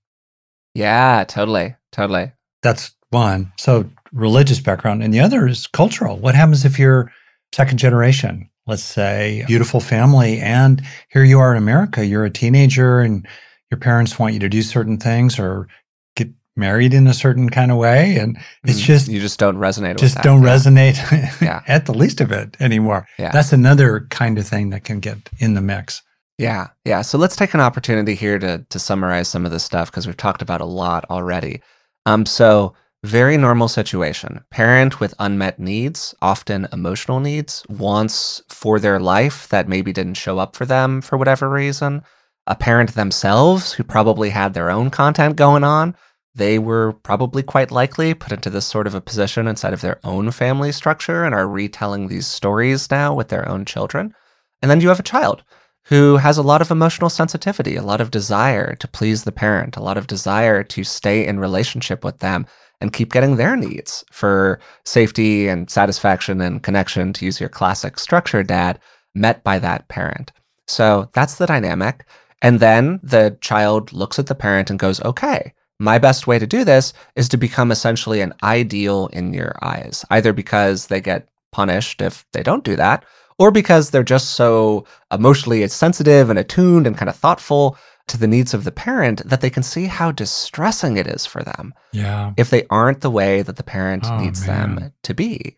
Yeah, 0.74 1.26
totally. 1.28 1.76
Totally. 1.92 2.32
that's 2.62 2.92
one 3.10 3.52
so 3.58 3.90
religious 4.12 4.60
background 4.60 5.04
and 5.04 5.14
the 5.14 5.20
other 5.20 5.48
is 5.48 5.68
cultural 5.68 6.18
what 6.18 6.36
happens 6.36 6.66
if 6.66 6.78
you're 6.80 7.12
second 7.54 7.78
generation 7.78 8.50
let's 8.68 8.84
say 8.84 9.44
beautiful 9.48 9.80
family 9.80 10.40
and 10.40 10.82
here 11.10 11.24
you 11.24 11.40
are 11.40 11.52
in 11.52 11.58
america 11.58 12.06
you're 12.06 12.26
a 12.26 12.30
teenager 12.30 13.00
and 13.00 13.28
your 13.72 13.80
parents 13.80 14.18
want 14.20 14.34
you 14.34 14.40
to 14.40 14.50
do 14.50 14.62
certain 14.62 14.98
things 14.98 15.38
or 15.40 15.68
get 16.16 16.30
married 16.56 16.94
in 16.94 17.08
a 17.08 17.14
certain 17.14 17.50
kind 17.50 17.72
of 17.72 17.78
way 17.78 18.18
and 18.18 18.38
it's 18.64 18.80
Mm, 18.82 18.86
just 18.86 19.08
you 19.08 19.20
just 19.20 19.40
don't 19.40 19.58
resonate 19.58 19.94
with 19.94 20.00
just 20.00 20.22
don't 20.22 20.42
Yeah. 20.44 20.50
resonate 20.56 21.42
Yeah. 21.42 21.62
at 21.68 21.86
the 21.86 21.94
least 21.94 22.20
of 22.22 22.32
it 22.32 22.56
anymore 22.60 23.08
Yeah. 23.18 23.32
that's 23.32 23.54
another 23.54 24.08
kind 24.10 24.38
of 24.38 24.48
thing 24.48 24.70
that 24.72 24.84
can 24.84 25.00
get 25.00 25.18
in 25.40 25.54
the 25.54 25.62
mix 25.62 26.02
Yeah, 26.40 26.68
yeah. 26.86 27.02
So 27.02 27.18
let's 27.18 27.36
take 27.36 27.54
an 27.56 27.62
opportunity 27.62 28.14
here 28.14 28.38
to 28.40 28.64
to 28.70 28.78
summarize 28.80 29.28
some 29.28 29.44
of 29.46 29.52
this 29.52 29.64
stuff 29.64 29.90
because 29.90 30.06
we've 30.06 30.18
talked 30.18 30.44
about 30.44 30.62
a 30.62 30.66
lot 30.84 31.04
already. 31.10 31.62
Um, 32.06 32.28
so 32.28 32.76
very 33.04 33.38
normal 33.38 33.68
situation. 33.68 34.44
Parent 34.50 35.00
with 35.00 35.14
unmet 35.20 35.60
needs, 35.60 36.16
often 36.22 36.68
emotional 36.74 37.20
needs, 37.20 37.64
wants 37.70 38.42
for 38.50 38.80
their 38.80 39.00
life 39.00 39.48
that 39.50 39.68
maybe 39.68 39.94
didn't 39.94 40.16
show 40.16 40.40
up 40.40 40.56
for 40.56 40.66
them 40.66 41.02
for 41.02 41.18
whatever 41.18 41.50
reason. 41.50 42.02
A 42.48 42.56
parent 42.56 42.96
themselves 42.96 43.74
who 43.74 43.84
probably 43.84 44.30
had 44.30 44.54
their 44.54 44.72
own 44.72 44.90
content 44.90 45.36
going 45.36 45.64
on. 45.64 45.96
They 46.34 46.60
were 46.60 46.94
probably 46.94 47.44
quite 47.44 47.72
likely 47.72 48.14
put 48.14 48.32
into 48.32 48.50
this 48.50 48.66
sort 48.66 48.88
of 48.88 48.96
a 48.96 49.02
position 49.02 49.48
inside 49.48 49.74
of 49.74 49.82
their 49.82 50.00
own 50.04 50.32
family 50.32 50.72
structure 50.72 51.24
and 51.24 51.34
are 51.34 51.48
retelling 51.48 52.08
these 52.08 52.28
stories 52.28 52.90
now 52.92 53.14
with 53.14 53.30
their 53.30 53.48
own 53.50 53.66
children. 53.66 54.14
And 54.62 54.70
then 54.70 54.82
you 54.82 54.90
have 54.90 55.00
a 55.00 55.04
child 55.04 55.44
who 55.86 56.18
has 56.18 56.38
a 56.38 56.44
lot 56.44 56.62
of 56.62 56.70
emotional 56.70 57.10
sensitivity, 57.10 57.76
a 57.76 57.82
lot 57.82 58.02
of 58.02 58.12
desire 58.12 58.76
to 58.76 58.88
please 58.88 59.24
the 59.24 59.32
parent, 59.32 59.78
a 59.78 59.84
lot 59.84 59.98
of 59.98 60.08
desire 60.08 60.62
to 60.64 60.84
stay 60.84 61.26
in 61.26 61.40
relationship 61.40 62.04
with 62.04 62.20
them, 62.20 62.46
and 62.80 62.94
keep 62.94 63.12
getting 63.12 63.36
their 63.36 63.56
needs 63.56 64.04
for 64.12 64.60
safety 64.86 65.48
and 65.48 65.70
satisfaction 65.70 66.42
and 66.42 66.64
connection, 66.64 67.14
to 67.14 67.26
use 67.26 67.40
your 67.40 67.50
classic 67.50 68.00
structure, 68.00 68.44
dad, 68.44 68.80
met 69.16 69.44
by 69.44 69.60
that 69.60 69.88
parent. 69.88 70.32
So 70.68 71.10
that's 71.14 71.36
the 71.36 71.48
dynamic. 71.48 72.06
And 72.42 72.60
then 72.60 73.00
the 73.02 73.38
child 73.42 73.94
looks 73.94 74.20
at 74.20 74.28
the 74.28 74.36
parent 74.36 74.70
and 74.70 74.78
goes, 74.78 75.02
okay, 75.02 75.54
my 75.80 75.98
best 75.98 76.28
way 76.28 76.40
to 76.40 76.48
do 76.48 76.64
this 76.64 76.94
is 77.16 77.30
to 77.30 77.38
become 77.38 77.72
essentially 77.72 78.22
an 78.22 78.34
ideal 78.44 79.08
in 79.08 79.34
your 79.34 79.56
eyes, 79.62 80.06
either 80.10 80.34
because 80.34 80.88
they 80.88 81.02
get 81.02 81.28
punished 81.52 82.02
if 82.02 82.26
they 82.34 82.44
don't 82.44 82.64
do 82.64 82.76
that, 82.76 83.06
or 83.40 83.52
because 83.52 83.90
they're 83.90 84.04
just 84.04 84.32
so 84.32 84.86
emotionally 85.12 85.68
sensitive 85.68 86.30
and 86.30 86.40
attuned 86.40 86.88
and 86.88 86.98
kind 86.98 87.10
of 87.10 87.16
thoughtful 87.16 87.78
to 88.08 88.18
the 88.18 88.28
needs 88.28 88.54
of 88.54 88.64
the 88.64 88.72
parent 88.72 89.22
that 89.28 89.42
they 89.42 89.50
can 89.50 89.64
see 89.64 89.86
how 89.86 90.12
distressing 90.12 90.98
it 90.98 91.08
is 91.08 91.26
for 91.26 91.44
them. 91.44 91.74
Yeah. 91.92 92.34
If 92.38 92.50
they 92.50 92.66
aren't 92.70 93.02
the 93.02 93.12
way 93.12 93.42
that 93.42 93.58
the 93.58 93.64
parent 93.64 94.06
Oh, 94.06 94.18
needs 94.20 94.46
man. 94.48 94.76
them 94.76 94.94
to 95.04 95.14
be. 95.14 95.58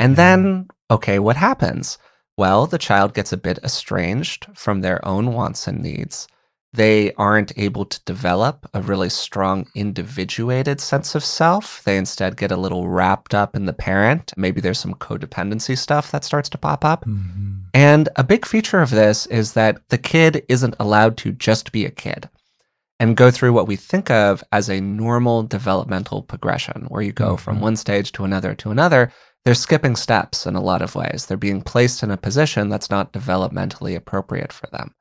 And 0.00 0.12
Yeah. 0.12 0.16
then, 0.16 0.68
okay, 0.90 1.18
what 1.18 1.36
happens? 1.36 1.98
Well, 2.36 2.66
the 2.66 2.78
child 2.78 3.14
gets 3.14 3.32
a 3.32 3.36
bit 3.36 3.58
estranged 3.62 4.48
from 4.54 4.80
their 4.80 5.06
own 5.06 5.32
wants 5.34 5.68
and 5.68 5.80
needs. 5.82 6.26
They 6.74 7.12
aren't 7.14 7.56
able 7.56 7.84
to 7.84 8.00
develop 8.04 8.68
a 8.74 8.82
really 8.82 9.08
strong 9.08 9.68
individuated 9.76 10.80
sense 10.80 11.14
of 11.14 11.22
self. 11.24 11.84
They 11.84 11.96
instead 11.96 12.36
get 12.36 12.50
a 12.50 12.56
little 12.56 12.88
wrapped 12.88 13.32
up 13.32 13.54
in 13.54 13.66
the 13.66 13.72
parent. 13.72 14.32
Maybe 14.36 14.60
there's 14.60 14.80
some 14.80 14.94
codependency 14.94 15.78
stuff 15.78 16.10
that 16.10 16.24
starts 16.24 16.48
to 16.48 16.58
pop 16.58 16.84
up. 16.84 17.04
Mhm. 17.04 17.60
And 17.72 18.08
a 18.16 18.24
big 18.24 18.44
feature 18.44 18.80
of 18.80 18.90
this 18.90 19.26
is 19.26 19.52
that 19.52 19.78
the 19.90 19.98
kid 19.98 20.44
isn't 20.48 20.74
allowed 20.80 21.16
to 21.18 21.30
just 21.30 21.70
be 21.70 21.84
a 21.86 21.90
kid 21.90 22.28
and 22.98 23.16
go 23.16 23.30
through 23.30 23.52
what 23.52 23.68
we 23.68 23.76
think 23.76 24.10
of 24.10 24.42
as 24.50 24.68
a 24.68 24.80
normal 24.80 25.44
developmental 25.44 26.22
progression, 26.22 26.86
where 26.88 27.02
you 27.02 27.12
go 27.12 27.36
from 27.36 27.58
Mhm. 27.58 27.62
one 27.62 27.76
stage 27.76 28.10
to 28.12 28.24
another 28.24 28.52
to 28.56 28.72
another. 28.72 29.12
They're 29.44 29.54
skipping 29.54 29.94
steps 29.94 30.44
in 30.44 30.56
a 30.56 30.60
lot 30.60 30.82
of 30.82 30.96
ways. 30.96 31.26
They're 31.26 31.36
being 31.36 31.62
placed 31.62 32.02
in 32.02 32.10
a 32.10 32.16
position 32.16 32.68
that's 32.68 32.90
not 32.90 33.12
developmentally 33.12 33.94
appropriate 33.94 34.52
for 34.52 34.66
them. 34.72 34.92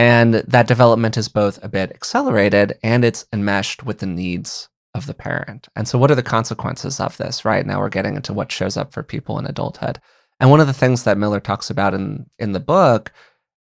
And 0.00 0.32
that 0.32 0.66
development 0.66 1.18
is 1.18 1.28
both 1.28 1.62
a 1.62 1.68
bit 1.68 1.90
accelerated 1.90 2.72
and 2.82 3.04
it's 3.04 3.26
enmeshed 3.34 3.82
with 3.82 3.98
the 3.98 4.06
needs 4.06 4.70
of 4.94 5.04
the 5.04 5.12
parent. 5.12 5.68
And 5.76 5.86
so, 5.86 5.98
what 5.98 6.10
are 6.10 6.14
the 6.14 6.22
consequences 6.22 7.00
of 7.00 7.18
this? 7.18 7.44
Right 7.44 7.66
now, 7.66 7.80
we're 7.80 7.90
getting 7.90 8.16
into 8.16 8.32
what 8.32 8.50
shows 8.50 8.78
up 8.78 8.94
for 8.94 9.02
people 9.02 9.38
in 9.38 9.44
adulthood. 9.44 10.00
And 10.40 10.48
one 10.48 10.58
of 10.58 10.66
the 10.66 10.72
things 10.72 11.04
that 11.04 11.18
Miller 11.18 11.38
talks 11.38 11.68
about 11.68 11.92
in 11.92 12.24
in 12.38 12.52
the 12.52 12.60
book 12.60 13.12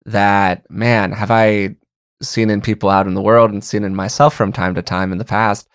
that 0.06 0.70
man, 0.70 1.12
have 1.12 1.32
I 1.32 1.76
seen 2.22 2.52
in 2.52 2.62
people 2.62 2.92
out 2.92 3.08
in 3.08 3.16
the 3.16 3.22
world 3.22 3.50
and 3.50 3.64
seen 3.64 3.84
in 3.84 3.96
myself 3.96 4.36
from 4.36 4.54
time 4.54 4.76
to 4.76 4.84
time 4.84 5.12
in 5.12 5.18
the 5.18 5.26
past 5.26 5.68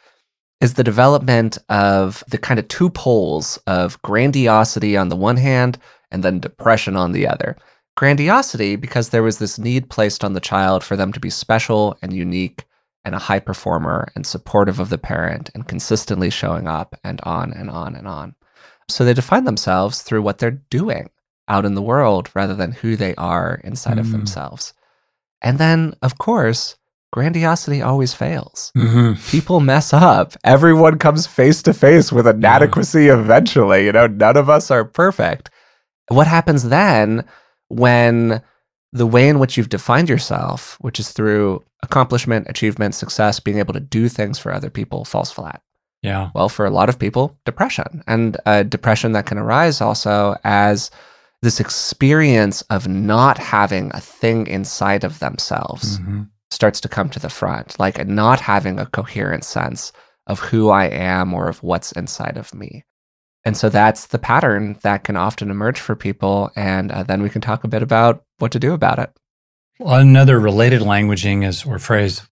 is 0.61 0.75
the 0.75 0.85
development 0.85 1.59
of 1.71 2.23
the 2.29 2.39
kind 2.39 2.61
of 2.61 2.69
two 2.69 2.89
poles 2.89 3.59
of 3.67 4.01
grandiosity 4.03 4.97
on 4.97 5.09
the 5.09 5.17
one 5.17 5.39
hand 5.39 5.77
and 6.13 6.23
then 6.23 6.39
depression 6.39 6.97
on 6.97 7.11
the 7.11 7.27
other. 7.27 7.57
Grandiosity 7.97 8.77
because 8.77 9.11
there 9.11 9.23
was 9.23 9.39
this 9.39 9.59
need 9.59 9.91
placed 9.91 10.25
on 10.25 10.33
the 10.33 10.41
child 10.41 10.83
for 10.83 10.97
them 10.97 11.13
to 11.13 11.21
be 11.21 11.31
special 11.31 11.97
and 12.03 12.13
unique 12.13 12.65
and 13.05 13.15
a 13.15 13.19
high 13.19 13.41
performer 13.41 14.09
and 14.15 14.27
supportive 14.27 14.81
of 14.81 14.89
the 14.89 14.99
parent 14.99 15.51
and 15.55 15.69
consistently 15.69 16.31
showing 16.31 16.67
up 16.69 16.95
and 17.05 17.21
on 17.25 17.53
and 17.53 17.69
on 17.69 17.95
and 17.95 18.07
on. 18.09 18.35
So 18.89 19.05
they 19.05 19.13
define 19.15 19.45
themselves 19.45 20.03
through 20.03 20.23
what 20.23 20.39
they're 20.39 20.51
doing 20.71 21.11
out 21.49 21.65
in 21.67 21.75
the 21.75 21.83
world 21.83 22.31
rather 22.35 22.55
than 22.55 22.73
who 22.73 22.97
they 22.97 23.15
are 23.17 23.61
inside 23.65 23.99
of 23.99 24.07
Mm. 24.07 24.13
themselves. 24.13 24.73
And 25.43 25.59
then, 25.59 25.95
of 26.01 26.17
course, 26.19 26.77
grandiosity 27.13 27.83
always 27.83 28.15
fails. 28.15 28.73
Mhm. 28.77 29.19
People 29.31 29.61
mess 29.61 29.93
up. 29.93 30.33
Everyone 30.45 30.99
comes 30.99 31.27
face 31.27 31.61
to 31.65 31.75
face 31.75 32.11
with 32.13 32.27
inadequacy 32.27 33.09
eventually. 33.09 33.85
You 33.85 33.93
know, 33.93 34.07
none 34.07 34.37
of 34.37 34.49
us 34.49 34.71
are 34.71 34.85
perfect. 34.85 35.51
What 36.09 36.27
happens 36.27 36.65
then 36.65 37.25
when 37.73 38.43
the 38.93 39.07
way 39.07 39.29
in 39.29 39.39
which 39.39 39.57
you've 39.57 39.69
defined 39.71 40.09
yourself, 40.09 40.77
which 40.81 41.01
is 41.01 41.11
through 41.13 41.65
accomplishment, 41.83 42.47
achievement, 42.49 42.95
success, 42.95 43.41
being 43.41 43.59
able 43.59 43.73
to 43.73 43.81
do 43.81 44.09
things 44.09 44.39
for 44.39 44.53
other 44.53 44.71
people, 44.71 45.05
falls 45.05 45.33
flat? 45.33 45.63
Yeah. 46.03 46.31
well, 46.35 46.49
for 46.49 46.67
a 46.67 46.71
lot 46.71 46.89
of 46.89 46.99
people, 46.99 47.39
depression. 47.45 48.03
And 48.09 48.37
uh, 48.45 48.65
depression 48.65 49.13
that 49.13 49.27
can 49.27 49.39
arise 49.39 49.81
also 49.81 50.37
as 50.43 50.91
this 51.43 51.61
experience 51.61 52.63
of 52.71 52.89
not 52.89 53.39
having 53.39 53.91
a 53.95 54.01
thing 54.01 54.47
inside 54.49 55.05
of 55.05 55.21
themselves 55.21 56.01
Mhm. 56.01 56.29
starts 56.51 56.81
to 56.81 56.89
come 56.89 57.09
to 57.11 57.21
the 57.21 57.29
front, 57.29 57.79
like 57.79 58.05
not 58.09 58.41
having 58.41 58.81
a 58.81 58.87
coherent 58.87 59.45
sense 59.45 59.93
of 60.27 60.41
who 60.41 60.71
I 60.71 60.87
am 60.87 61.33
or 61.33 61.49
of 61.49 61.63
what's 61.63 61.93
inside 61.93 62.37
of 62.37 62.53
me. 62.53 62.85
And 63.45 63.57
so 63.57 63.69
that's 63.69 64.07
the 64.07 64.19
pattern 64.19 64.79
that 64.83 65.05
can 65.05 65.17
often 65.17 65.51
emerge 65.51 65.81
for 65.81 65.97
people. 65.97 66.51
And 66.55 66.93
uh, 66.93 67.03
then 67.03 67.23
we 67.23 67.31
can 67.31 67.41
talk 67.41 67.65
a 67.65 67.69
bit 67.69 67.83
about 67.83 68.25
what 68.39 68.53
to 68.53 68.59
do 68.61 68.73
about 68.73 68.99
it. 68.99 69.11
Well, 69.79 69.97
another 69.97 70.39
related 70.39 70.81
languaging 70.83 71.45
is 71.47 71.65
or 71.65 71.79
phrase 71.79 72.23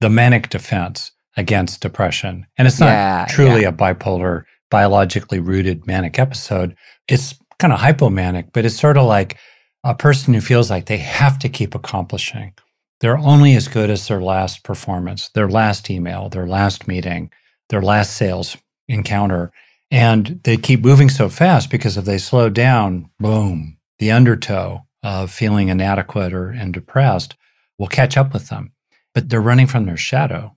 the 0.00 0.10
manic 0.10 0.48
defense 0.48 1.12
against 1.36 1.80
depression. 1.80 2.46
And 2.58 2.66
it's 2.66 2.80
not 2.80 2.86
Yeah, 2.88 3.26
truly 3.28 3.62
yeah. 3.62 3.68
a 3.68 3.72
bipolar, 3.72 4.44
biologically 4.70 5.38
rooted 5.38 5.86
manic 5.86 6.18
episode. 6.18 6.74
It's 7.08 7.38
kind 7.58 7.72
of 7.72 7.78
hypomanic, 7.78 8.50
but 8.52 8.64
it's 8.64 8.78
sort 8.78 8.96
of 8.96 9.06
like 9.06 9.38
a 9.84 9.94
person 9.94 10.34
who 10.34 10.40
feels 10.40 10.70
like 10.70 10.86
they 10.86 10.96
have 10.96 11.38
to 11.40 11.48
keep 11.48 11.74
accomplishing. 11.74 12.52
They're 13.00 13.18
only 13.18 13.54
as 13.54 13.68
good 13.68 13.90
as 13.90 14.08
their 14.08 14.20
last 14.20 14.64
performance, 14.64 15.28
their 15.28 15.48
last 15.48 15.90
email, 15.90 16.28
their 16.28 16.46
last 16.46 16.88
meeting, 16.88 17.30
their 17.68 17.82
last 17.82 18.16
sales 18.16 18.56
encounter. 18.88 19.52
And 19.90 20.40
they 20.44 20.56
keep 20.56 20.80
moving 20.84 21.08
so 21.08 21.28
fast 21.28 21.70
because 21.70 21.96
if 21.96 22.04
they 22.04 22.18
slow 22.18 22.48
down, 22.48 23.08
boom, 23.20 23.78
the 23.98 24.10
undertow 24.10 24.86
of 25.02 25.30
feeling 25.30 25.68
inadequate 25.68 26.32
or 26.32 26.50
and 26.50 26.74
depressed 26.74 27.36
will 27.78 27.86
catch 27.86 28.16
up 28.16 28.32
with 28.32 28.48
them. 28.48 28.72
But 29.14 29.28
they're 29.28 29.40
running 29.40 29.66
from 29.68 29.86
their 29.86 29.96
shadow, 29.96 30.56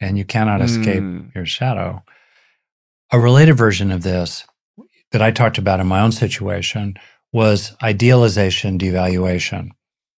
and 0.00 0.16
you 0.18 0.24
cannot 0.24 0.62
escape 0.62 1.02
Mm. 1.02 1.34
your 1.34 1.46
shadow. 1.46 2.02
A 3.12 3.20
related 3.20 3.54
version 3.54 3.90
of 3.92 4.02
this 4.02 4.44
that 5.12 5.20
I 5.22 5.30
talked 5.30 5.58
about 5.58 5.80
in 5.80 5.86
my 5.86 6.00
own 6.00 6.12
situation 6.12 6.94
was 7.32 7.76
idealization, 7.82 8.78
devaluation. 8.78 9.70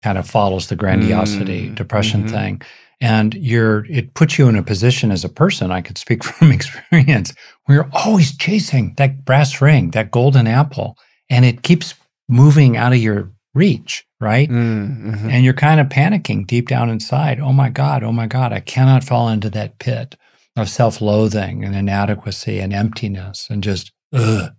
Kind 0.03 0.17
of 0.19 0.29
follows 0.29 0.69
the 0.69 0.77
grandiosity 0.77 1.71
Mm, 1.71 1.75
depression 1.75 2.25
mhm. 2.25 2.31
thing. 2.31 2.63
And 3.05 3.35
you're 3.35 3.85
it 3.91 4.15
puts 4.15 4.39
you 4.39 4.49
in 4.49 4.57
a 4.57 4.63
position 4.63 5.11
as 5.11 5.25
a 5.25 5.29
person, 5.29 5.71
I 5.71 5.83
could 5.83 5.99
speak 5.99 6.25
from 6.29 6.51
experience, 6.51 7.35
where 7.65 7.77
you're 7.77 7.91
always 7.93 8.35
chasing 8.35 8.95
that 8.97 9.27
brass 9.27 9.61
ring, 9.61 9.91
that 9.91 10.11
golden 10.11 10.47
apple, 10.47 10.97
and 11.29 11.45
it 11.45 11.63
keeps 11.63 11.93
moving 12.31 12.79
out 12.79 12.95
of 12.95 12.99
your 12.99 13.31
reach, 13.53 14.07
right? 14.21 14.49
Mm, 14.49 15.05
mhm. 15.05 15.31
and 15.31 15.45
you're 15.45 15.53
kind 15.53 15.81
of 15.81 15.89
panicking 15.89 16.47
deep 16.47 16.69
down 16.69 16.89
inside. 16.89 17.41
Oh 17.41 17.53
my 17.53 17.69
God, 17.69 18.03
oh 18.03 18.13
my 18.13 18.27
God, 18.27 18.55
I 18.55 18.61
cannot 18.61 19.05
fall 19.05 19.29
into 19.29 19.51
that 19.51 19.79
pit 19.79 20.17
of 20.57 20.71
self 20.71 21.03
loathing 21.03 21.63
and 21.63 21.77
inadequacy 21.77 22.59
and 22.59 22.73
emptiness 22.73 23.49
and 23.51 23.63
just 23.63 23.93
ugh, 24.15 24.53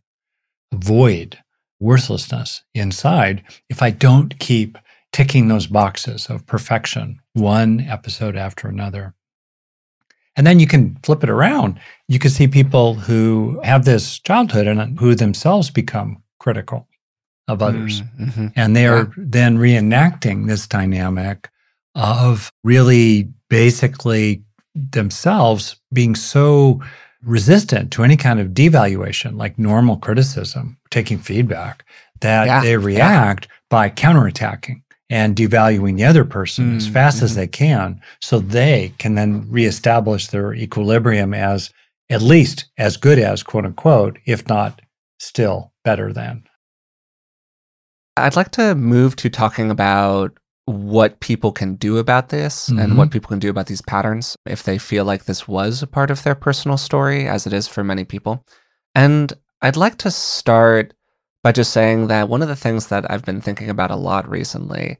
void, 0.71 1.39
worthlessness 1.79 2.62
inside 2.75 3.43
if 3.71 3.81
I 3.81 3.89
don't 3.89 4.38
keep 4.38 4.77
ticking 5.12 5.48
those 5.48 5.68
boxes 5.68 6.28
of 6.30 6.46
perfection, 6.46 7.20
one 7.34 7.82
episode 7.82 8.36
after 8.36 8.68
another. 8.68 9.13
And 10.36 10.46
then 10.46 10.60
you 10.60 10.68
can 10.68 10.98
flip 11.04 11.24
it 11.24 11.30
around. 11.30 11.80
You 12.10 12.20
can 12.20 12.30
see 12.30 12.48
people 12.48 12.96
who 12.96 13.60
have 13.63 13.86
this 13.86 14.20
childhood 14.20 14.68
and 14.68 15.00
who 15.00 15.15
themselves 15.15 15.70
become 15.70 16.22
critical 16.39 16.88
of 17.48 17.62
others. 17.62 18.02
Mm, 18.20 18.34
mhm. 18.34 18.54
And 18.56 18.76
they 18.76 18.88
are 18.88 19.04
Yeah. 19.06 19.12
then 19.18 19.58
reenacting 19.58 20.48
this 20.48 20.68
dynamic 20.68 21.50
of 21.94 22.52
really 22.63 23.30
basically 23.50 24.44
themselves 24.74 25.78
being 25.94 26.15
so 26.15 26.82
resistant 27.24 27.91
to 27.91 28.04
any 28.04 28.18
kind 28.18 28.39
of 28.39 28.50
devaluation, 28.50 29.38
like 29.38 29.58
normal 29.58 29.98
criticism, 29.98 30.78
taking 30.91 31.18
feedback, 31.18 31.86
that 32.20 32.46
Yeah, 32.48 32.62
they 32.62 32.72
yeah. 32.72 32.76
react 32.78 33.48
by 33.70 33.89
counterattacking 33.89 34.82
and 35.10 35.36
devaluing 35.36 35.98
the 35.98 36.06
other 36.06 36.26
person 36.26 36.76
as 36.78 36.88
Mm, 36.88 36.94
fast 36.94 37.22
as 37.22 37.34
mhm. 37.34 37.36
they 37.36 37.48
can 37.48 38.02
so 38.22 38.39
they 38.39 38.94
can 38.98 39.15
then 39.15 39.46
reestablish 39.50 40.28
their 40.28 40.54
equilibrium 40.54 41.34
as 41.34 41.72
at 42.10 42.22
least 42.22 42.65
as 42.78 42.98
good 42.98 43.20
as 43.20 43.44
quote 43.44 43.65
unquote, 43.65 44.18
if 44.26 44.48
not 44.48 44.82
still 45.20 45.72
better 45.84 46.12
than. 46.13 46.44
I'd 48.18 48.36
like 48.36 48.52
to 48.52 48.76
move 48.76 49.15
to 49.18 49.30
talking 49.30 49.70
about 49.70 50.32
what 50.65 51.20
people 51.20 51.52
can 51.52 51.76
do 51.76 51.98
about 52.00 52.30
this 52.30 52.70
and 52.70 52.94
Mhm. 52.94 52.96
what 52.96 53.12
people 53.12 53.28
can 53.30 53.38
do 53.39 53.50
about 53.52 53.68
these 53.68 53.82
patterns 53.84 54.36
if 54.48 54.63
they 54.63 54.80
feel 54.80 55.06
like 55.06 55.26
this 55.26 55.48
was 55.48 55.84
a 55.84 55.88
part 55.88 56.10
of 56.10 56.24
their 56.24 56.34
personal 56.34 56.78
story, 56.78 57.28
as 57.28 57.46
it 57.46 57.54
is 57.54 57.68
for 57.68 57.84
many 57.84 58.04
people. 58.04 58.44
And 58.96 59.32
I'd 59.62 59.76
like 59.78 59.98
to 60.00 60.10
start 60.12 60.94
by 61.45 61.51
just 61.51 61.71
saying 61.71 62.08
that 62.08 62.27
one 62.27 62.41
of 62.41 62.47
the 62.47 62.55
things 62.55 62.88
that 62.88 63.05
I've 63.12 63.23
been 63.23 63.39
thinking 63.39 63.69
about 63.69 63.91
a 63.91 63.95
lot 63.95 64.27
recently 64.27 64.97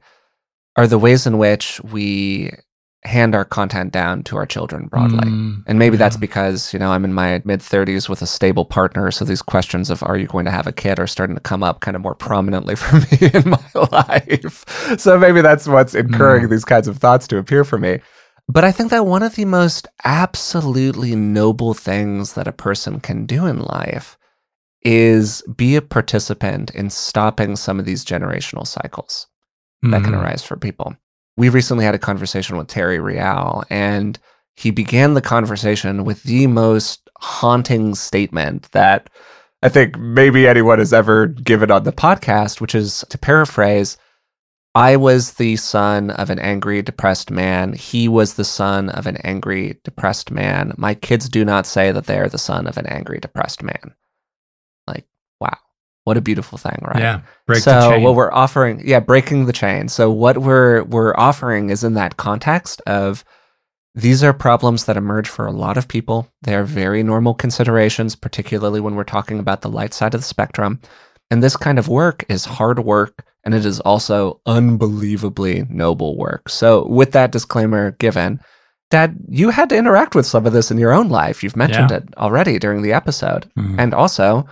are 0.76 0.86
the 0.86 0.96
ways 0.96 1.26
in 1.26 1.38
which 1.38 1.80
we 1.82 2.52
hand 3.02 3.34
our 3.34 3.44
content 3.44 3.92
down 3.92 4.22
to 4.22 4.36
our 4.36 4.46
children 4.46 4.86
broadly. 4.86 5.28
Mm, 5.28 5.64
and 5.66 5.76
maybe 5.76 5.96
that's 5.96 6.16
because, 6.16 6.72
you 6.72 6.78
know, 6.78 6.92
I'm 6.92 7.04
in 7.04 7.12
my 7.12 7.42
mid 7.44 7.58
30s 7.58 8.08
with 8.08 8.22
a 8.22 8.28
stable 8.28 8.64
partner. 8.64 9.10
So 9.10 9.24
these 9.24 9.42
questions 9.42 9.90
of 9.90 10.04
are 10.04 10.16
you 10.16 10.28
going 10.28 10.44
to 10.44 10.52
have 10.52 10.68
a 10.68 10.72
kid 10.72 11.00
are 11.00 11.08
starting 11.08 11.34
to 11.34 11.42
come 11.42 11.64
up 11.64 11.80
kind 11.80 11.96
of 11.96 12.02
more 12.02 12.14
prominently 12.14 12.76
for 12.82 12.94
me 12.94 13.28
in 13.34 13.50
my 13.50 13.64
life. 13.90 15.00
So 15.00 15.18
maybe 15.18 15.40
that's 15.40 15.66
what's 15.66 15.96
incurring 15.96 16.46
Mm. 16.46 16.50
these 16.50 16.64
kinds 16.64 16.86
of 16.86 16.98
thoughts 16.98 17.26
to 17.26 17.38
appear 17.38 17.64
for 17.64 17.76
me. 17.76 17.98
But 18.48 18.62
I 18.62 18.70
think 18.70 18.90
that 18.90 19.04
one 19.04 19.24
of 19.24 19.34
the 19.34 19.46
most 19.46 19.88
absolutely 20.04 21.16
noble 21.16 21.74
things 21.74 22.34
that 22.34 22.46
a 22.46 22.52
person 22.52 23.00
can 23.00 23.26
do 23.26 23.46
in 23.46 23.62
life 23.62 24.15
is 24.86 25.42
be 25.56 25.74
a 25.74 25.82
participant 25.82 26.70
in 26.70 26.88
stopping 26.90 27.56
some 27.56 27.80
of 27.80 27.84
these 27.84 28.04
generational 28.04 28.64
cycles 28.66 29.26
that 29.82 30.04
can 30.04 30.12
Mhm. 30.14 30.22
arise 30.22 30.42
for 30.44 30.56
people. 30.56 30.94
We 31.36 31.48
recently 31.48 31.84
had 31.84 31.94
a 31.94 31.98
conversation 31.98 32.56
with 32.56 32.68
Terry 32.68 33.00
Real, 33.00 33.64
and 33.68 34.18
he 34.54 34.70
began 34.70 35.14
the 35.14 35.20
conversation 35.20 36.04
with 36.04 36.22
the 36.22 36.46
most 36.46 37.10
haunting 37.18 37.94
statement 37.96 38.70
that 38.72 39.10
I 39.62 39.68
think 39.68 39.98
maybe 39.98 40.46
anyone 40.46 40.78
has 40.78 40.92
ever 40.92 41.26
given 41.26 41.70
on 41.70 41.82
the 41.82 41.92
podcast, 41.92 42.60
which 42.60 42.74
is 42.74 43.04
to 43.10 43.18
paraphrase 43.18 43.96
I 44.76 44.96
was 44.96 45.32
the 45.32 45.56
son 45.56 46.10
of 46.10 46.28
an 46.30 46.38
angry, 46.38 46.82
depressed 46.82 47.30
man. 47.30 47.72
He 47.72 48.08
was 48.08 48.34
the 48.34 48.44
son 48.44 48.90
of 48.90 49.06
an 49.06 49.16
angry, 49.24 49.80
depressed 49.84 50.30
man. 50.30 50.74
My 50.76 50.94
kids 50.94 51.28
do 51.30 51.44
not 51.44 51.66
say 51.66 51.90
that 51.90 52.04
they 52.06 52.18
are 52.18 52.28
the 52.28 52.38
son 52.38 52.66
of 52.66 52.76
an 52.76 52.86
angry, 52.86 53.18
depressed 53.18 53.62
man. 53.62 53.94
What 56.06 56.16
a 56.16 56.20
beautiful 56.20 56.56
thing, 56.56 56.78
right? 56.82 57.00
Yeah. 57.00 57.20
Break 57.48 57.64
so 57.64 57.72
the 57.72 57.90
chain. 57.90 58.02
what 58.04 58.14
we're 58.14 58.32
offering, 58.32 58.80
yeah, 58.86 59.00
breaking 59.00 59.46
the 59.46 59.52
chain. 59.52 59.88
So 59.88 60.08
what 60.08 60.38
we're 60.38 60.84
we're 60.84 61.12
offering 61.16 61.70
is 61.70 61.82
in 61.82 61.94
that 61.94 62.16
context 62.16 62.80
of 62.86 63.24
these 63.96 64.22
are 64.22 64.32
problems 64.32 64.84
that 64.84 64.96
emerge 64.96 65.28
for 65.28 65.46
a 65.46 65.50
lot 65.50 65.76
of 65.76 65.88
people. 65.88 66.28
They 66.42 66.54
are 66.54 66.62
very 66.62 67.02
normal 67.02 67.34
considerations, 67.34 68.14
particularly 68.14 68.78
when 68.80 68.94
we're 68.94 69.02
talking 69.02 69.40
about 69.40 69.62
the 69.62 69.68
light 69.68 69.92
side 69.94 70.14
of 70.14 70.20
the 70.20 70.26
spectrum. 70.26 70.80
And 71.28 71.42
this 71.42 71.56
kind 71.56 71.76
of 71.76 71.88
work 71.88 72.24
is 72.28 72.44
hard 72.44 72.78
work 72.78 73.24
and 73.42 73.52
it 73.52 73.64
is 73.64 73.80
also 73.80 74.40
unbelievably 74.46 75.64
noble 75.68 76.16
work. 76.16 76.48
So 76.48 76.86
with 76.86 77.10
that 77.12 77.32
disclaimer 77.32 77.92
given, 77.92 78.38
Dad, 78.92 79.16
you 79.28 79.50
had 79.50 79.70
to 79.70 79.76
interact 79.76 80.14
with 80.14 80.26
some 80.26 80.46
of 80.46 80.52
this 80.52 80.70
in 80.70 80.78
your 80.78 80.92
own 80.92 81.08
life. 81.08 81.42
You've 81.42 81.56
mentioned 81.56 81.90
Yeah. 81.90 81.96
it 81.96 82.04
already 82.16 82.60
during 82.60 82.82
the 82.82 82.92
episode. 82.92 83.50
Mhm. 83.58 83.74
And 83.80 83.92
also, 83.92 84.46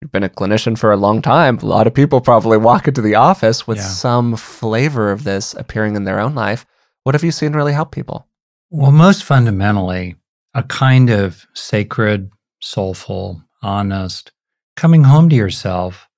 you've 0.00 0.12
been 0.12 0.22
a 0.24 0.28
clinician 0.28 0.76
for 0.78 0.92
a 0.92 0.96
long 0.96 1.22
time. 1.22 1.58
A 1.58 1.66
lot 1.66 1.86
of 1.86 1.94
people 1.94 2.20
probably 2.20 2.58
walk 2.58 2.86
into 2.88 3.00
the 3.02 3.14
office 3.14 3.66
with 3.66 3.78
Yeah. 3.78 3.84
some 3.84 4.36
flavor 4.36 5.10
of 5.10 5.24
this 5.24 5.54
appearing 5.54 5.96
in 5.96 6.04
their 6.04 6.20
own 6.20 6.34
life. 6.34 6.66
What 7.04 7.14
have 7.14 7.24
you 7.24 7.30
seen 7.32 7.52
really 7.54 7.72
help 7.72 7.90
people? 7.92 8.28
Well, 8.70 8.92
most 8.92 9.24
fundamentally, 9.24 10.16
a 10.54 10.62
kind 10.62 11.10
of 11.10 11.46
sacred, 11.54 12.30
soulful, 12.60 13.42
honest 13.62 14.32
coming 14.76 15.04
home 15.04 15.28
to 15.28 15.36
yourself 15.36 16.08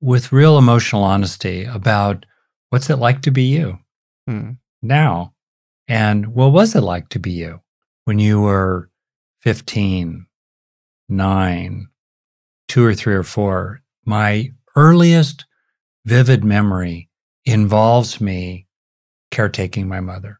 with 0.00 0.32
real 0.32 0.56
emotional 0.58 1.02
honesty 1.04 1.64
about 1.64 2.24
what's 2.70 2.88
it 2.90 2.96
like 2.96 3.20
to 3.22 3.30
be 3.30 3.42
you 3.44 3.78
Hmm. 4.26 4.52
now? 4.82 5.34
And 5.86 6.28
what 6.28 6.52
was 6.52 6.74
it 6.74 6.80
like 6.82 7.08
to 7.10 7.18
be 7.18 7.30
you 7.32 7.60
when 8.04 8.18
you 8.18 8.40
were 8.40 8.90
15, 9.40 10.26
9, 11.08 11.88
2 12.68 12.84
or 12.84 12.94
3 12.94 13.14
or 13.14 13.22
4? 13.22 13.80
My 14.04 14.50
earliest 14.76 15.44
vivid 16.04 16.44
memory 16.44 17.08
involves 17.44 18.20
me 18.20 18.66
caretaking 19.30 19.88
my 19.88 20.00
mother. 20.00 20.38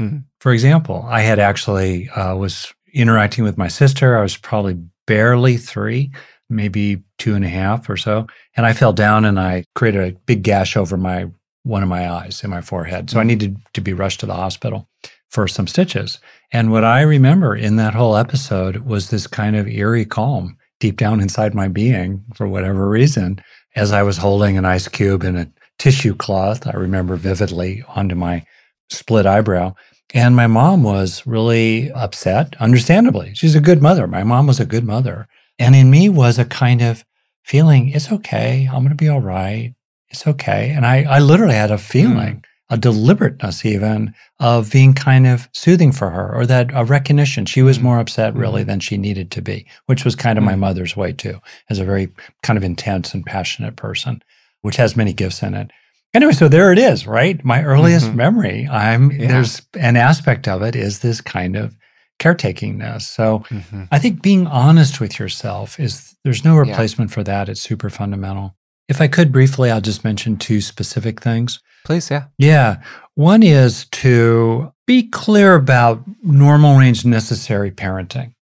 Mhm. 0.00 0.24
For 0.40 0.52
example, 0.52 1.04
I 1.08 1.20
had 1.20 1.38
actually 1.38 2.08
uh, 2.10 2.34
was 2.36 2.72
interacting 2.94 3.44
with 3.44 3.58
my 3.58 3.68
sister. 3.68 4.18
I 4.18 4.22
was 4.22 4.36
probably 4.36 4.78
barely 5.06 5.56
three, 5.56 6.10
maybe 6.48 7.02
two 7.18 7.34
and 7.34 7.44
a 7.44 7.48
half 7.48 7.88
or 7.88 7.96
so, 7.96 8.26
and 8.56 8.64
I 8.66 8.72
fell 8.72 8.92
down 8.92 9.24
and 9.24 9.38
I 9.38 9.64
created 9.74 10.02
a 10.02 10.18
big 10.26 10.42
gash 10.42 10.76
over 10.76 10.96
my 10.96 11.26
one 11.62 11.82
of 11.82 11.88
my 11.90 12.10
eyes 12.10 12.42
in 12.42 12.48
my 12.48 12.62
forehead. 12.62 13.10
So 13.10 13.20
I 13.20 13.24
needed 13.24 13.58
to 13.74 13.82
be 13.82 13.92
rushed 13.92 14.20
to 14.20 14.26
the 14.26 14.34
hospital 14.34 14.88
for 15.28 15.46
some 15.46 15.66
stitches. 15.66 16.18
And 16.52 16.72
what 16.72 16.84
I 16.84 17.02
remember 17.02 17.54
in 17.54 17.76
that 17.76 17.94
whole 17.94 18.16
episode 18.16 18.78
was 18.78 19.10
this 19.10 19.26
kind 19.26 19.54
of 19.56 19.68
eerie 19.68 20.06
calm 20.06 20.56
deep 20.80 20.96
down 20.96 21.20
inside 21.20 21.54
my 21.54 21.68
being 21.68 22.24
for 22.34 22.48
whatever 22.48 22.88
reason 22.88 23.40
as 23.76 23.92
I 23.92 24.02
was 24.02 24.16
holding 24.16 24.58
an 24.58 24.64
ice 24.64 24.88
cube 24.88 25.22
in 25.22 25.36
a 25.36 25.50
tissue 25.78 26.14
cloth. 26.14 26.66
I 26.66 26.72
remember 26.72 27.16
vividly 27.16 27.84
onto 27.88 28.14
my 28.14 28.44
split 28.88 29.26
eyebrow. 29.26 29.74
And 30.12 30.34
my 30.34 30.48
mom 30.48 30.82
was 30.82 31.24
really 31.24 31.92
upset, 31.92 32.56
understandably. 32.58 33.32
She's 33.34 33.54
a 33.54 33.60
good 33.60 33.80
mother. 33.80 34.08
My 34.08 34.24
mom 34.24 34.48
was 34.48 34.58
a 34.58 34.66
good 34.66 34.84
mother. 34.84 35.28
And 35.58 35.76
in 35.76 35.90
me 35.90 36.08
was 36.08 36.38
a 36.38 36.44
kind 36.44 36.82
of 36.82 37.04
feeling, 37.44 37.90
it's 37.90 38.10
okay. 38.10 38.66
I'm 38.66 38.80
going 38.80 38.88
to 38.88 38.94
be 38.96 39.08
all 39.08 39.20
right. 39.20 39.74
It's 40.08 40.26
okay. 40.26 40.70
And 40.70 40.84
I, 40.84 41.04
I 41.04 41.18
literally 41.20 41.54
had 41.54 41.70
a 41.70 41.78
feeling, 41.78 42.36
mm. 42.36 42.44
A 42.70 42.78
deliberateness 42.78 43.64
even 43.64 44.14
of 44.38 44.70
being 44.70 44.94
kind 44.94 45.26
of 45.26 45.48
soothing 45.52 45.92
for 45.92 46.10
her 46.10 46.32
or 46.34 46.46
that 46.46 46.70
a 46.72 46.84
recognition. 46.84 47.44
She 47.44 47.62
was 47.62 47.78
Mm. 47.78 47.82
more 47.82 47.98
upset 47.98 48.34
really 48.34 48.62
Mhm. 48.62 48.66
than 48.66 48.80
she 48.80 48.96
needed 48.96 49.30
to 49.32 49.42
be, 49.42 49.66
which 49.86 50.04
was 50.04 50.14
kind 50.14 50.38
of 50.38 50.44
my 50.44 50.54
Mm. 50.54 50.60
mother's 50.60 50.96
way 50.96 51.12
too, 51.12 51.40
as 51.68 51.78
a 51.78 51.84
very 51.84 52.08
kind 52.42 52.56
of 52.56 52.62
intense 52.64 53.12
and 53.12 53.26
passionate 53.26 53.76
person, 53.76 54.22
which 54.62 54.76
has 54.76 54.96
many 54.96 55.12
gifts 55.12 55.42
in 55.42 55.54
it. 55.54 55.70
Anyway, 56.14 56.32
so 56.32 56.48
there 56.48 56.72
it 56.72 56.78
is, 56.78 57.06
right? 57.06 57.44
My 57.44 57.62
earliest 57.62 58.06
Mhm. 58.10 58.14
memory. 58.16 58.68
I'm 58.70 59.10
Yeah. 59.12 59.28
there's 59.28 59.62
an 59.78 59.96
aspect 59.96 60.48
of 60.48 60.62
it 60.62 60.74
is 60.74 61.00
this 61.00 61.20
kind 61.20 61.56
of 61.56 61.76
caretakingness. 62.20 63.02
So 63.02 63.44
Mhm. 63.50 63.88
I 63.90 63.98
think 63.98 64.22
being 64.22 64.46
honest 64.46 65.00
with 65.00 65.18
yourself 65.18 65.80
is 65.80 66.14
there's 66.24 66.44
no 66.44 66.54
Yeah. 66.54 66.60
replacement 66.70 67.10
for 67.10 67.22
that. 67.24 67.48
It's 67.48 67.60
super 67.60 67.90
fundamental. 67.90 68.54
If 68.90 69.00
I 69.00 69.06
could 69.06 69.30
briefly, 69.30 69.70
I'll 69.70 69.80
just 69.80 70.02
mention 70.02 70.36
two 70.36 70.60
specific 70.60 71.20
things. 71.22 71.60
Please, 71.84 72.10
yeah. 72.10 72.24
Yeah. 72.38 72.82
One 73.14 73.44
is 73.44 73.86
to 73.92 74.72
be 74.84 75.08
clear 75.08 75.54
about 75.54 76.02
normal 76.24 76.76
range 76.76 77.04
necessary 77.04 77.70
parenting. 77.70 78.34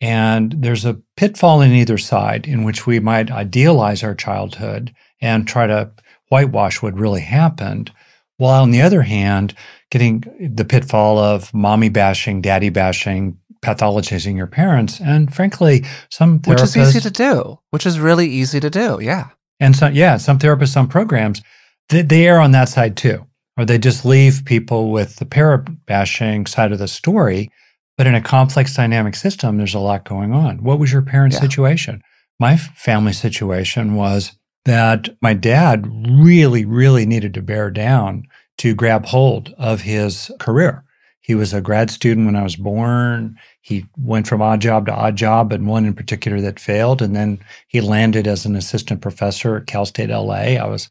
And 0.00 0.52
there's 0.58 0.84
a 0.84 1.00
pitfall 1.16 1.60
in 1.60 1.70
either 1.70 1.96
side 1.96 2.46
in 2.48 2.64
which 2.64 2.86
we 2.86 2.98
might 2.98 3.30
idealize 3.30 4.02
our 4.02 4.16
childhood 4.16 4.92
and 5.20 5.46
try 5.46 5.68
to 5.68 5.92
whitewash 6.28 6.82
what 6.82 6.94
really 6.94 7.20
happened. 7.20 7.92
While 8.36 8.62
on 8.62 8.72
the 8.72 8.82
other 8.82 9.02
hand, 9.02 9.54
getting 9.92 10.24
the 10.54 10.64
pitfall 10.64 11.18
of 11.18 11.54
mommy 11.54 11.88
bashing, 11.88 12.42
daddy 12.42 12.68
bashing, 12.68 13.38
pathologizing 13.62 14.36
your 14.36 14.48
parents, 14.48 15.00
and 15.00 15.32
frankly, 15.32 15.84
some 16.10 16.40
Which 16.40 16.60
is 16.60 16.76
easy 16.76 17.00
to 17.00 17.10
do, 17.10 17.60
which 17.70 17.86
is 17.86 18.00
really 18.00 18.28
easy 18.28 18.58
to 18.58 18.68
do. 18.68 18.98
Yeah. 19.00 19.28
And 19.60 19.76
so, 19.76 19.88
yeah, 19.88 20.16
some 20.16 20.38
therapists, 20.38 20.68
some 20.72 20.88
programs, 20.88 21.42
they, 21.88 22.02
they 22.02 22.26
err 22.26 22.40
on 22.40 22.52
that 22.52 22.68
side 22.68 22.96
too, 22.96 23.26
or 23.56 23.64
they 23.64 23.78
just 23.78 24.04
leave 24.04 24.44
people 24.44 24.90
with 24.90 25.16
the 25.16 25.26
parent 25.26 25.86
bashing 25.86 26.46
side 26.46 26.72
of 26.72 26.78
the 26.78 26.88
story. 26.88 27.50
But 27.96 28.06
in 28.08 28.14
a 28.14 28.20
complex 28.20 28.74
dynamic 28.74 29.14
system, 29.14 29.56
there's 29.56 29.74
a 29.74 29.78
lot 29.78 30.04
going 30.08 30.32
on. 30.32 30.62
What 30.64 30.78
was 30.80 30.92
your 30.92 31.02
parents' 31.02 31.36
Yeah. 31.36 31.42
situation? 31.42 32.02
My 32.40 32.56
family 32.56 33.12
situation 33.12 33.94
was 33.94 34.32
that 34.64 35.10
my 35.22 35.34
dad 35.34 35.86
really, 36.08 36.64
really 36.64 37.06
needed 37.06 37.34
to 37.34 37.42
bear 37.42 37.70
down 37.70 38.24
to 38.58 38.74
grab 38.74 39.06
hold 39.06 39.54
of 39.58 39.82
his 39.82 40.30
career. 40.40 40.83
He 41.24 41.34
was 41.34 41.54
a 41.54 41.62
grad 41.62 41.90
student 41.90 42.26
when 42.26 42.36
I 42.36 42.42
was 42.42 42.54
born. 42.56 43.38
He 43.62 43.86
went 43.96 44.28
from 44.28 44.42
odd 44.42 44.60
job 44.60 44.84
to 44.84 44.94
odd 44.94 45.16
job, 45.16 45.54
and 45.54 45.66
one 45.66 45.86
in 45.86 45.94
particular 45.94 46.38
that 46.42 46.60
failed. 46.60 47.00
And 47.00 47.16
then 47.16 47.38
he 47.66 47.80
landed 47.80 48.26
as 48.26 48.44
an 48.44 48.54
assistant 48.54 49.00
professor 49.00 49.56
at 49.56 49.66
Cal 49.66 49.86
State 49.86 50.10
LA. 50.10 50.58
I 50.60 50.66
was, 50.66 50.90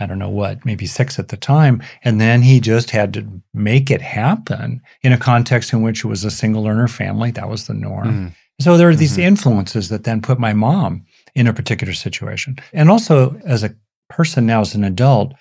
I 0.00 0.06
don't 0.06 0.18
know 0.18 0.30
what, 0.30 0.64
maybe 0.64 0.86
six 0.86 1.18
at 1.18 1.28
the 1.28 1.36
time. 1.36 1.82
And 2.04 2.18
then 2.18 2.40
he 2.40 2.58
just 2.58 2.90
had 2.90 3.12
to 3.14 3.26
make 3.52 3.90
it 3.90 4.00
happen 4.00 4.80
in 5.02 5.12
a 5.12 5.18
context 5.18 5.74
in 5.74 5.82
which 5.82 6.04
it 6.04 6.08
was 6.08 6.24
a 6.24 6.30
single 6.30 6.62
learner 6.62 6.88
family. 6.88 7.30
That 7.32 7.50
was 7.50 7.66
the 7.66 7.74
norm. 7.74 8.28
Mm. 8.28 8.34
So 8.62 8.78
there 8.78 8.88
are 8.88 8.96
these 8.96 9.18
Mhm. 9.18 9.24
influences 9.24 9.90
that 9.90 10.04
then 10.04 10.22
put 10.22 10.38
my 10.40 10.54
mom 10.54 11.04
in 11.34 11.46
a 11.46 11.52
particular 11.52 11.92
situation. 11.92 12.56
And 12.72 12.88
also, 12.88 13.38
as 13.44 13.62
a 13.62 13.74
person 14.08 14.46
now, 14.46 14.62
as 14.62 14.74
an 14.74 14.84
adult, 14.84 15.34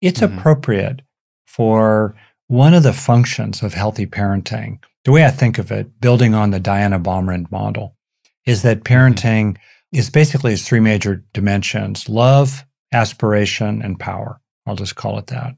it's 0.00 0.20
Mhm. 0.22 0.36
appropriate 0.38 1.02
for 1.46 2.16
one 2.48 2.74
of 2.74 2.82
the 2.82 2.92
functions 2.92 3.62
of 3.62 3.74
healthy 3.74 4.06
parenting, 4.06 4.78
the 5.04 5.12
way 5.12 5.24
I 5.24 5.30
think 5.30 5.58
of 5.58 5.70
it, 5.70 6.00
building 6.00 6.34
on 6.34 6.50
the 6.50 6.60
Diana 6.60 6.98
Baumrind 6.98 7.50
model, 7.50 7.96
is 8.44 8.62
that 8.62 8.84
parenting 8.84 9.56
is 9.92 10.10
basically 10.10 10.52
its 10.52 10.66
three 10.66 10.80
major 10.80 11.24
dimensions 11.32 12.08
love, 12.08 12.64
aspiration, 12.92 13.82
and 13.82 13.98
power. 13.98 14.40
I'll 14.66 14.76
just 14.76 14.96
call 14.96 15.18
it 15.18 15.26
that. 15.28 15.56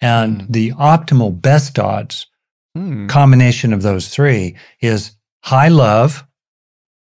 And 0.00 0.42
Mm. 0.42 0.52
the 0.52 0.72
optimal 0.72 1.40
best 1.40 1.78
odds 1.78 2.26
Mm. 2.76 3.08
combination 3.08 3.72
of 3.72 3.80
those 3.82 4.08
three 4.08 4.54
is 4.82 5.12
high 5.44 5.68
love, 5.68 6.26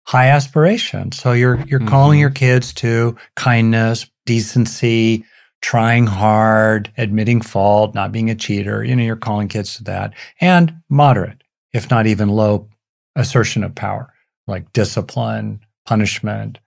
high 0.07 0.27
aspiration. 0.27 1.11
So 1.11 1.33
you're 1.33 1.63
you're 1.67 1.85
calling 1.85 2.17
Mhm. 2.17 2.21
your 2.21 2.29
kids 2.31 2.73
to 2.75 3.15
kindness, 3.35 4.07
decency, 4.25 5.23
trying 5.61 6.07
hard, 6.07 6.91
admitting 6.97 7.41
fault, 7.41 7.93
not 7.93 8.11
being 8.11 8.29
a 8.29 8.35
cheater. 8.35 8.83
You 8.83 8.95
know, 8.95 9.03
you're 9.03 9.15
calling 9.15 9.47
kids 9.47 9.75
to 9.75 9.83
that. 9.85 10.13
And 10.39 10.75
moderate, 10.89 11.43
if 11.73 11.89
not 11.89 12.07
even 12.07 12.29
low, 12.29 12.67
assertion 13.15 13.63
of 13.63 13.75
power, 13.75 14.13
like 14.47 14.71
discipline, 14.73 15.61
punishment. 15.85 16.59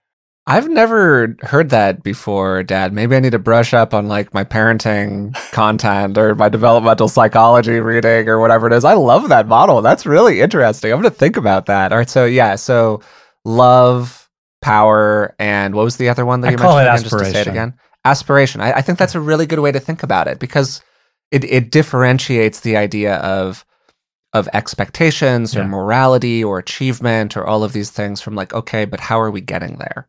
I've 0.46 0.68
never 0.68 1.36
heard 1.40 1.70
that 1.70 2.02
before, 2.02 2.62
Dad. 2.62 2.92
Maybe 2.92 3.16
I 3.16 3.20
need 3.20 3.32
to 3.32 3.38
brush 3.38 3.72
up 3.72 3.94
on 3.94 4.08
like 4.08 4.34
my 4.34 4.44
parenting 4.44 5.34
content 5.52 6.18
or 6.18 6.34
my 6.34 6.50
developmental 6.50 7.08
psychology 7.08 7.80
reading 7.80 8.28
or 8.28 8.38
whatever 8.38 8.66
it 8.66 8.74
is. 8.74 8.84
I 8.84 8.92
love 8.92 9.30
that 9.30 9.48
model. 9.48 9.80
That's 9.80 10.04
really 10.04 10.42
interesting. 10.42 10.92
I'm 10.92 11.00
going 11.00 11.10
to 11.10 11.18
think 11.18 11.38
about 11.38 11.64
that. 11.66 11.92
All 11.92 11.98
right. 11.98 12.10
So, 12.10 12.26
yeah. 12.26 12.56
So, 12.56 13.00
love, 13.46 14.28
power, 14.60 15.34
and 15.38 15.74
what 15.74 15.84
was 15.84 15.96
the 15.96 16.10
other 16.10 16.26
one 16.26 16.42
that 16.42 16.48
I 16.48 16.50
you 16.52 16.56
call 16.58 16.78
it 16.78 16.84
mentioned? 16.84 17.06
Again, 17.06 17.20
just 17.20 17.24
to 17.24 17.32
say 17.32 17.40
it 17.40 17.46
again. 17.46 17.74
Aspiration. 18.04 18.60
I, 18.60 18.72
I 18.74 18.82
think 18.82 18.98
that's 18.98 19.14
a 19.14 19.20
really 19.20 19.46
good 19.46 19.60
way 19.60 19.72
to 19.72 19.80
think 19.80 20.02
about 20.02 20.28
it 20.28 20.38
because 20.38 20.82
it, 21.30 21.44
it 21.44 21.70
differentiates 21.70 22.60
the 22.60 22.76
idea 22.76 23.16
of 23.16 23.64
of 24.32 24.48
expectations 24.52 25.54
or 25.54 25.60
Yeah. 25.60 25.66
morality 25.68 26.42
or 26.42 26.58
achievement 26.58 27.36
or 27.36 27.46
all 27.46 27.62
of 27.62 27.72
these 27.72 27.90
things 27.90 28.20
from 28.20 28.34
like, 28.34 28.52
okay, 28.52 28.84
but 28.84 28.98
how 28.98 29.20
are 29.20 29.30
we 29.30 29.40
getting 29.40 29.76
there? 29.76 30.08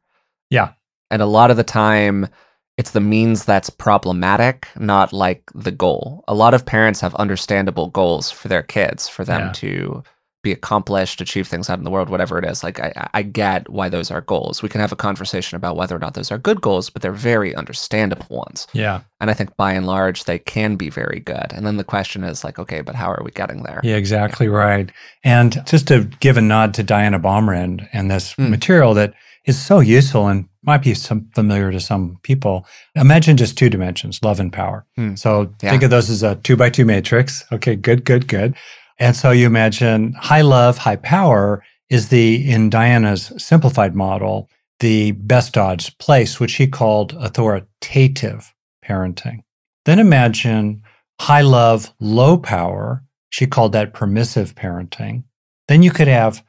Yeah. 0.50 0.72
And 1.12 1.22
a 1.22 1.28
lot 1.28 1.52
of 1.52 1.58
the 1.58 1.64
time, 1.64 2.28
it's 2.76 2.90
the 2.92 3.00
means 3.02 3.46
that's 3.46 3.70
problematic, 3.70 4.68
not 4.80 5.14
like 5.14 5.44
the 5.54 5.72
goal. 5.72 6.24
A 6.28 6.34
lot 6.34 6.56
of 6.56 6.66
parents 6.66 7.02
have 7.02 7.14
understandable 7.16 7.88
goals 7.90 8.32
for 8.32 8.48
their 8.48 8.64
kids, 8.64 9.08
for 9.08 9.24
them 9.24 9.42
Yeah. 9.48 9.52
to 9.54 10.04
be 10.46 10.54
accomplished, 10.54 11.20
achieve 11.20 11.48
things 11.48 11.70
out 11.70 11.78
in 11.78 11.84
the 11.84 11.90
world, 11.92 12.08
whatever 12.10 12.40
it 12.40 12.46
is. 12.46 12.64
Like, 12.64 12.80
I, 12.80 13.10
I 13.14 13.22
get 13.24 13.68
why 13.70 13.90
those 13.90 14.10
are 14.12 14.22
goals. 14.22 14.64
We 14.64 14.70
can 14.70 14.80
have 14.80 14.94
a 14.94 14.96
conversation 14.96 15.58
about 15.58 15.76
whether 15.76 15.96
or 15.96 16.00
not 16.00 16.14
those 16.14 16.32
are 16.32 16.38
good 16.38 16.62
goals, 16.62 16.90
but 16.90 17.02
they're 17.02 17.12
very 17.12 17.54
understandable 17.56 18.28
ones. 18.30 18.68
Yeah. 18.72 19.02
And 19.20 19.30
I 19.30 19.34
think 19.34 19.58
by 19.58 19.74
and 19.74 19.86
large, 19.86 20.24
they 20.24 20.40
can 20.40 20.76
be 20.78 20.90
very 20.90 21.20
good. 21.20 21.48
And 21.54 21.66
then 21.66 21.76
the 21.78 21.84
question 21.84 22.24
is 22.24 22.44
like, 22.46 22.58
okay, 22.60 22.82
but 22.82 22.96
how 22.96 23.12
are 23.12 23.22
we 23.24 23.32
getting 23.32 23.64
there? 23.64 23.82
Yeah, 23.84 23.96
exactly 23.98 24.48
right. 24.48 24.90
And 25.24 25.62
just 25.66 25.88
to 25.90 26.06
give 26.22 26.38
a 26.38 26.42
nod 26.42 26.74
to 26.76 26.84
Diana 26.84 27.20
Baumrind 27.20 27.88
and 27.92 28.10
this 28.10 28.34
Mm. 28.36 28.50
material 28.50 28.94
that 28.96 29.14
is 29.46 29.64
so 29.64 29.80
useful 29.80 30.28
and 30.28 30.48
might 30.64 30.82
be 30.82 30.94
some 30.96 31.28
familiar 31.36 31.72
to 31.72 31.80
some 31.80 32.18
people. 32.24 32.66
Imagine 32.96 33.38
just 33.38 33.56
two 33.58 33.70
dimensions, 33.70 34.20
love 34.24 34.40
and 34.40 34.52
power. 34.52 34.86
Mm. 34.98 35.18
So 35.20 35.54
Yeah. 35.62 35.70
think 35.70 35.84
of 35.84 35.92
those 35.92 36.10
as 36.10 36.24
a 36.24 36.36
two 36.36 36.56
by 36.56 36.70
two 36.72 36.86
matrix. 36.86 37.44
Okay, 37.52 37.76
good, 37.76 38.04
good, 38.06 38.28
good. 38.28 38.56
And 38.98 39.16
so 39.16 39.32
you 39.32 39.46
imagine 39.46 40.14
high 40.14 40.42
love, 40.42 40.78
high 40.78 40.96
power 40.96 41.64
is 41.90 42.10
the, 42.10 42.50
in 42.50 42.70
Diana's 42.70 43.32
simplified 43.38 43.96
model, 43.96 44.50
the 44.80 45.12
best 45.12 45.58
odds 45.58 45.90
place, 45.90 46.40
which 46.40 46.54
he 46.56 46.68
called 46.68 47.14
authoritative 47.14 48.54
parenting. 48.84 49.44
Then 49.86 50.00
imagine 50.00 50.82
high 51.20 51.42
love, 51.42 51.94
low 52.00 52.38
power. 52.38 53.04
She 53.30 53.48
called 53.48 53.74
that 53.74 53.94
permissive 53.94 54.56
parenting. 54.56 55.24
Then 55.68 55.84
you 55.84 55.92
could 55.92 56.08
have 56.08 56.44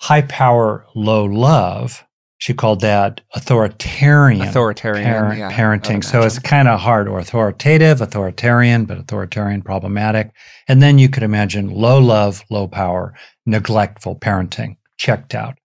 high 0.00 0.22
power, 0.22 0.86
low 0.94 1.24
love. 1.24 2.04
She 2.42 2.54
called 2.54 2.80
that 2.80 3.20
authoritarian, 3.36 4.48
Authoritarian 4.48 5.04
parent- 5.04 5.38
yeah, 5.38 5.52
parenting. 5.52 6.02
So 6.02 6.22
it's 6.22 6.40
kind 6.40 6.66
of 6.66 6.80
hard 6.80 7.06
or 7.06 7.20
authoritative, 7.20 8.00
authoritarian, 8.00 8.84
but 8.84 8.98
authoritarian 8.98 9.62
problematic. 9.62 10.32
And 10.66 10.82
then 10.82 10.98
you 10.98 11.08
could 11.08 11.22
imagine 11.22 11.70
low 11.70 12.00
love, 12.00 12.42
low 12.50 12.66
power, 12.66 13.14
neglectful 13.46 14.16
parenting, 14.16 14.74
checked 14.98 15.36
out. 15.36 15.56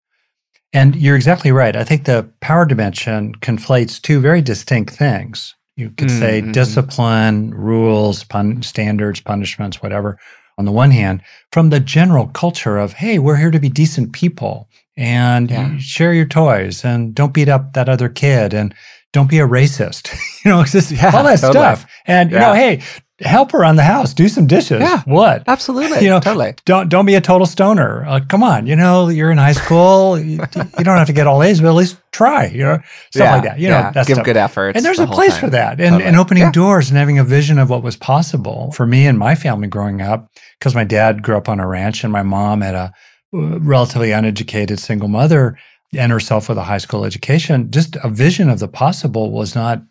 And 0.71 0.95
you're 0.95 1.15
exactly 1.15 1.51
right. 1.51 1.75
I 1.75 1.83
think 1.83 2.05
the 2.05 2.29
power 2.41 2.63
dimension 2.67 3.33
conflates 3.41 3.99
two 3.99 4.19
very 4.19 4.43
distinct 4.43 4.93
things. 4.93 5.55
You 5.77 5.89
could 5.89 6.11
say 6.11 6.43
Mm, 6.43 6.49
mhm. 6.49 6.53
discipline, 6.53 7.55
rules, 7.55 8.23
pun- 8.23 8.61
standards, 8.61 9.19
punishments, 9.19 9.81
whatever, 9.81 10.19
on 10.59 10.65
the 10.65 10.71
one 10.71 10.91
hand, 10.91 11.23
from 11.51 11.71
the 11.71 11.79
general 11.79 12.27
culture 12.27 12.77
of, 12.77 12.93
hey, 12.93 13.17
we're 13.17 13.37
here 13.37 13.49
to 13.49 13.59
be 13.59 13.67
decent 13.69 14.13
people 14.13 14.69
and 14.97 15.49
Yeah. 15.51 15.77
share 15.77 16.13
your 16.13 16.25
toys 16.25 16.83
and 16.83 17.13
don't 17.15 17.33
beat 17.33 17.49
up 17.49 17.73
that 17.73 17.87
other 17.89 18.09
kid 18.09 18.53
and 18.53 18.73
don't 19.13 19.29
be 19.29 19.39
a 19.39 19.47
racist. 19.47 20.13
you 20.45 20.51
know, 20.51 20.63
just 20.63 20.91
Yeah, 20.91 21.11
all 21.15 21.23
that 21.23 21.39
totally. 21.39 21.51
stuff. 21.53 21.85
And, 22.05 22.31
you 22.31 22.39
know, 22.39 22.53
hey, 22.53 22.81
help 23.21 23.53
around 23.53 23.77
the 23.77 23.83
house, 23.83 24.13
do 24.13 24.27
some 24.27 24.45
dishes. 24.45 24.79
Yeah. 24.81 25.01
What? 25.05 25.43
Absolutely. 25.47 26.03
You 26.03 26.09
know, 26.09 26.19
totally. 26.19 26.53
don't 26.65 26.87
don't 26.89 27.05
be 27.07 27.15
a 27.15 27.21
total 27.21 27.47
stoner. 27.47 28.05
Uh, 28.05 28.19
come 28.27 28.43
on, 28.43 28.67
you 28.67 28.75
know 28.75 29.07
you're 29.09 29.31
in 29.31 29.39
high 29.39 29.53
school. 29.53 30.19
you, 30.19 30.39
you 30.77 30.83
don't 30.83 30.97
have 30.97 31.07
to 31.07 31.13
get 31.13 31.25
all 31.25 31.41
A's, 31.41 31.59
but 31.59 31.69
at 31.69 31.73
least 31.73 31.97
try. 32.11 32.45
You 32.45 32.63
know 32.63 32.77
stuff 33.11 33.25
yeah, 33.25 33.33
like 33.33 33.43
that. 33.43 33.59
You 33.59 33.69
yeah. 33.69 33.81
know 33.81 33.91
that's 33.93 34.07
give 34.07 34.23
good 34.23 34.37
efforts. 34.37 34.75
and 34.77 34.85
there's 34.85 34.97
the 34.97 35.05
a 35.05 35.07
place 35.07 35.31
thing. 35.31 35.39
for 35.39 35.49
that, 35.49 35.79
and 35.79 35.93
Totally. 35.93 36.03
and 36.03 36.15
opening 36.17 36.43
Yeah. 36.43 36.51
doors 36.51 36.89
and 36.89 36.97
having 36.97 37.17
a 37.17 37.23
vision 37.23 37.57
of 37.57 37.71
what 37.71 37.81
was 37.81 37.95
possible 37.95 38.71
for 38.73 38.85
me 38.85 39.07
and 39.07 39.17
my 39.17 39.33
family 39.33 39.67
growing 39.67 39.99
up. 39.99 40.29
Because 40.59 40.75
my 40.75 40.83
dad 40.83 41.23
grew 41.23 41.37
up 41.37 41.49
on 41.49 41.59
a 41.59 41.67
ranch, 41.67 42.03
and 42.03 42.13
my 42.13 42.21
mom 42.23 42.61
had 42.61 42.75
a 42.75 42.93
relatively 43.33 44.11
uneducated 44.11 44.79
single 44.79 45.07
mother 45.09 45.57
and 45.93 46.11
herself 46.11 46.49
with 46.49 46.57
a 46.57 46.63
high 46.63 46.77
school 46.77 47.05
education. 47.05 47.71
Just 47.71 47.95
a 48.03 48.09
vision 48.09 48.49
of 48.49 48.59
the 48.59 48.67
possible 48.67 49.31
was 49.31 49.55
not 49.55 49.81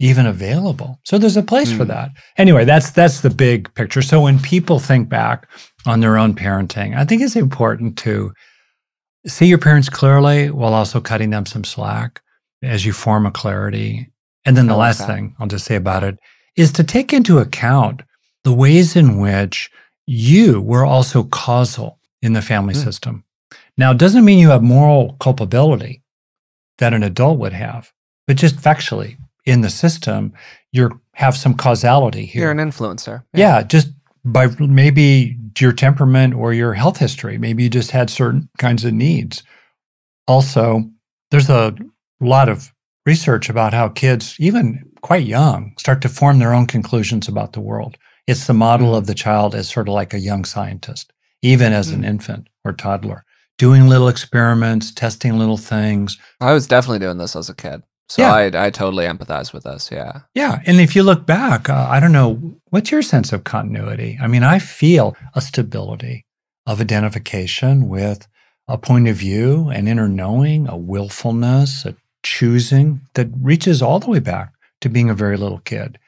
even 0.00 0.26
available. 0.26 0.98
So 1.04 1.18
there's 1.18 1.36
a 1.36 1.42
place 1.42 1.72
for 1.72 1.84
Mm. 1.84 1.88
that. 1.88 2.10
Anyway, 2.36 2.64
that's 2.64 2.90
that's 2.90 3.20
the 3.20 3.30
big 3.30 3.72
picture. 3.74 4.02
So 4.02 4.20
when 4.22 4.38
people 4.40 4.78
think 4.80 5.08
back 5.08 5.48
on 5.86 6.00
their 6.00 6.18
own 6.18 6.34
parenting, 6.34 6.96
I 6.96 7.04
think 7.04 7.22
it's 7.22 7.36
important 7.36 7.96
to 7.98 8.32
see 9.26 9.46
your 9.46 9.58
parents 9.58 9.88
clearly 9.88 10.50
while 10.50 10.74
also 10.74 11.00
cutting 11.00 11.30
them 11.30 11.46
some 11.46 11.64
slack 11.64 12.20
as 12.62 12.84
you 12.84 12.92
form 12.92 13.24
a 13.24 13.30
clarity. 13.30 14.10
And 14.44 14.56
then 14.56 14.66
the 14.66 14.76
last 14.76 14.98
that. 14.98 15.06
thing 15.06 15.34
I'll 15.38 15.46
just 15.46 15.64
say 15.64 15.76
about 15.76 16.04
it 16.04 16.18
is 16.56 16.72
to 16.72 16.84
take 16.84 17.12
into 17.12 17.38
account 17.38 18.02
the 18.42 18.52
ways 18.52 18.96
in 18.96 19.18
which 19.18 19.70
you 20.06 20.60
were 20.60 20.84
also 20.84 21.22
causal 21.24 21.98
in 22.24 22.32
the 22.32 22.42
family 22.42 22.74
Mm. 22.74 22.82
system. 22.84 23.24
Now, 23.76 23.90
it 23.92 23.98
doesn't 23.98 24.24
mean 24.24 24.38
you 24.38 24.50
have 24.50 24.62
moral 24.62 25.16
culpability 25.20 26.02
that 26.78 26.94
an 26.94 27.02
adult 27.02 27.38
would 27.38 27.52
have, 27.52 27.92
but 28.26 28.36
just 28.36 28.56
factually 28.56 29.16
in 29.44 29.60
the 29.60 29.70
system, 29.70 30.32
you 30.72 31.00
have 31.14 31.36
some 31.36 31.54
causality 31.54 32.24
here. 32.26 32.42
You're 32.42 32.50
an 32.50 32.70
influencer. 32.70 33.22
Yeah, 33.34 33.62
just 33.62 33.88
by 34.24 34.46
maybe 34.58 35.36
your 35.58 35.72
temperament 35.72 36.34
or 36.34 36.54
your 36.54 36.72
health 36.72 36.96
history. 36.98 37.36
Maybe 37.38 37.62
you 37.64 37.68
just 37.68 37.90
had 37.90 38.08
certain 38.10 38.48
kinds 38.58 38.84
of 38.84 38.92
needs. 38.94 39.42
Also, 40.26 40.84
there's 41.30 41.50
a 41.50 41.74
lot 42.20 42.48
of 42.48 42.72
research 43.06 43.50
about 43.50 43.74
how 43.74 43.88
kids, 43.88 44.34
even 44.38 44.82
quite 45.02 45.26
young, 45.26 45.74
start 45.78 46.00
to 46.02 46.08
form 46.08 46.38
their 46.38 46.54
own 46.54 46.66
conclusions 46.66 47.28
about 47.28 47.52
the 47.52 47.60
world. 47.60 47.98
It's 48.26 48.46
the 48.46 48.54
model 48.54 48.92
Mm. 48.94 48.98
of 48.98 49.06
the 49.06 49.14
child 49.14 49.54
as 49.54 49.68
sort 49.68 49.88
of 49.88 49.94
like 49.94 50.14
a 50.14 50.18
young 50.18 50.46
scientist, 50.46 51.12
even 51.52 51.72
as 51.72 51.90
an 51.90 52.02
Mm. 52.02 52.06
infant 52.12 52.48
or 52.64 52.72
toddler, 52.72 53.24
doing 53.58 53.86
little 53.88 54.08
experiments, 54.08 54.90
testing 54.92 55.38
little 55.38 55.56
things, 55.58 56.18
I 56.40 56.52
was 56.52 56.66
definitely 56.66 56.98
doing 57.00 57.18
this 57.18 57.36
as 57.36 57.48
a 57.48 57.54
kid. 57.54 57.82
So 58.08 58.22
Yeah. 58.22 58.32
I 58.32 58.66
I 58.66 58.70
totally 58.70 59.06
empathize 59.06 59.52
with 59.52 59.64
this. 59.64 59.90
Yeah. 59.92 60.20
Yeah. 60.34 60.58
And 60.66 60.80
if 60.80 60.94
you 60.96 61.02
look 61.02 61.26
back, 61.26 61.68
uh, 61.68 61.86
I 61.94 62.00
don't 62.00 62.12
know, 62.12 62.28
what's 62.70 62.90
your 62.90 63.02
sense 63.02 63.32
of 63.32 63.44
continuity? 63.44 64.18
I 64.24 64.26
mean, 64.26 64.42
I 64.42 64.58
feel 64.58 65.14
a 65.34 65.40
stability 65.40 66.24
of 66.66 66.80
identification 66.80 67.88
with 67.88 68.26
a 68.68 68.78
point 68.78 69.08
of 69.08 69.16
view, 69.16 69.68
an 69.68 69.86
inner 69.88 70.08
knowing, 70.08 70.66
a 70.68 70.76
willfulness, 70.76 71.84
a 71.84 71.94
choosing 72.22 73.00
that 73.14 73.28
reaches 73.40 73.82
all 73.82 74.00
the 74.00 74.10
way 74.10 74.20
back 74.20 74.48
to 74.80 74.88
being 74.88 75.10
a 75.10 75.14
very 75.14 75.36
little 75.36 75.58
kid. 75.58 75.98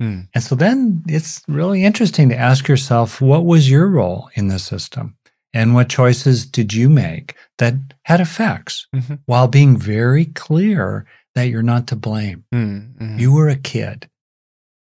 Hmm. 0.00 0.20
And 0.34 0.44
so 0.44 0.54
then 0.54 1.02
it's 1.08 1.42
really 1.48 1.84
interesting 1.84 2.28
to 2.28 2.36
ask 2.36 2.68
yourself 2.68 3.20
what 3.20 3.44
was 3.44 3.68
your 3.70 3.88
role 3.88 4.30
in 4.34 4.48
the 4.48 4.58
system? 4.58 5.16
And 5.54 5.74
what 5.74 5.88
choices 5.88 6.44
did 6.46 6.72
you 6.74 6.88
make 6.88 7.34
that 7.58 7.74
had 8.04 8.20
effects 8.20 8.86
Mhm. 8.94 9.18
while 9.26 9.48
being 9.48 9.76
very 9.76 10.26
clear 10.26 11.06
that 11.34 11.48
you're 11.48 11.62
not 11.62 11.86
to 11.88 11.96
blame? 11.96 12.44
Mm, 12.54 12.94
mhm. 12.96 13.18
You 13.18 13.32
were 13.32 13.48
a 13.48 13.56
kid. 13.56 14.08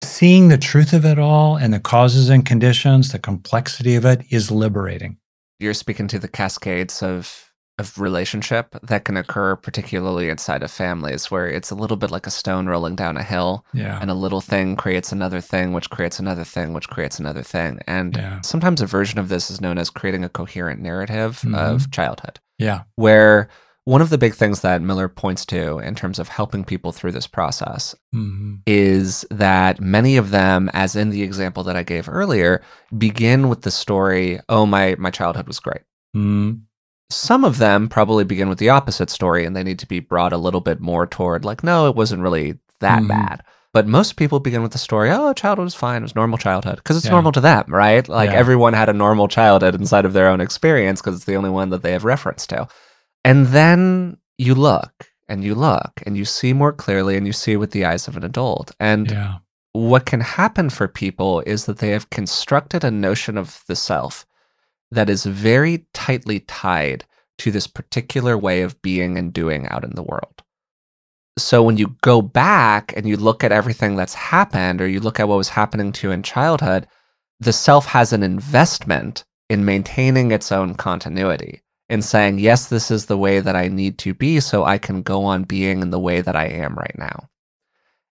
Seeing 0.02 0.48
the 0.48 0.58
truth 0.58 0.92
of 0.92 1.04
it 1.04 1.18
all 1.18 1.56
and 1.56 1.72
the 1.74 1.80
causes 1.80 2.28
and 2.28 2.46
conditions, 2.46 3.10
the 3.10 3.18
complexity 3.18 3.94
of 3.96 4.04
it 4.04 4.22
is 4.30 4.50
liberating. 4.50 5.16
You're 5.60 5.74
speaking 5.74 6.08
to 6.08 6.18
the 6.18 6.28
cascades 6.28 7.02
of 7.02 7.51
of 7.78 7.98
relationship 7.98 8.76
that 8.82 9.04
can 9.04 9.16
occur 9.16 9.56
particularly 9.56 10.28
inside 10.28 10.62
of 10.62 10.70
families 10.70 11.30
where 11.30 11.48
it's 11.48 11.70
a 11.70 11.74
little 11.74 11.96
bit 11.96 12.10
like 12.10 12.26
a 12.26 12.30
stone 12.30 12.66
rolling 12.66 12.94
down 12.94 13.16
a 13.16 13.22
hill 13.22 13.64
Yeah. 13.72 13.98
and 14.00 14.10
a 14.10 14.14
little 14.14 14.40
thing 14.42 14.76
creates 14.76 15.10
another 15.10 15.40
thing 15.40 15.72
which 15.72 15.88
creates 15.90 16.18
another 16.18 16.44
thing 16.44 16.74
which 16.74 16.88
creates 16.88 17.18
another 17.18 17.42
thing 17.42 17.80
and 17.86 18.14
Yeah. 18.16 18.40
sometimes 18.42 18.80
a 18.82 18.86
version 18.86 19.18
of 19.18 19.28
this 19.28 19.50
is 19.50 19.60
known 19.60 19.78
as 19.78 19.88
creating 19.90 20.22
a 20.24 20.28
coherent 20.28 20.80
narrative 20.82 21.40
Mm-hmm. 21.42 21.54
of 21.54 21.90
childhood 21.90 22.40
Yeah. 22.58 22.82
where 22.96 23.48
one 23.84 24.00
of 24.02 24.10
the 24.10 24.18
big 24.18 24.34
things 24.34 24.60
that 24.60 24.80
Miller 24.80 25.08
points 25.08 25.44
to 25.46 25.78
in 25.80 25.96
terms 25.96 26.20
of 26.20 26.28
helping 26.28 26.62
people 26.64 26.92
through 26.92 27.12
this 27.12 27.26
process 27.26 27.94
hmm 28.12 28.56
is 28.66 29.24
that 29.30 29.80
many 29.80 30.16
of 30.16 30.30
them, 30.30 30.70
as 30.72 30.94
in 30.94 31.10
the 31.10 31.22
example 31.22 31.64
that 31.64 31.74
I 31.74 31.82
gave 31.82 32.08
earlier, 32.08 32.62
begin 32.96 33.48
with 33.48 33.62
the 33.62 33.72
story, 33.72 34.38
oh, 34.48 34.66
my, 34.66 34.94
my 35.00 35.10
childhood 35.10 35.48
was 35.48 35.58
great. 35.58 35.80
mm 36.16 36.60
Some 37.14 37.44
of 37.44 37.58
them 37.58 37.88
probably 37.88 38.24
begin 38.24 38.48
with 38.48 38.58
the 38.58 38.70
opposite 38.70 39.10
story 39.10 39.44
and 39.44 39.54
they 39.54 39.62
need 39.62 39.78
to 39.80 39.86
be 39.86 40.00
brought 40.00 40.32
a 40.32 40.38
little 40.38 40.60
bit 40.60 40.80
more 40.80 41.06
toward, 41.06 41.44
like, 41.44 41.62
no, 41.62 41.86
it 41.88 41.94
wasn't 41.96 42.22
really 42.22 42.58
that 42.80 43.02
Mhm. 43.02 43.08
bad. 43.08 43.42
But 43.72 43.86
most 43.86 44.16
people 44.16 44.38
begin 44.38 44.62
with 44.62 44.72
the 44.72 44.78
story, 44.78 45.10
oh, 45.10 45.32
childhood 45.32 45.64
was 45.64 45.74
fine. 45.74 46.02
It 46.02 46.02
was 46.02 46.14
normal 46.14 46.36
childhood. 46.36 46.76
Because 46.76 46.96
it's 46.96 47.06
Yeah. 47.06 47.12
normal 47.12 47.32
to 47.32 47.40
them, 47.40 47.64
right? 47.68 48.06
Like 48.06 48.30
Yeah. 48.30 48.36
everyone 48.36 48.74
had 48.74 48.88
a 48.90 48.92
normal 48.92 49.28
childhood 49.28 49.74
inside 49.74 50.04
of 50.04 50.12
their 50.12 50.28
own 50.28 50.40
experience 50.42 51.00
because 51.00 51.16
it's 51.16 51.24
the 51.24 51.36
only 51.36 51.48
one 51.50 51.70
that 51.70 51.82
they 51.82 51.92
have 51.92 52.04
reference 52.04 52.46
to. 52.48 52.66
And 53.24 53.46
then 53.48 54.18
you 54.36 54.54
look 54.54 55.08
and 55.28 55.42
you 55.42 55.54
look 55.54 56.02
and 56.04 56.16
you 56.18 56.24
see 56.26 56.52
more 56.52 56.72
clearly 56.72 57.16
and 57.16 57.26
you 57.26 57.32
see 57.32 57.56
with 57.56 57.70
the 57.70 57.84
eyes 57.86 58.08
of 58.08 58.16
an 58.16 58.24
adult. 58.24 58.72
And 58.78 59.10
Yeah. 59.10 59.34
what 59.72 60.04
can 60.04 60.20
happen 60.20 60.68
for 60.68 60.86
people 60.86 61.40
is 61.46 61.64
that 61.64 61.78
they 61.78 61.90
have 61.90 62.10
constructed 62.10 62.84
a 62.84 62.90
notion 62.90 63.38
of 63.38 63.62
the 63.68 63.76
self 63.76 64.26
that 64.92 65.08
is 65.08 65.24
very 65.24 65.86
tightly 65.94 66.40
tied 66.40 67.04
to 67.38 67.50
this 67.50 67.66
particular 67.66 68.36
way 68.36 68.62
of 68.62 68.80
being 68.82 69.16
and 69.16 69.32
doing 69.32 69.66
out 69.68 69.84
in 69.84 69.94
the 69.94 70.02
world. 70.02 70.42
So 71.38 71.62
when 71.62 71.78
you 71.78 71.96
go 72.02 72.20
back 72.20 72.92
and 72.94 73.08
you 73.08 73.16
look 73.16 73.42
at 73.42 73.52
everything 73.52 73.96
that's 73.96 74.14
happened 74.14 74.82
or 74.82 74.86
you 74.86 75.00
look 75.00 75.18
at 75.18 75.28
what 75.28 75.38
was 75.38 75.48
happening 75.48 75.90
to 75.92 76.08
you 76.08 76.12
in 76.12 76.22
childhood, 76.22 76.86
the 77.40 77.54
self 77.54 77.86
has 77.86 78.12
an 78.12 78.22
investment 78.22 79.24
in 79.48 79.64
maintaining 79.64 80.30
its 80.30 80.52
own 80.52 80.74
continuity 80.74 81.62
in 81.88 82.02
saying, 82.02 82.38
yes, 82.38 82.68
this 82.68 82.90
is 82.90 83.06
the 83.06 83.18
way 83.18 83.40
that 83.40 83.56
I 83.56 83.68
need 83.68 83.98
to 83.98 84.12
be 84.14 84.40
so 84.40 84.64
I 84.64 84.76
can 84.76 85.02
go 85.02 85.24
on 85.24 85.44
being 85.44 85.80
in 85.80 85.90
the 85.90 85.98
way 85.98 86.20
that 86.20 86.36
I 86.36 86.46
am 86.46 86.74
right 86.74 86.96
now. 86.98 87.28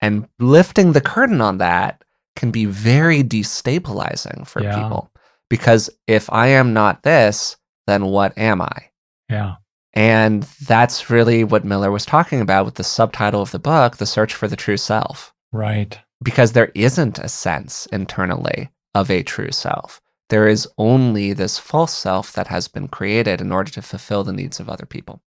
And 0.00 0.28
lifting 0.40 0.92
the 0.92 1.00
curtain 1.00 1.40
on 1.40 1.58
that 1.58 2.02
can 2.36 2.50
be 2.50 2.64
very 2.64 3.22
destabilizing 3.22 4.46
for 4.46 4.60
Yeah. 4.62 4.74
people 4.76 5.10
because 5.54 5.88
if 6.08 6.28
I 6.32 6.48
am 6.48 6.72
not 6.72 7.04
this, 7.04 7.56
then 7.86 8.06
what 8.06 8.36
am 8.36 8.60
I? 8.60 8.90
Yeah. 9.28 9.54
And 9.92 10.42
that's 10.66 11.08
really 11.10 11.44
what 11.44 11.64
Miller 11.64 11.92
was 11.92 12.04
talking 12.04 12.40
about 12.40 12.64
with 12.64 12.74
the 12.74 12.82
subtitle 12.82 13.40
of 13.40 13.52
the 13.52 13.60
book, 13.60 13.98
The 13.98 14.04
Search 14.06 14.34
for 14.34 14.48
the 14.48 14.56
True 14.56 14.76
Self, 14.76 15.32
Right. 15.52 15.96
because 16.24 16.50
there 16.52 16.72
isn't 16.74 17.20
a 17.20 17.28
sense 17.28 17.86
internally 17.92 18.70
of 18.96 19.12
a 19.12 19.22
true 19.22 19.52
self. 19.52 20.00
There 20.28 20.48
is 20.48 20.66
only 20.76 21.32
this 21.34 21.56
false 21.60 21.96
self 21.96 22.32
that 22.32 22.48
has 22.48 22.66
been 22.66 22.88
created 22.88 23.40
in 23.40 23.52
order 23.52 23.70
to 23.70 23.82
fulfill 23.82 24.24
the 24.24 24.32
needs 24.32 24.58
of 24.58 24.68
other 24.68 24.86
people. 24.86 25.22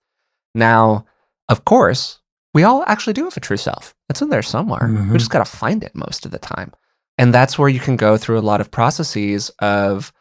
Now, 0.56 1.04
of 1.48 1.64
course, 1.64 2.18
we 2.52 2.64
all 2.64 2.82
actually 2.88 3.12
do 3.12 3.22
have 3.24 3.36
a 3.36 3.40
true 3.40 3.58
self. 3.58 3.94
It's 4.08 4.22
in 4.22 4.30
there 4.30 4.42
somewhere. 4.42 4.88
Mhm. 4.88 5.12
We 5.12 5.18
just 5.18 5.30
got 5.30 5.44
to 5.46 5.56
find 5.56 5.84
it 5.84 5.94
most 5.94 6.26
of 6.26 6.32
the 6.32 6.38
time. 6.40 6.72
And 7.16 7.32
that's 7.32 7.56
where 7.58 7.68
you 7.68 7.78
can 7.80 7.96
go 7.96 8.16
through 8.16 8.40
a 8.40 8.48
lot 8.50 8.60
of 8.60 8.70
processes 8.72 9.50
of 9.60 10.12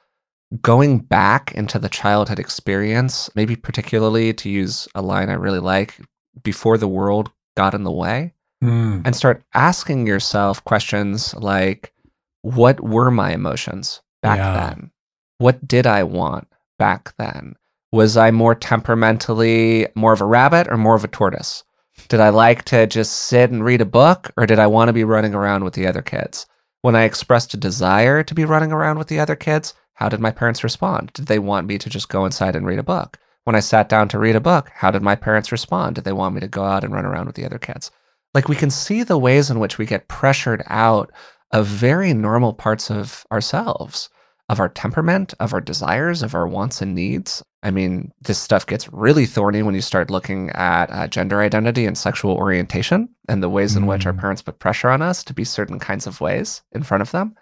going 0.62 1.00
back 1.00 1.52
into 1.54 1.80
the 1.80 1.90
childhood 1.90 2.40
experience, 2.40 3.30
maybe 3.36 3.56
particularly 3.56 4.34
to 4.34 4.50
use 4.50 4.88
a 4.96 5.02
line 5.02 5.30
I 5.30 5.34
really 5.34 5.60
like, 5.60 6.00
before 6.44 6.78
the 6.78 6.88
world 6.88 7.32
got 7.58 7.74
in 7.74 7.84
the 7.84 7.92
way, 7.92 8.34
Mm. 8.64 9.02
and 9.06 9.16
start 9.16 9.44
asking 9.54 10.08
yourself 10.08 10.64
questions 10.64 11.34
like, 11.36 11.94
what 12.42 12.80
were 12.82 13.12
my 13.12 13.32
emotions 13.34 14.02
back 14.22 14.38
Yeah. 14.38 14.54
then? 14.70 14.92
What 15.40 15.68
did 15.68 15.86
I 15.86 16.04
want 16.04 16.48
back 16.80 17.14
then? 17.18 17.56
Was 17.92 18.18
I 18.18 18.32
more 18.32 18.56
temperamentally 18.56 19.88
more 19.96 20.14
of 20.14 20.22
a 20.22 20.26
rabbit 20.26 20.68
or 20.70 20.78
more 20.78 20.96
of 20.96 21.04
a 21.04 21.08
tortoise? 21.10 21.64
Did 22.10 22.20
I 22.20 22.30
like 22.30 22.64
to 22.66 22.88
just 22.88 23.14
sit 23.14 23.52
and 23.52 23.64
read 23.64 23.82
a 23.82 23.86
book 23.86 24.32
or 24.38 24.46
did 24.46 24.60
I 24.60 24.68
want 24.68 24.90
to 24.90 24.94
be 24.94 25.04
running 25.04 25.34
around 25.34 25.64
with 25.64 25.74
the 25.74 25.88
other 25.88 26.02
kids? 26.02 26.46
When 26.82 26.96
I 26.96 27.04
expressed 27.04 27.54
a 27.54 27.58
desire 27.58 28.24
to 28.24 28.34
be 28.36 28.46
running 28.46 28.72
around 28.72 28.98
with 29.00 29.08
the 29.08 29.20
other 29.20 29.36
kids, 29.36 29.74
how 29.96 30.10
did 30.10 30.20
my 30.20 30.32
parents 30.32 30.64
respond? 30.64 31.12
Did 31.14 31.26
they 31.28 31.40
want 31.40 31.68
me 31.68 31.78
to 31.78 31.90
just 31.90 32.10
go 32.10 32.26
inside 32.26 32.56
and 32.56 32.66
read 32.66 32.80
a 32.80 32.84
book? 32.84 33.18
When 33.44 33.56
I 33.56 33.60
sat 33.60 33.90
down 33.90 34.08
to 34.10 34.20
read 34.20 34.36
a 34.36 34.42
book, 34.42 34.70
how 34.74 34.92
did 34.92 35.02
my 35.02 35.16
parents 35.16 35.52
respond? 35.52 35.96
Did 35.96 36.04
they 36.04 36.14
want 36.14 36.34
me 36.36 36.42
to 36.42 36.48
go 36.48 36.64
out 36.64 36.84
and 36.84 36.94
run 36.94 37.06
around 37.06 37.28
with 37.28 37.36
the 37.36 37.46
other 37.46 37.60
kids? 37.60 37.92
Like 38.34 38.48
we 38.48 38.56
can 38.56 38.70
see 38.72 39.04
the 39.04 39.18
ways 39.18 39.50
in 39.50 39.60
which 39.60 39.78
we 39.78 39.86
get 39.86 40.08
pressured 40.08 40.64
out 40.68 41.12
of 41.52 41.68
very 41.68 42.14
normal 42.14 42.54
parts 42.54 42.90
of 42.90 43.26
ourselves, 43.32 44.10
of 44.50 44.60
our 44.60 44.70
temperament, 44.70 45.34
of 45.40 45.54
our 45.54 45.62
desires, 45.62 46.22
of 46.24 46.36
our 46.36 46.48
wants 46.48 46.82
and 46.82 46.94
needs. 46.96 47.44
I 47.64 47.72
mean, 47.72 48.12
this 48.22 48.38
stuff 48.38 48.68
gets 48.68 48.92
really 48.92 49.26
thorny 49.26 49.64
when 49.64 49.74
you 49.74 49.82
start 49.82 50.12
looking 50.12 50.50
at 50.52 50.92
uh, 50.92 51.08
gender 51.08 51.42
identity 51.42 51.86
and 51.86 51.98
sexual 51.98 52.36
orientation 52.36 53.10
and 53.30 53.42
the 53.42 53.50
ways 53.50 53.76
in 53.76 53.88
which 53.88 54.06
our 54.06 54.14
Mm. 54.14 54.20
parents 54.20 54.42
put 54.42 54.60
pressure 54.60 54.90
on 54.90 55.02
us 55.02 55.24
to 55.24 55.34
be 55.34 55.44
certain 55.44 55.80
kinds 55.80 56.06
of 56.06 56.22
ways 56.22 56.62
in 56.74 56.84
front 56.84 57.02
of 57.02 57.12
them. 57.12 57.36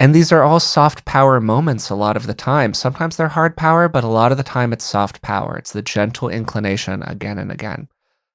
And 0.00 0.14
these 0.14 0.32
are 0.32 0.42
all 0.42 0.60
soft 0.60 1.04
power 1.04 1.40
moments 1.40 1.90
a 1.90 1.94
lot 1.94 2.16
of 2.16 2.26
the 2.26 2.34
time. 2.34 2.74
Sometimes 2.74 3.16
they're 3.16 3.28
hard 3.28 3.56
power, 3.56 3.88
but 3.88 4.04
a 4.04 4.08
lot 4.08 4.32
of 4.32 4.38
the 4.38 4.44
time 4.44 4.72
it's 4.72 4.84
soft 4.84 5.22
power. 5.22 5.56
It's 5.56 5.72
the 5.72 5.82
gentle 5.82 6.28
inclination 6.28 7.02
again 7.02 7.38
and 7.38 7.52
again. 7.52 7.88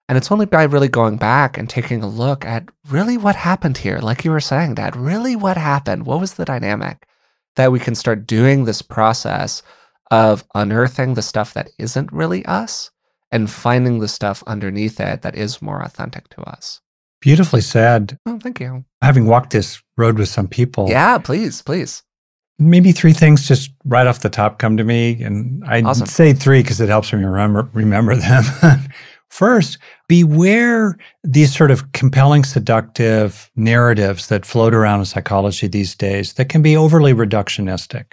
And 0.10 0.18
it's 0.18 0.32
only 0.32 0.46
by 0.46 0.64
really 0.64 0.88
going 0.88 1.18
back 1.18 1.58
and 1.58 1.70
taking 1.70 2.02
a 2.02 2.08
look 2.08 2.46
at 2.46 2.70
really 2.90 3.18
what 3.18 3.36
happened 3.36 3.78
here, 3.78 4.00
like 4.00 4.24
you 4.24 4.32
were 4.32 4.40
saying, 4.40 4.76
Dad, 4.76 4.96
really 4.96 5.36
what 5.36 5.58
happened? 5.58 6.06
What 6.06 6.22
was 6.22 6.36
the 6.36 6.46
dynamic? 6.46 7.06
That 7.56 7.72
we 7.72 7.80
can 7.80 7.96
start 7.96 8.28
doing 8.28 8.64
this 8.64 8.82
process 8.82 9.62
of 10.10 10.46
unearthing 10.56 11.16
the 11.16 11.22
stuff 11.22 11.54
that 11.54 11.70
isn't 11.78 12.14
really 12.14 12.46
us 12.46 12.92
and 13.32 13.50
finding 13.50 14.00
the 14.00 14.08
stuff 14.08 14.44
underneath 14.48 15.02
it 15.02 15.22
that 15.24 15.36
is 15.36 15.62
more 15.62 15.82
authentic 15.82 16.30
to 16.30 16.42
us. 16.44 16.80
Beautifully 17.20 17.62
said. 17.62 18.18
Oh, 18.26 18.40
thank 18.40 18.62
you. 18.62 18.86
Having 19.02 19.26
walked 19.26 19.52
this 19.52 19.82
road 19.98 20.18
with 20.18 20.30
some 20.30 20.48
people, 20.48 20.88
Yeah, 20.90 21.18
please, 21.18 21.62
please. 21.62 22.04
maybe 22.60 22.92
three 22.92 23.14
things 23.14 23.48
just 23.48 23.72
right 23.86 24.08
off 24.08 24.22
the 24.22 24.30
top 24.30 24.60
come 24.60 24.78
to 24.78 24.84
me. 24.84 25.22
And 25.22 25.64
I 25.66 25.82
Awesome. 25.82 26.08
say 26.08 26.34
three 26.34 26.62
because 26.62 26.80
it 26.82 26.90
helps 26.90 27.12
me 27.14 27.24
remember, 27.24 27.68
remember 27.74 28.16
them. 28.16 28.44
First, 29.30 29.78
beware 30.08 30.98
these 31.24 31.56
sort 31.56 31.70
of 31.70 31.92
compelling, 31.92 32.46
seductive 32.46 33.52
narratives 33.58 34.28
that 34.28 34.46
float 34.46 34.74
around 34.74 35.00
in 35.00 35.06
psychology 35.06 35.68
these 35.68 35.96
days 35.96 36.34
that 36.34 36.48
can 36.50 36.62
be 36.62 36.78
overly 36.78 37.14
reductionistic. 37.14 38.06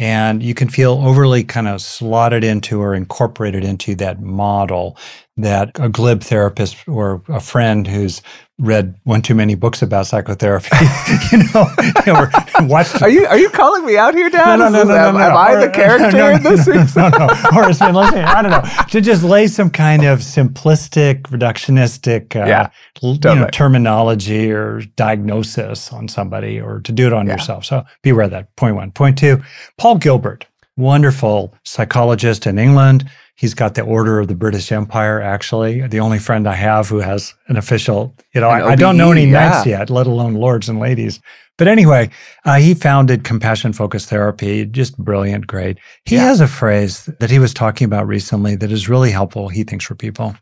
And 0.00 0.42
you 0.42 0.54
can 0.54 0.68
feel 0.68 1.00
overly 1.04 1.42
kind 1.44 1.66
of 1.68 1.80
slotted 1.80 2.44
into 2.44 2.80
or 2.80 2.94
incorporated 2.94 3.64
into 3.64 3.94
that 3.96 4.20
model 4.20 4.96
that 5.36 5.70
a 5.76 5.88
glib 5.88 6.22
therapist 6.22 6.76
or 6.88 7.22
a 7.28 7.40
friend 7.40 7.86
who's 7.86 8.20
read 8.58 8.94
one 9.04 9.22
too 9.22 9.34
many 9.34 9.54
books 9.54 9.82
about 9.82 10.06
psychotherapy, 10.06 10.68
you 11.32 11.38
know, 11.54 11.66
or 12.06 12.30
watched 12.66 13.00
Are 13.02 13.08
you 13.08 13.26
are 13.26 13.38
you 13.38 13.50
calling 13.50 13.86
me 13.86 13.96
out 13.96 14.14
here, 14.14 14.28
Dad? 14.28 14.56
no, 14.56 14.68
no, 14.68 14.82
no, 14.82 14.88
no, 14.88 14.94
am, 14.94 15.14
no, 15.14 15.20
am 15.20 15.32
no. 15.32 15.36
I 15.36 15.66
the 15.66 15.70
character 15.72 16.16
no, 16.16 16.30
in 16.30 16.42
this? 16.42 16.66
No, 16.96 17.08
no, 17.08 17.18
no. 17.18 17.26
Or 17.54 17.64
has 17.64 17.78
been 17.78 17.94
listening. 17.94 18.24
I 18.24 18.42
don't 18.42 18.50
know. 18.50 18.84
To 18.90 19.00
just 19.00 19.22
lay 19.22 19.46
some 19.46 19.70
kind 19.70 20.04
of 20.04 20.20
simplistic, 20.20 21.22
reductionistic, 21.22 22.34
uh, 22.34 22.46
Yeah, 22.46 22.70
you 23.02 23.18
know, 23.18 23.48
terminology 23.52 24.50
or 24.50 24.80
diagnosis 24.96 25.92
on 25.92 26.08
somebody, 26.08 26.60
or 26.60 26.80
to 26.80 26.92
do 26.92 27.06
it 27.06 27.12
on 27.12 27.26
yourself. 27.26 27.64
So 27.64 27.84
beware 28.02 28.24
of 28.24 28.32
that. 28.32 28.54
Point 28.56 28.74
one. 28.74 28.90
Point 28.90 29.18
two. 29.18 29.42
Paul 29.76 29.98
Gilbert, 29.98 30.46
wonderful 30.76 31.54
psychologist 31.64 32.46
in 32.46 32.58
England. 32.58 33.08
He's 33.38 33.54
got 33.54 33.74
the 33.76 33.82
Order 33.82 34.18
of 34.18 34.26
the 34.26 34.34
British 34.34 34.72
Empire. 34.72 35.20
Actually, 35.22 35.86
the 35.86 36.00
only 36.00 36.18
friend 36.18 36.48
I 36.48 36.54
have 36.54 36.88
who 36.88 36.98
has 36.98 37.34
an 37.46 37.56
official. 37.56 38.12
You 38.34 38.40
know, 38.40 38.48
I, 38.48 38.70
I 38.70 38.74
don't 38.74 38.96
know 38.96 39.12
any 39.12 39.26
knights 39.26 39.64
yet, 39.64 39.90
let 39.90 40.08
alone 40.08 40.34
lords 40.34 40.68
and 40.68 40.80
ladies. 40.80 41.20
But 41.56 41.68
anyway, 41.68 42.10
uh, 42.44 42.56
he 42.56 42.74
founded 42.74 43.22
compassion 43.22 43.72
focused 43.72 44.08
therapy. 44.08 44.64
Just 44.64 44.98
brilliant, 44.98 45.46
great. 45.46 45.78
He 46.04 46.16
Yeah. 46.16 46.22
has 46.22 46.40
a 46.40 46.48
phrase 46.48 47.08
that 47.20 47.30
he 47.30 47.38
was 47.38 47.54
talking 47.54 47.84
about 47.84 48.08
recently 48.08 48.56
that 48.56 48.72
is 48.72 48.88
really 48.88 49.12
helpful, 49.12 49.48
he 49.48 49.62
thinks, 49.62 49.84
for 49.84 49.94
people. 49.94 50.34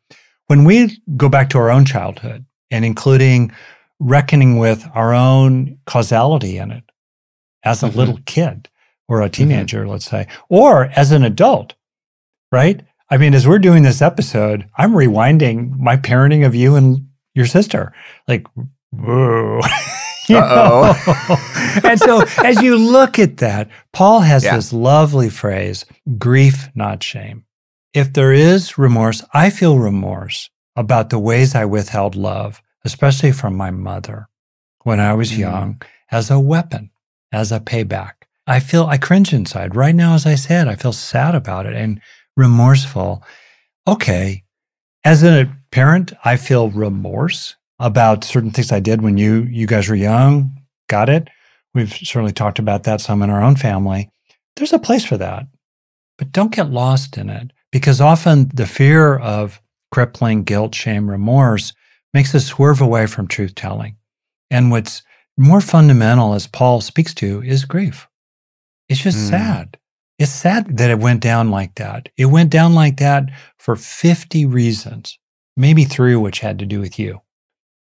When 0.46 0.64
we 0.64 0.98
go 1.18 1.28
back 1.28 1.50
to 1.50 1.58
our 1.58 1.70
own 1.70 1.84
childhood 1.84 2.46
and 2.70 2.82
including 2.82 3.52
reckoning 4.00 4.56
with 4.56 4.88
our 4.94 5.12
own 5.12 5.76
causality 5.84 6.56
in 6.56 6.70
it 6.70 6.84
as 7.62 7.82
a 7.82 7.90
Mhm. 7.90 7.94
little 7.94 8.18
kid 8.24 8.70
or 9.06 9.20
a 9.20 9.28
teenager, 9.28 9.86
let's 9.86 10.06
say, 10.06 10.26
or 10.48 10.86
as 10.96 11.12
an 11.12 11.22
adult, 11.24 11.74
right? 12.52 12.80
I 13.10 13.16
mean, 13.18 13.34
as 13.34 13.46
we're 13.46 13.58
doing 13.60 13.82
this 13.82 14.02
episode, 14.02 14.68
I'm 14.76 14.92
rewinding 14.92 15.78
my 15.78 15.96
parenting 15.96 16.44
of 16.46 16.54
you 16.54 16.74
and 16.76 17.06
your 17.34 17.46
sister. 17.46 17.92
Like, 18.28 18.46
whoa. 18.90 19.60
You 20.28 20.40
know? 20.40 20.92
and 21.84 22.00
so 22.00 22.24
as 22.42 22.60
you 22.60 22.76
look 22.76 23.20
at 23.20 23.36
that, 23.36 23.68
Paul 23.92 24.18
has 24.22 24.42
Yeah. 24.42 24.56
this 24.56 24.72
lovely 24.72 25.30
phrase 25.30 25.84
grief, 26.18 26.68
not 26.74 27.00
shame. 27.04 27.44
If 27.94 28.12
there 28.12 28.32
is 28.32 28.76
remorse, 28.76 29.22
I 29.32 29.50
feel 29.50 29.78
remorse 29.78 30.50
about 30.74 31.10
the 31.10 31.20
ways 31.20 31.54
I 31.54 31.64
withheld 31.64 32.16
love, 32.16 32.60
especially 32.84 33.30
from 33.30 33.56
my 33.56 33.70
mother 33.70 34.26
when 34.82 34.98
I 34.98 35.12
was 35.12 35.30
Mm. 35.30 35.38
young, 35.38 35.82
as 36.10 36.28
a 36.28 36.40
weapon, 36.40 36.90
as 37.30 37.52
a 37.52 37.60
payback. 37.60 38.14
I 38.48 38.58
feel, 38.58 38.86
I 38.86 38.98
cringe 38.98 39.32
inside. 39.32 39.76
Right 39.76 39.94
now, 39.94 40.14
as 40.14 40.26
I 40.26 40.34
said, 40.34 40.66
I 40.66 40.74
feel 40.74 40.92
sad 40.92 41.36
about 41.36 41.66
it 41.66 41.76
and 41.76 42.00
remorseful. 42.36 43.22
Okay. 43.86 44.42
As 45.04 45.22
a 45.22 45.50
parent, 45.70 46.12
I 46.24 46.36
feel 46.36 46.70
remorse 46.70 47.54
about 47.78 48.24
certain 48.24 48.50
things 48.50 48.72
I 48.72 48.80
did 48.80 49.02
when 49.02 49.16
you 49.18 49.42
you 49.44 49.66
guys 49.66 49.88
were 49.88 49.94
young. 49.94 50.50
Got 50.88 51.08
it? 51.08 51.28
We've 51.74 51.92
certainly 51.92 52.32
talked 52.32 52.58
about 52.58 52.84
that 52.84 53.00
some 53.00 53.22
in 53.22 53.30
our 53.30 53.42
own 53.42 53.56
family. 53.56 54.10
There's 54.56 54.72
a 54.72 54.78
place 54.78 55.04
for 55.04 55.16
that. 55.18 55.46
But 56.18 56.32
don't 56.32 56.54
get 56.54 56.70
lost 56.70 57.18
in 57.18 57.28
it 57.28 57.52
because 57.70 58.00
often 58.00 58.50
the 58.54 58.66
fear 58.66 59.16
of 59.18 59.60
crippling 59.92 60.42
guilt, 60.44 60.74
shame, 60.74 61.10
remorse 61.10 61.74
makes 62.14 62.34
us 62.34 62.46
swerve 62.46 62.80
away 62.80 63.06
from 63.06 63.26
truth 63.28 63.54
telling. 63.54 63.96
And 64.50 64.70
what's 64.70 65.02
more 65.36 65.60
fundamental, 65.60 66.32
as 66.32 66.46
Paul 66.46 66.80
speaks 66.80 67.12
to, 67.14 67.42
is 67.42 67.66
grief. 67.66 68.08
It's 68.88 69.02
just 69.02 69.18
Mm. 69.18 69.28
sad. 69.30 69.76
It's 70.18 70.32
sad 70.32 70.78
that 70.78 70.90
it 70.90 70.98
went 70.98 71.20
down 71.20 71.50
like 71.50 71.74
that. 71.74 72.08
It 72.16 72.26
went 72.26 72.50
down 72.50 72.74
like 72.74 72.96
that 72.98 73.24
for 73.58 73.76
50 73.76 74.46
reasons, 74.46 75.18
maybe 75.56 75.84
three 75.84 76.14
of 76.14 76.22
which 76.22 76.40
had 76.40 76.58
to 76.60 76.66
do 76.66 76.80
with 76.80 76.98
you. 76.98 77.20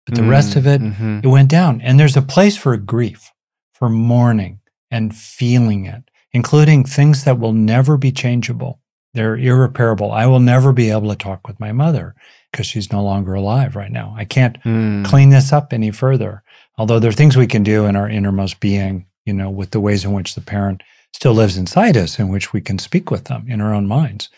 But 0.07 0.17
the 0.17 0.25
rest 0.25 0.57
of 0.57 0.67
it, 0.67 0.81
Mhm. 0.81 1.23
it 1.25 1.29
went 1.29 1.51
down. 1.51 1.81
And 1.83 2.01
there's 2.01 2.17
a 2.17 2.23
place 2.23 2.57
for 2.57 2.77
grief, 2.79 3.31
for 3.75 3.89
mourning 3.89 4.61
and 4.91 5.15
feeling 5.15 5.85
it, 5.85 6.11
including 6.33 6.85
things 6.85 7.25
that 7.25 7.39
will 7.39 7.53
never 7.53 7.97
be 7.97 8.11
changeable. 8.11 8.81
They're 9.15 9.37
irreparable. 9.37 10.11
I 10.11 10.27
will 10.27 10.41
never 10.41 10.73
be 10.73 10.91
able 10.91 11.11
to 11.11 11.17
talk 11.17 11.47
with 11.47 11.61
my 11.61 11.73
mother 11.73 12.15
because 12.51 12.67
she's 12.67 12.91
no 12.93 13.03
longer 13.03 13.35
alive 13.35 13.77
right 13.77 13.93
now. 13.93 14.15
I 14.17 14.25
can't 14.25 14.61
Mm. 14.65 15.05
clean 15.05 15.29
this 15.29 15.53
up 15.53 15.73
any 15.73 15.91
further. 15.91 16.43
Although 16.79 16.99
there 16.99 17.11
are 17.11 17.13
things 17.13 17.37
we 17.37 17.47
can 17.47 17.63
do 17.63 17.85
in 17.85 17.95
our 17.95 18.09
innermost 18.09 18.61
being, 18.61 19.07
you 19.27 19.35
know, 19.35 19.51
with 19.51 19.71
the 19.73 19.81
ways 19.81 20.05
in 20.05 20.13
which 20.13 20.35
the 20.35 20.41
parent 20.41 20.83
still 21.13 21.35
lives 21.35 21.57
inside 21.57 21.97
us, 21.97 22.19
in 22.19 22.29
which 22.29 22.53
we 22.53 22.61
can 22.61 22.79
speak 22.79 23.11
with 23.11 23.25
them 23.25 23.47
in 23.49 23.61
our 23.61 23.75
own 23.75 23.87
minds. 23.87 24.29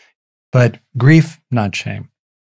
But 0.51 0.79
grief, 0.97 1.39
not 1.51 1.75
shame. 1.75 2.09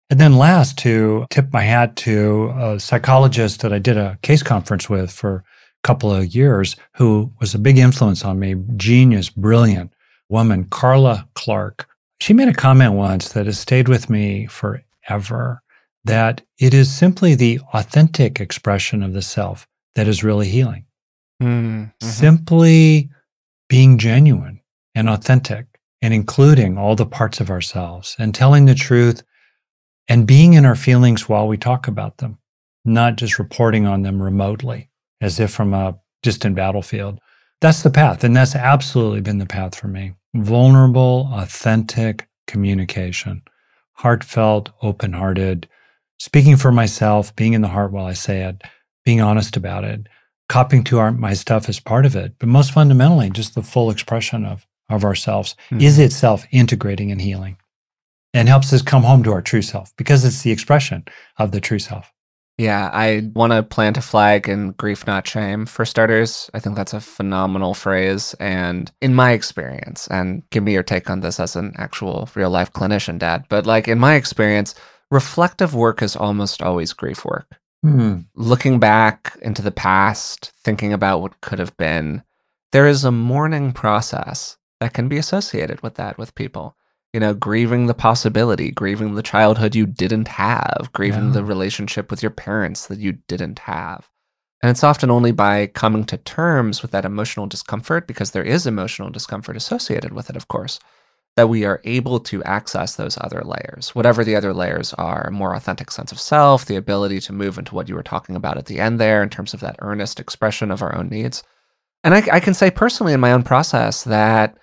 And 0.10 0.20
then 0.20 0.38
last, 0.38 0.78
to 0.80 1.26
tip 1.30 1.54
my 1.54 1.62
hat 1.62 1.96
to 1.98 2.54
a 2.58 2.80
psychologist 2.80 3.62
that 3.62 3.72
I 3.72 3.80
did 3.80 3.98
a 3.98 4.18
case 4.22 4.44
conference 4.44 4.90
with 4.90 5.12
for 5.12 5.36
a 5.36 5.44
couple 5.84 6.14
of 6.14 6.36
years, 6.36 6.76
who 6.96 7.32
was 7.40 7.56
a 7.56 7.60
big 7.60 7.78
influence 7.78 8.26
on 8.26 8.40
me, 8.40 8.56
genius, 8.76 9.30
brilliant 9.30 9.94
woman, 10.30 10.66
Carla 10.66 11.28
Clark. 11.36 11.88
She 12.20 12.34
made 12.34 12.50
a 12.50 12.54
comment 12.54 12.94
once 12.94 13.30
that 13.30 13.46
has 13.46 13.58
stayed 13.58 13.88
with 13.88 14.10
me 14.10 14.48
forever 14.48 15.62
that 16.04 16.42
it 16.60 16.74
is 16.74 16.94
simply 16.94 17.36
the 17.36 17.60
authentic 17.74 18.40
expression 18.40 19.04
of 19.04 19.14
the 19.14 19.22
self 19.22 19.68
that 19.96 20.08
is 20.08 20.24
really 20.24 20.48
healing. 20.48 20.86
Mm. 21.42 21.92
Mhm. 22.02 22.04
Simply 22.04 23.10
being 23.72 23.98
genuine 23.98 24.60
and 24.96 25.08
authentic 25.08 25.66
and 26.02 26.14
including 26.14 26.78
all 26.78 26.94
the 26.94 27.06
parts 27.06 27.40
of 27.40 27.50
ourselves 27.50 28.18
and 28.20 28.36
telling 28.36 28.66
the 28.66 28.76
truth 28.76 29.24
and 30.10 30.28
being 30.28 30.56
in 30.56 30.66
our 30.66 30.76
feelings 30.76 31.30
while 31.30 31.48
we 31.48 31.56
talk 31.56 31.88
about 31.88 32.18
them, 32.18 32.38
not 32.84 33.16
just 33.16 33.40
reporting 33.40 33.86
on 33.86 34.02
them 34.02 34.22
remotely 34.22 34.90
as 35.22 35.40
if 35.40 35.52
from 35.52 35.74
a 35.74 35.98
distant 36.22 36.54
battlefield. 36.54 37.18
That's 37.62 37.82
the 37.82 37.90
path. 37.90 38.26
And 38.26 38.36
that's 38.36 38.58
absolutely 38.58 39.22
been 39.22 39.38
the 39.38 39.46
path 39.46 39.74
for 39.74 39.88
me. 39.88 40.16
Vulnerable, 40.34 41.30
authentic 41.32 42.28
communication, 42.48 43.42
heartfelt, 43.94 44.70
open 44.82 45.14
hearted, 45.14 45.70
speaking 46.20 46.58
for 46.58 46.74
myself, 46.74 47.34
being 47.38 47.54
in 47.54 47.62
the 47.62 47.70
heart 47.70 47.94
while 47.94 48.06
I 48.06 48.14
say 48.14 48.44
it, 48.44 48.64
being 49.06 49.22
honest 49.22 49.56
about 49.56 49.86
it, 49.86 50.08
copying 50.52 50.84
to 50.84 51.00
our, 51.00 51.12
my 51.14 51.34
stuff 51.34 51.70
is 51.70 51.80
part 51.80 52.06
of 52.06 52.14
it. 52.14 52.34
But 52.38 52.50
most 52.50 52.74
fundamentally, 52.74 53.30
just 53.30 53.56
the 53.56 53.64
full 53.64 53.90
expression 53.90 54.46
of, 54.46 54.68
of 54.90 55.06
ourselves 55.06 55.56
is 55.72 55.98
Mhm. 55.98 56.04
itself 56.06 56.46
integrating 56.52 57.10
and 57.10 57.22
healing 57.22 57.56
and 58.34 58.50
helps 58.50 58.74
us 58.74 58.82
come 58.82 59.04
home 59.04 59.24
to 59.24 59.32
our 59.32 59.42
true 59.42 59.62
self 59.62 59.94
because 59.96 60.26
it's 60.26 60.42
the 60.42 60.52
expression 60.52 61.06
of 61.38 61.52
the 61.52 61.62
true 61.62 61.80
self. 61.80 62.12
Yeah, 62.58 62.90
I 62.94 63.32
want 63.34 63.54
to 63.54 63.64
plant 63.64 63.98
a 63.98 64.02
flag 64.02 64.50
in 64.50 64.72
grief, 64.74 65.08
not 65.08 65.26
shame, 65.26 65.66
for 65.66 65.86
starters. 65.86 66.50
I 66.54 66.60
think 66.60 66.76
that's 66.76 66.94
a 66.94 67.00
phenomenal 67.00 67.74
phrase. 67.74 68.36
And 68.40 68.92
in 69.02 69.16
my 69.16 69.32
experience, 69.32 70.08
and 70.12 70.44
give 70.52 70.64
me 70.64 70.74
your 70.74 70.84
take 70.84 71.10
on 71.10 71.22
this 71.22 71.40
as 71.40 71.56
an 71.56 71.74
actual 71.78 72.30
real 72.36 72.50
life 72.50 72.74
clinician, 72.74 73.18
Dad, 73.18 73.46
but 73.48 73.66
like 73.66 73.88
in 73.88 74.00
my 74.00 74.16
experience, 74.16 74.76
reflective 75.10 75.74
work 75.74 76.02
is 76.02 76.16
almost 76.18 76.62
always 76.62 76.92
grief 76.94 77.24
work. 77.24 77.48
Hmm. 77.84 78.20
Looking 78.36 78.80
back 78.80 79.38
into 79.42 79.62
the 79.62 79.72
past, 79.72 80.52
thinking 80.64 80.94
about 80.94 81.22
what 81.22 81.42
could 81.42 81.60
have 81.60 81.76
been, 81.78 82.24
there 82.72 82.88
is 82.88 83.04
a 83.04 83.12
mourning 83.12 83.74
process 83.74 84.58
that 84.80 84.94
can 84.94 85.08
be 85.08 85.18
associated 85.18 85.82
with 85.82 85.96
that 85.96 86.18
with 86.18 86.36
people 86.36 86.76
you 87.14 87.20
know, 87.20 87.34
grieving 87.34 87.88
the 87.88 87.94
possibility, 87.94 88.72
grieving 88.72 89.16
the 89.16 89.22
childhood 89.22 89.76
you 89.76 89.86
didn't 89.86 90.30
have, 90.30 90.90
grieving 90.94 91.26
Yeah. 91.26 91.32
the 91.32 91.44
relationship 91.44 92.10
with 92.10 92.24
your 92.24 92.30
parents 92.30 92.88
that 92.88 93.00
you 93.00 93.18
didn't 93.28 93.60
have. 93.60 94.10
And 94.64 94.70
it's 94.70 94.84
often 94.84 95.12
only 95.12 95.34
by 95.34 95.68
coming 95.68 96.06
to 96.06 96.16
terms 96.16 96.82
with 96.82 96.92
that 96.92 97.04
emotional 97.04 97.48
discomfort, 97.48 98.08
because 98.08 98.32
there 98.32 98.46
is 98.46 98.66
emotional 98.66 99.10
discomfort 99.10 99.58
associated 99.58 100.14
with 100.14 100.30
it, 100.30 100.38
of 100.38 100.48
course, 100.48 100.80
that 101.38 101.48
we 101.50 101.64
are 101.64 101.82
able 101.86 102.20
to 102.20 102.44
access 102.44 102.96
those 102.96 103.18
other 103.22 103.42
layers, 103.46 103.96
whatever 103.96 104.24
the 104.24 104.36
other 104.36 104.54
layers 104.54 104.94
are 104.96 105.28
a 105.28 105.32
more 105.32 105.56
authentic 105.56 105.90
sense 105.90 106.12
of 106.12 106.20
self, 106.20 106.66
the 106.66 106.76
ability 106.76 107.20
to 107.22 107.34
move 107.34 107.58
into 107.58 107.74
what 107.74 107.88
you 107.88 107.96
were 107.96 108.04
talking 108.04 108.36
about 108.36 108.58
at 108.58 108.66
the 108.66 108.80
end 108.80 109.00
there 109.00 109.24
in 109.24 109.30
terms 109.30 109.54
of 109.54 109.62
that 109.62 109.78
earnest 109.80 110.20
expression 110.20 110.72
of 110.72 110.82
our 110.82 110.94
own 110.96 111.08
needs. 111.08 111.42
And 112.04 112.14
I, 112.14 112.24
I 112.34 112.40
can 112.42 112.54
say 112.54 112.70
personally 112.70 113.14
in 113.14 113.20
my 113.22 113.32
own 113.32 113.44
process 113.44 114.04
that 114.04 114.58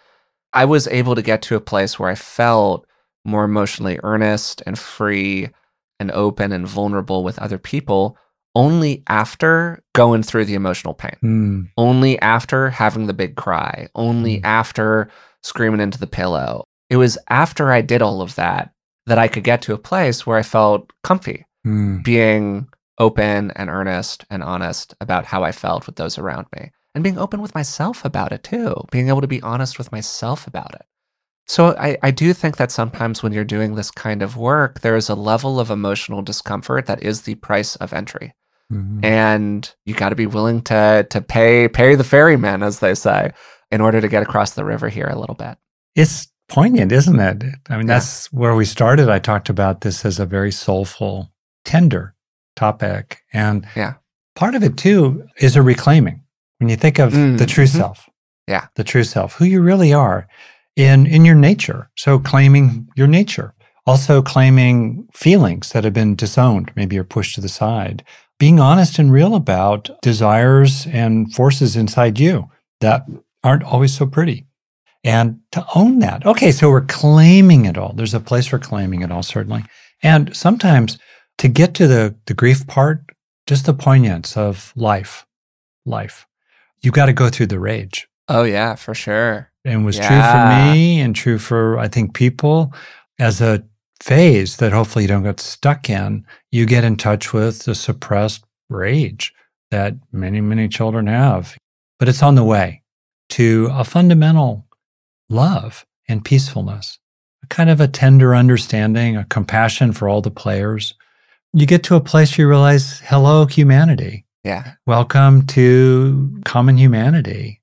I 0.52 0.66
was 0.66 0.86
able 0.88 1.14
to 1.14 1.22
get 1.22 1.40
to 1.42 1.56
a 1.56 1.60
place 1.60 1.98
where 1.98 2.10
I 2.10 2.14
felt 2.14 2.86
more 3.24 3.44
emotionally 3.44 3.98
earnest 4.02 4.62
and 4.66 4.78
free 4.78 5.48
and 6.00 6.10
open 6.12 6.52
and 6.52 6.66
vulnerable 6.66 7.24
with 7.24 7.38
other 7.38 7.58
people 7.58 8.16
only 8.54 9.02
after 9.08 9.82
going 9.94 10.22
through 10.22 10.44
the 10.44 10.54
emotional 10.54 10.94
pain, 10.94 11.16
Hmm. 11.20 11.62
only 11.76 12.20
after 12.20 12.70
having 12.70 13.06
the 13.06 13.12
big 13.14 13.36
cry, 13.36 13.88
only 13.94 14.38
Mm. 14.38 14.44
after 14.44 15.08
screaming 15.43 15.80
into 15.80 15.99
the 15.99 16.07
pillow. 16.07 16.64
It 16.91 16.97
was 16.97 17.18
after 17.28 17.72
I 17.72 17.80
did 17.80 18.03
all 18.03 18.22
of 18.22 18.34
that 18.36 18.72
that 19.07 19.18
I 19.18 19.28
could 19.28 19.45
get 19.45 19.62
to 19.62 19.74
a 19.74 19.78
place 19.78 20.26
where 20.26 20.39
I 20.39 20.43
felt 20.43 20.91
comfy 21.03 21.45
Hmm. 21.64 22.03
being 22.03 22.68
open 22.99 23.51
and 23.53 23.68
earnest 23.68 24.24
and 24.30 24.43
honest 24.43 24.95
about 25.01 25.24
how 25.24 25.43
I 25.43 25.53
felt 25.53 25.86
with 25.86 25.97
those 25.97 26.18
around 26.18 26.47
me 26.57 26.70
and 26.95 27.03
being 27.05 27.18
open 27.18 27.43
with 27.43 27.55
myself 27.55 28.05
about 28.05 28.32
it 28.32 28.43
too, 28.45 28.74
being 28.91 29.09
able 29.09 29.20
to 29.20 29.26
be 29.26 29.43
honest 29.43 29.76
with 29.76 29.91
myself 29.93 30.47
about 30.47 30.74
it. 30.74 30.82
So 31.47 31.74
I, 31.76 31.97
I 32.03 32.11
do 32.11 32.32
think 32.32 32.59
that 32.59 32.70
sometimes 32.70 33.22
when 33.22 33.32
you're 33.32 33.45
doing 33.45 33.74
this 33.74 33.91
kind 33.91 34.22
of 34.22 34.36
work, 34.36 34.80
there 34.80 34.97
is 34.97 35.09
a 35.09 35.14
level 35.14 35.59
of 35.59 35.70
emotional 35.70 36.22
discomfort 36.22 36.86
that 36.86 37.03
is 37.03 37.22
the 37.22 37.34
price 37.36 37.74
of 37.76 37.93
entry. 37.93 38.32
Hmm. 38.70 39.03
And 39.03 39.74
you 39.86 39.95
got 39.95 40.11
to 40.11 40.14
be 40.14 40.26
willing 40.26 40.61
to 40.62 41.07
to 41.11 41.20
pay 41.22 41.68
pay 41.68 41.95
the 41.95 42.05
ferryman, 42.05 42.62
as 42.62 42.80
they 42.80 42.95
say, 42.95 43.32
in 43.70 43.80
order 43.80 44.00
to 44.00 44.08
get 44.08 44.22
across 44.22 44.52
the 44.52 44.64
river 44.64 44.88
here 44.88 45.06
a 45.06 45.18
little 45.18 45.34
bit. 45.34 45.56
It's 45.94 46.28
poignant, 46.48 46.92
isn't 46.92 47.20
it? 47.20 47.42
I 47.68 47.76
mean, 47.76 47.86
Yeah. 47.86 47.94
that's 47.94 48.32
where 48.32 48.54
we 48.54 48.64
started. 48.64 49.08
I 49.08 49.18
talked 49.18 49.48
about 49.48 49.82
this 49.82 50.04
as 50.04 50.18
a 50.18 50.26
very 50.26 50.50
soulful, 50.52 51.30
tender 51.64 52.14
topic. 52.56 53.22
And 53.32 53.66
Yeah. 53.76 53.94
part 54.34 54.54
of 54.54 54.62
it 54.62 54.76
too 54.76 55.24
is 55.38 55.56
a 55.56 55.62
reclaiming. 55.62 56.22
When 56.58 56.68
you 56.70 56.76
think 56.76 56.98
of 56.98 57.12
Mm, 57.12 57.38
the 57.38 57.46
true 57.46 57.64
mhm. 57.66 57.76
self, 57.76 58.08
Yeah. 58.48 58.66
the 58.76 58.84
true 58.84 59.04
self, 59.04 59.34
who 59.34 59.44
you 59.44 59.60
really 59.60 59.92
are 59.92 60.26
in, 60.76 61.06
in 61.06 61.24
your 61.24 61.34
nature. 61.36 61.90
So 61.96 62.18
claiming 62.18 62.88
your 62.96 63.06
nature, 63.06 63.52
also 63.86 64.22
claiming 64.22 65.06
feelings 65.12 65.70
that 65.70 65.84
have 65.84 65.92
been 65.92 66.16
disowned, 66.16 66.72
maybe 66.74 66.94
you're 66.94 67.04
pushed 67.04 67.34
to 67.36 67.40
the 67.40 67.48
side, 67.48 68.02
being 68.38 68.58
honest 68.60 68.98
and 68.98 69.12
real 69.12 69.34
about 69.34 69.90
desires 70.02 70.86
and 70.86 71.32
forces 71.34 71.76
inside 71.76 72.18
you 72.18 72.48
that 72.80 73.04
aren't 73.45 73.64
always 73.64 73.95
so 73.95 74.07
pretty 74.07 74.47
and 75.05 75.41
to 75.53 75.64
own 75.74 76.01
that. 76.01 76.26
Okay, 76.26 76.53
so 76.53 76.70
we're 76.70 76.82
claiming 76.82 77.64
it 77.64 77.78
all. 77.78 77.93
There's 77.93 78.14
a 78.14 78.20
place 78.20 78.47
for 78.47 78.59
claiming 78.59 79.03
it 79.03 79.12
all, 79.12 79.22
certainly. 79.22 79.64
And 80.03 80.34
sometimes 80.36 80.99
to 81.39 81.49
get 81.49 81.74
to 81.74 81.86
the, 81.86 82.14
the 82.26 82.34
grief 82.34 82.66
part, 82.66 83.01
just 83.47 83.66
the 83.66 83.74
poignance 83.74 84.36
of 84.36 84.72
life, 84.76 85.24
life, 85.86 86.26
you 86.82 86.91
got 86.91 87.07
to 87.07 87.12
go 87.12 87.28
through 87.28 87.47
the 87.47 87.59
rage. 87.59 88.09
Oh 88.28 88.43
yeah, 88.43 88.74
for 88.74 88.95
sure. 88.95 89.51
And 89.64 89.84
was 89.84 89.97
true 89.97 90.07
for 90.07 90.72
me 90.72 91.01
and 91.01 91.14
true 91.14 91.39
for, 91.39 91.78
I 91.78 91.89
think, 91.89 92.14
people 92.14 92.72
as 93.18 93.41
a 93.41 93.64
phase 94.01 94.59
that 94.59 94.72
hopefully 94.72 95.05
you 95.05 95.09
don't 95.09 95.24
get 95.24 95.41
stuck 95.41 95.91
in. 95.91 96.24
You 96.51 96.66
get 96.66 96.84
in 96.84 96.97
touch 96.97 97.32
with 97.32 97.64
the 97.64 97.74
suppressed 97.74 98.45
rage 98.68 99.34
that 99.70 99.95
many, 100.12 100.41
many 100.41 100.68
children 100.68 101.07
have. 101.07 101.57
But 101.99 102.09
it's 102.09 102.22
on 102.22 102.34
the 102.34 102.45
way 102.45 102.82
to 103.30 103.68
a 103.72 103.84
fundamental 103.84 104.66
love 105.28 105.84
and 106.08 106.24
peacefulness, 106.24 106.98
a 107.42 107.46
kind 107.48 107.70
of 107.70 107.80
a 107.80 107.88
tender 107.88 108.34
understanding, 108.34 109.16
a 109.16 109.24
compassion 109.24 109.92
for 109.92 110.08
all 110.08 110.20
the 110.22 110.30
players. 110.30 110.94
You 111.52 111.66
get 111.66 111.82
to 111.84 111.96
a 111.96 112.00
place 112.00 112.36
you 112.38 112.48
realize, 112.48 113.00
hello, 113.00 113.46
humanity. 113.46 114.24
Yeah. 114.44 114.72
Welcome 114.86 115.46
to 115.48 116.40
common 116.44 116.76
humanity. 116.78 117.60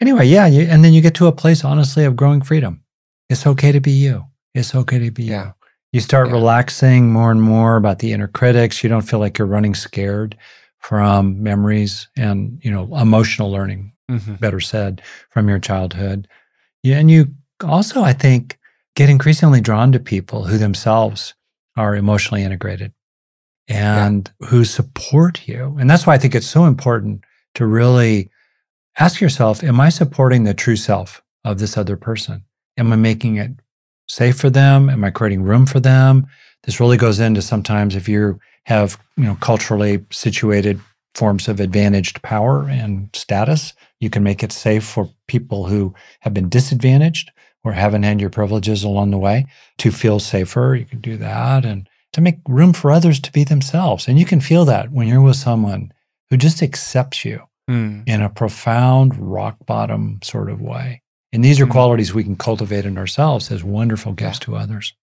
Anyway, 0.00 0.26
yeah, 0.26 0.46
you, 0.46 0.62
and 0.62 0.84
then 0.84 0.92
you 0.92 1.00
get 1.00 1.14
to 1.16 1.26
a 1.26 1.32
place, 1.32 1.64
honestly, 1.64 2.04
of 2.04 2.16
growing 2.16 2.40
freedom. 2.42 2.82
It's 3.28 3.46
okay 3.46 3.72
to 3.72 3.80
be 3.80 3.92
you. 3.92 4.24
It's 4.54 4.74
okay 4.74 4.98
to 4.98 5.10
be 5.10 5.24
Yeah. 5.24 5.44
you. 5.46 5.52
You 5.92 6.00
start 6.00 6.28
Yeah. 6.28 6.34
relaxing 6.34 7.12
more 7.12 7.30
and 7.30 7.42
more 7.42 7.76
about 7.76 7.98
the 7.98 8.12
inner 8.12 8.28
critics. 8.28 8.82
You 8.82 8.88
don't 8.90 9.02
feel 9.02 9.18
like 9.18 9.38
you're 9.38 9.46
running 9.48 9.74
scared 9.74 10.36
from 10.78 11.42
memories 11.42 12.08
and 12.16 12.58
you 12.62 12.70
know 12.70 12.96
emotional 12.96 13.50
learning 13.50 13.92
hmm 14.18 14.34
better 14.34 14.60
said, 14.60 15.02
from 15.30 15.48
your 15.48 15.58
childhood. 15.58 16.28
Yeah, 16.82 16.98
and 16.98 17.10
you 17.10 17.34
also, 17.62 18.02
I 18.02 18.12
think, 18.12 18.58
get 18.96 19.08
increasingly 19.08 19.60
drawn 19.60 19.92
to 19.92 20.00
people 20.00 20.44
who 20.44 20.58
themselves 20.58 21.34
are 21.76 21.94
emotionally 21.94 22.42
integrated 22.42 22.92
and 23.68 24.30
yeah. 24.40 24.48
who 24.48 24.64
support 24.64 25.46
you. 25.46 25.76
And 25.78 25.88
that's 25.88 26.06
why 26.06 26.14
I 26.14 26.18
think 26.18 26.34
it's 26.34 26.46
so 26.46 26.64
important 26.64 27.22
to 27.54 27.66
really 27.66 28.30
ask 28.98 29.20
yourself 29.20 29.62
Am 29.62 29.80
I 29.80 29.88
supporting 29.88 30.44
the 30.44 30.54
true 30.54 30.76
self 30.76 31.22
of 31.44 31.58
this 31.58 31.76
other 31.76 31.96
person? 31.96 32.44
Am 32.76 32.92
I 32.92 32.96
making 32.96 33.36
it 33.36 33.52
safe 34.08 34.38
for 34.38 34.50
them? 34.50 34.90
Am 34.90 35.04
I 35.04 35.10
creating 35.10 35.42
room 35.42 35.66
for 35.66 35.80
them? 35.80 36.26
This 36.64 36.80
really 36.80 36.96
goes 36.96 37.20
into 37.20 37.40
sometimes 37.40 37.94
if 37.94 38.08
you 38.08 38.38
have, 38.64 38.98
you 39.16 39.24
know, 39.24 39.36
culturally 39.36 40.04
situated 40.10 40.80
forms 41.14 41.48
of 41.48 41.60
advantaged 41.60 42.22
power 42.22 42.68
and 42.68 43.10
status, 43.14 43.74
you 43.98 44.10
can 44.10 44.22
make 44.22 44.42
it 44.42 44.52
safe 44.52 44.84
for 44.84 45.10
people 45.26 45.66
who 45.66 45.94
have 46.20 46.34
been 46.34 46.48
disadvantaged 46.48 47.30
or 47.64 47.72
haven't 47.72 48.04
had 48.04 48.20
your 48.20 48.30
privileges 48.30 48.84
along 48.84 49.10
the 49.10 49.18
way 49.18 49.46
to 49.78 49.90
feel 49.90 50.18
safer. 50.18 50.74
You 50.74 50.86
can 50.86 51.00
do 51.00 51.16
that 51.18 51.64
and 51.64 51.88
to 52.12 52.20
make 52.20 52.38
room 52.48 52.72
for 52.72 52.90
others 52.90 53.20
to 53.20 53.32
be 53.32 53.44
themselves. 53.44 54.08
And 54.08 54.18
you 54.18 54.24
can 54.24 54.40
feel 54.40 54.64
that 54.64 54.90
when 54.90 55.06
you're 55.06 55.20
with 55.20 55.36
someone 55.36 55.92
who 56.30 56.36
just 56.36 56.62
accepts 56.62 57.24
you 57.24 57.42
mm. 57.68 58.02
in 58.06 58.22
a 58.22 58.30
profound 58.30 59.16
rock 59.16 59.56
bottom 59.66 60.20
sort 60.22 60.50
of 60.50 60.60
way. 60.60 61.02
And 61.32 61.44
these 61.44 61.60
are 61.60 61.66
mm. 61.66 61.70
qualities 61.70 62.12
we 62.12 62.24
can 62.24 62.36
cultivate 62.36 62.86
in 62.86 62.98
ourselves 62.98 63.50
as 63.50 63.62
wonderful 63.62 64.12
gifts 64.12 64.38
yeah. 64.40 64.46
to 64.46 64.56
others. 64.56 64.94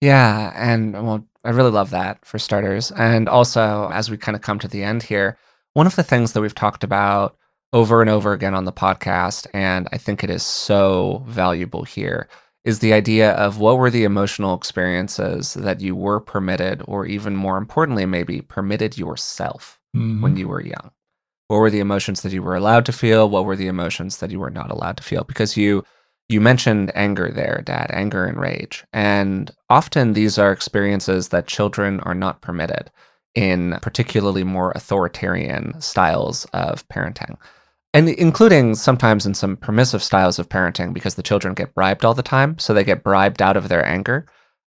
Yeah. 0.00 0.52
And 0.56 0.92
well, 0.94 1.26
I 1.44 1.50
really 1.50 1.70
love 1.70 1.90
that 1.90 2.24
for 2.24 2.38
starters. 2.38 2.90
And 2.92 3.28
also, 3.28 3.90
as 3.92 4.10
we 4.10 4.16
kind 4.16 4.36
of 4.36 4.42
come 4.42 4.58
to 4.58 4.68
the 4.68 4.82
end 4.82 5.02
here, 5.02 5.36
one 5.72 5.86
of 5.86 5.96
the 5.96 6.02
things 6.02 6.32
that 6.32 6.40
we've 6.40 6.54
talked 6.54 6.84
about 6.84 7.36
over 7.72 8.00
and 8.00 8.10
over 8.10 8.32
again 8.32 8.54
on 8.54 8.64
the 8.64 8.72
podcast, 8.72 9.46
and 9.54 9.88
I 9.92 9.98
think 9.98 10.22
it 10.22 10.30
is 10.30 10.42
so 10.42 11.24
valuable 11.26 11.84
here, 11.84 12.28
is 12.64 12.80
the 12.80 12.92
idea 12.92 13.32
of 13.32 13.58
what 13.58 13.78
were 13.78 13.90
the 13.90 14.04
emotional 14.04 14.54
experiences 14.54 15.54
that 15.54 15.80
you 15.80 15.96
were 15.96 16.20
permitted, 16.20 16.82
or 16.86 17.06
even 17.06 17.36
more 17.36 17.56
importantly, 17.56 18.04
maybe 18.04 18.42
permitted 18.42 18.98
yourself 18.98 19.80
mm-hmm. 19.96 20.20
when 20.20 20.36
you 20.36 20.48
were 20.48 20.60
young? 20.60 20.90
What 21.48 21.58
were 21.58 21.70
the 21.70 21.80
emotions 21.80 22.20
that 22.22 22.32
you 22.32 22.42
were 22.42 22.56
allowed 22.56 22.84
to 22.86 22.92
feel? 22.92 23.30
What 23.30 23.44
were 23.44 23.56
the 23.56 23.68
emotions 23.68 24.18
that 24.18 24.30
you 24.30 24.38
were 24.38 24.50
not 24.50 24.70
allowed 24.70 24.98
to 24.98 25.02
feel? 25.02 25.24
Because 25.24 25.56
you 25.56 25.84
you 26.30 26.40
mentioned 26.40 26.92
anger 26.94 27.28
there, 27.28 27.60
Dad, 27.64 27.90
anger 27.92 28.24
and 28.24 28.38
rage. 28.38 28.84
And 28.92 29.50
often 29.68 30.12
these 30.12 30.38
are 30.38 30.52
experiences 30.52 31.30
that 31.30 31.48
children 31.48 31.98
are 32.00 32.14
not 32.14 32.40
permitted 32.40 32.90
in 33.34 33.78
particularly 33.82 34.44
more 34.44 34.70
authoritarian 34.72 35.80
styles 35.80 36.46
of 36.52 36.86
parenting. 36.88 37.36
And 37.92 38.08
including 38.08 38.76
sometimes 38.76 39.26
in 39.26 39.34
some 39.34 39.56
permissive 39.56 40.04
styles 40.04 40.38
of 40.38 40.48
parenting 40.48 40.94
because 40.94 41.16
the 41.16 41.22
children 41.22 41.54
get 41.54 41.74
bribed 41.74 42.04
all 42.04 42.14
the 42.14 42.22
time 42.22 42.58
so 42.58 42.72
they 42.72 42.84
get 42.84 43.02
bribed 43.02 43.42
out 43.42 43.56
of 43.56 43.68
their 43.68 43.84
anger. 43.84 44.26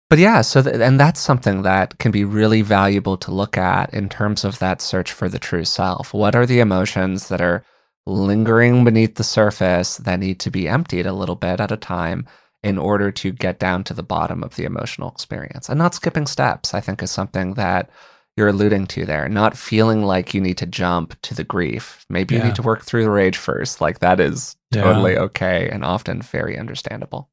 But 0.08 0.20
yeah 0.20 0.42
so 0.42 0.62
th- 0.62 0.76
and 0.76 1.00
that's 1.00 1.20
something 1.20 1.62
that 1.62 1.98
can 1.98 2.12
be 2.12 2.24
really 2.24 2.62
valuable 2.62 3.16
to 3.18 3.34
look 3.34 3.58
at 3.58 3.92
in 3.92 4.08
terms 4.08 4.44
of 4.44 4.60
that 4.60 4.80
search 4.80 5.10
for 5.10 5.28
the 5.28 5.40
true 5.40 5.64
self. 5.64 6.14
What 6.14 6.36
are 6.36 6.46
the 6.46 6.60
emotions 6.60 7.26
that 7.28 7.40
are 7.40 7.64
lingering 8.06 8.84
beneath 8.84 9.16
the 9.16 9.24
surface 9.24 9.98
that 9.98 10.18
need 10.18 10.40
to 10.40 10.50
be 10.50 10.68
emptied 10.68 11.06
a 11.06 11.12
little 11.12 11.36
bit 11.36 11.60
at 11.60 11.72
a 11.72 11.76
time 11.76 12.26
in 12.62 12.78
order 12.78 13.10
to 13.10 13.32
get 13.32 13.58
down 13.58 13.82
to 13.84 13.94
the 13.94 14.02
bottom 14.02 14.42
of 14.42 14.56
the 14.56 14.64
emotional 14.64 15.10
experience 15.10 15.68
and 15.68 15.78
not 15.78 15.94
skipping 15.94 16.26
steps 16.26 16.74
i 16.74 16.80
think 16.80 17.02
is 17.02 17.10
something 17.10 17.54
that 17.54 17.90
you're 18.36 18.48
alluding 18.48 18.86
to 18.86 19.04
there, 19.04 19.28
not 19.28 19.56
feeling 19.56 20.02
like 20.02 20.32
you 20.32 20.40
need 20.40 20.56
to 20.58 20.66
jump 20.66 21.20
to 21.22 21.34
the 21.34 21.44
grief. 21.44 22.04
Maybe 22.08 22.34
yeah. 22.34 22.40
you 22.40 22.46
need 22.46 22.54
to 22.56 22.62
work 22.62 22.82
through 22.82 23.04
the 23.04 23.10
rage 23.10 23.36
first. 23.36 23.80
Like 23.80 23.98
that 23.98 24.18
is 24.20 24.56
totally 24.72 25.12
yeah. 25.12 25.20
okay 25.20 25.68
and 25.68 25.84
often 25.84 26.22
very 26.22 26.58
understandable. 26.58 27.28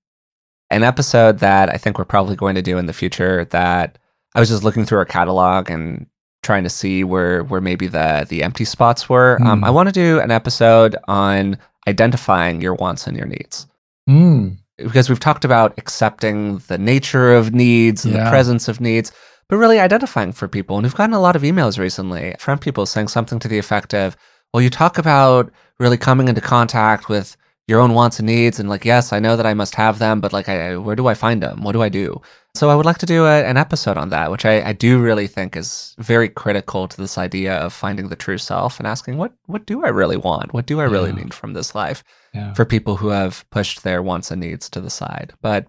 An 0.69 0.83
episode 0.83 1.39
that 1.39 1.69
I 1.69 1.77
think 1.77 1.97
we're 1.97 2.05
probably 2.05 2.35
going 2.35 2.55
to 2.55 2.61
do 2.61 2.77
in 2.77 2.87
the 2.87 2.93
future 2.93 3.45
that 3.45 3.97
I 4.35 4.41
was 4.41 4.49
just 4.49 4.65
looking 4.65 4.85
through 4.85 4.97
our 4.97 5.05
catalog 5.05 5.69
and 5.69 6.07
trying 6.43 6.63
to 6.63 6.69
see 6.69 7.03
where 7.03 7.43
where 7.43 7.61
maybe 7.61 7.87
the 7.87 8.25
the 8.27 8.43
empty 8.43 8.65
spots 8.65 9.09
were. 9.09 9.37
Mm. 9.41 9.45
Um, 9.45 9.63
I 9.63 9.67
hmm. 9.67 9.75
want 9.75 9.89
to 9.89 9.93
do 9.93 10.19
an 10.19 10.31
episode 10.31 10.95
on 11.07 11.57
identifying 11.87 12.61
your 12.61 12.75
wants 12.75 13.07
and 13.07 13.17
your 13.17 13.27
needs. 13.27 13.67
Mm. 14.09 14.57
Because 14.77 15.09
we've 15.09 15.19
talked 15.19 15.43
about 15.43 15.73
accepting 15.77 16.59
the 16.67 16.77
nature 16.77 17.33
of 17.33 17.53
needs 17.53 18.05
and 18.05 18.13
yeah. 18.13 18.25
the 18.25 18.29
presence 18.29 18.67
of 18.67 18.79
needs 18.79 19.11
but 19.49 19.57
really 19.57 19.79
identifying 19.79 20.31
for 20.31 20.47
people. 20.47 20.77
And 20.77 20.83
we've 20.83 20.95
gotten 20.95 21.15
a 21.15 21.21
lot 21.21 21.35
of 21.35 21.41
emails 21.41 21.79
recently 21.79 22.35
from 22.39 22.59
people 22.59 22.85
saying 22.85 23.07
something 23.07 23.39
to 23.39 23.47
the 23.47 23.57
effect 23.57 23.93
of, 23.93 24.17
well, 24.53 24.61
you 24.61 24.69
talk 24.69 24.97
about 24.97 25.51
really 25.79 25.97
coming 25.97 26.27
into 26.27 26.41
contact 26.41 27.09
with 27.09 27.37
your 27.67 27.81
own 27.81 27.93
wants 27.93 28.19
and 28.19 28.27
needs 28.27 28.59
and 28.59 28.69
like 28.69 28.85
yes 28.85 29.11
i 29.11 29.19
know 29.19 29.35
that 29.35 29.45
i 29.45 29.53
must 29.53 29.75
have 29.75 29.99
them 29.99 30.21
but 30.21 30.33
like 30.33 30.49
I, 30.49 30.77
where 30.77 30.95
do 30.95 31.07
i 31.07 31.13
find 31.13 31.41
them 31.41 31.63
what 31.63 31.73
do 31.73 31.81
i 31.81 31.89
do 31.89 32.21
so 32.55 32.69
i 32.69 32.75
would 32.75 32.85
like 32.85 32.97
to 32.99 33.05
do 33.05 33.25
a, 33.25 33.43
an 33.43 33.57
episode 33.57 33.97
on 33.97 34.09
that 34.09 34.31
which 34.31 34.45
I, 34.45 34.69
I 34.69 34.73
do 34.73 34.99
really 34.99 35.27
think 35.27 35.55
is 35.55 35.95
very 35.97 36.29
critical 36.29 36.87
to 36.87 36.97
this 36.97 37.17
idea 37.17 37.55
of 37.55 37.73
finding 37.73 38.09
the 38.09 38.15
true 38.15 38.37
self 38.37 38.79
and 38.79 38.87
asking 38.87 39.17
what 39.17 39.33
what 39.45 39.65
do 39.65 39.83
i 39.83 39.89
really 39.89 40.17
want 40.17 40.53
what 40.53 40.65
do 40.65 40.79
i 40.79 40.83
really 40.83 41.09
yeah. 41.09 41.23
need 41.23 41.33
from 41.33 41.53
this 41.53 41.75
life 41.75 42.03
yeah. 42.33 42.53
for 42.53 42.65
people 42.65 42.97
who 42.97 43.09
have 43.09 43.45
pushed 43.51 43.83
their 43.83 44.01
wants 44.01 44.31
and 44.31 44.41
needs 44.41 44.69
to 44.69 44.81
the 44.81 44.89
side 44.89 45.33
but 45.41 45.67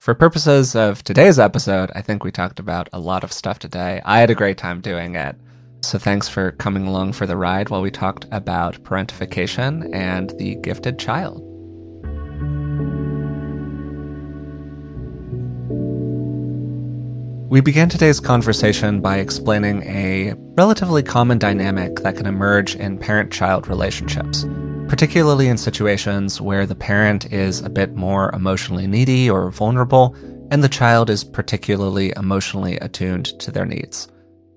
for 0.00 0.14
purposes 0.14 0.74
of 0.74 1.04
today's 1.04 1.38
episode, 1.38 1.90
I 1.94 2.00
think 2.00 2.24
we 2.24 2.30
talked 2.32 2.58
about 2.58 2.88
a 2.90 2.98
lot 2.98 3.22
of 3.22 3.34
stuff 3.34 3.58
today. 3.58 4.00
I 4.02 4.20
had 4.20 4.30
a 4.30 4.34
great 4.34 4.56
time 4.56 4.80
doing 4.80 5.14
it. 5.14 5.36
So 5.82 5.98
thanks 5.98 6.28
for 6.28 6.52
coming 6.52 6.86
along 6.86 7.12
for 7.14 7.26
the 7.26 7.36
ride 7.36 7.70
while 7.70 7.82
we 7.82 7.90
talked 7.90 8.26
about 8.30 8.82
parentification 8.82 9.94
and 9.94 10.30
the 10.38 10.56
gifted 10.56 10.98
child. 10.98 11.42
We 17.50 17.60
began 17.60 17.88
today's 17.88 18.20
conversation 18.20 19.00
by 19.00 19.18
explaining 19.18 19.82
a 19.82 20.34
relatively 20.56 21.02
common 21.02 21.38
dynamic 21.38 21.96
that 22.00 22.16
can 22.16 22.26
emerge 22.26 22.76
in 22.76 22.98
parent 22.98 23.32
child 23.32 23.66
relationships 23.66 24.46
particularly 24.90 25.46
in 25.46 25.56
situations 25.56 26.40
where 26.40 26.66
the 26.66 26.74
parent 26.74 27.32
is 27.32 27.60
a 27.60 27.70
bit 27.70 27.94
more 27.94 28.28
emotionally 28.34 28.88
needy 28.88 29.30
or 29.30 29.48
vulnerable, 29.52 30.16
and 30.50 30.64
the 30.64 30.68
child 30.68 31.08
is 31.08 31.22
particularly 31.22 32.12
emotionally 32.16 32.76
attuned 32.78 33.26
to 33.38 33.52
their 33.52 33.64
needs. 33.64 34.08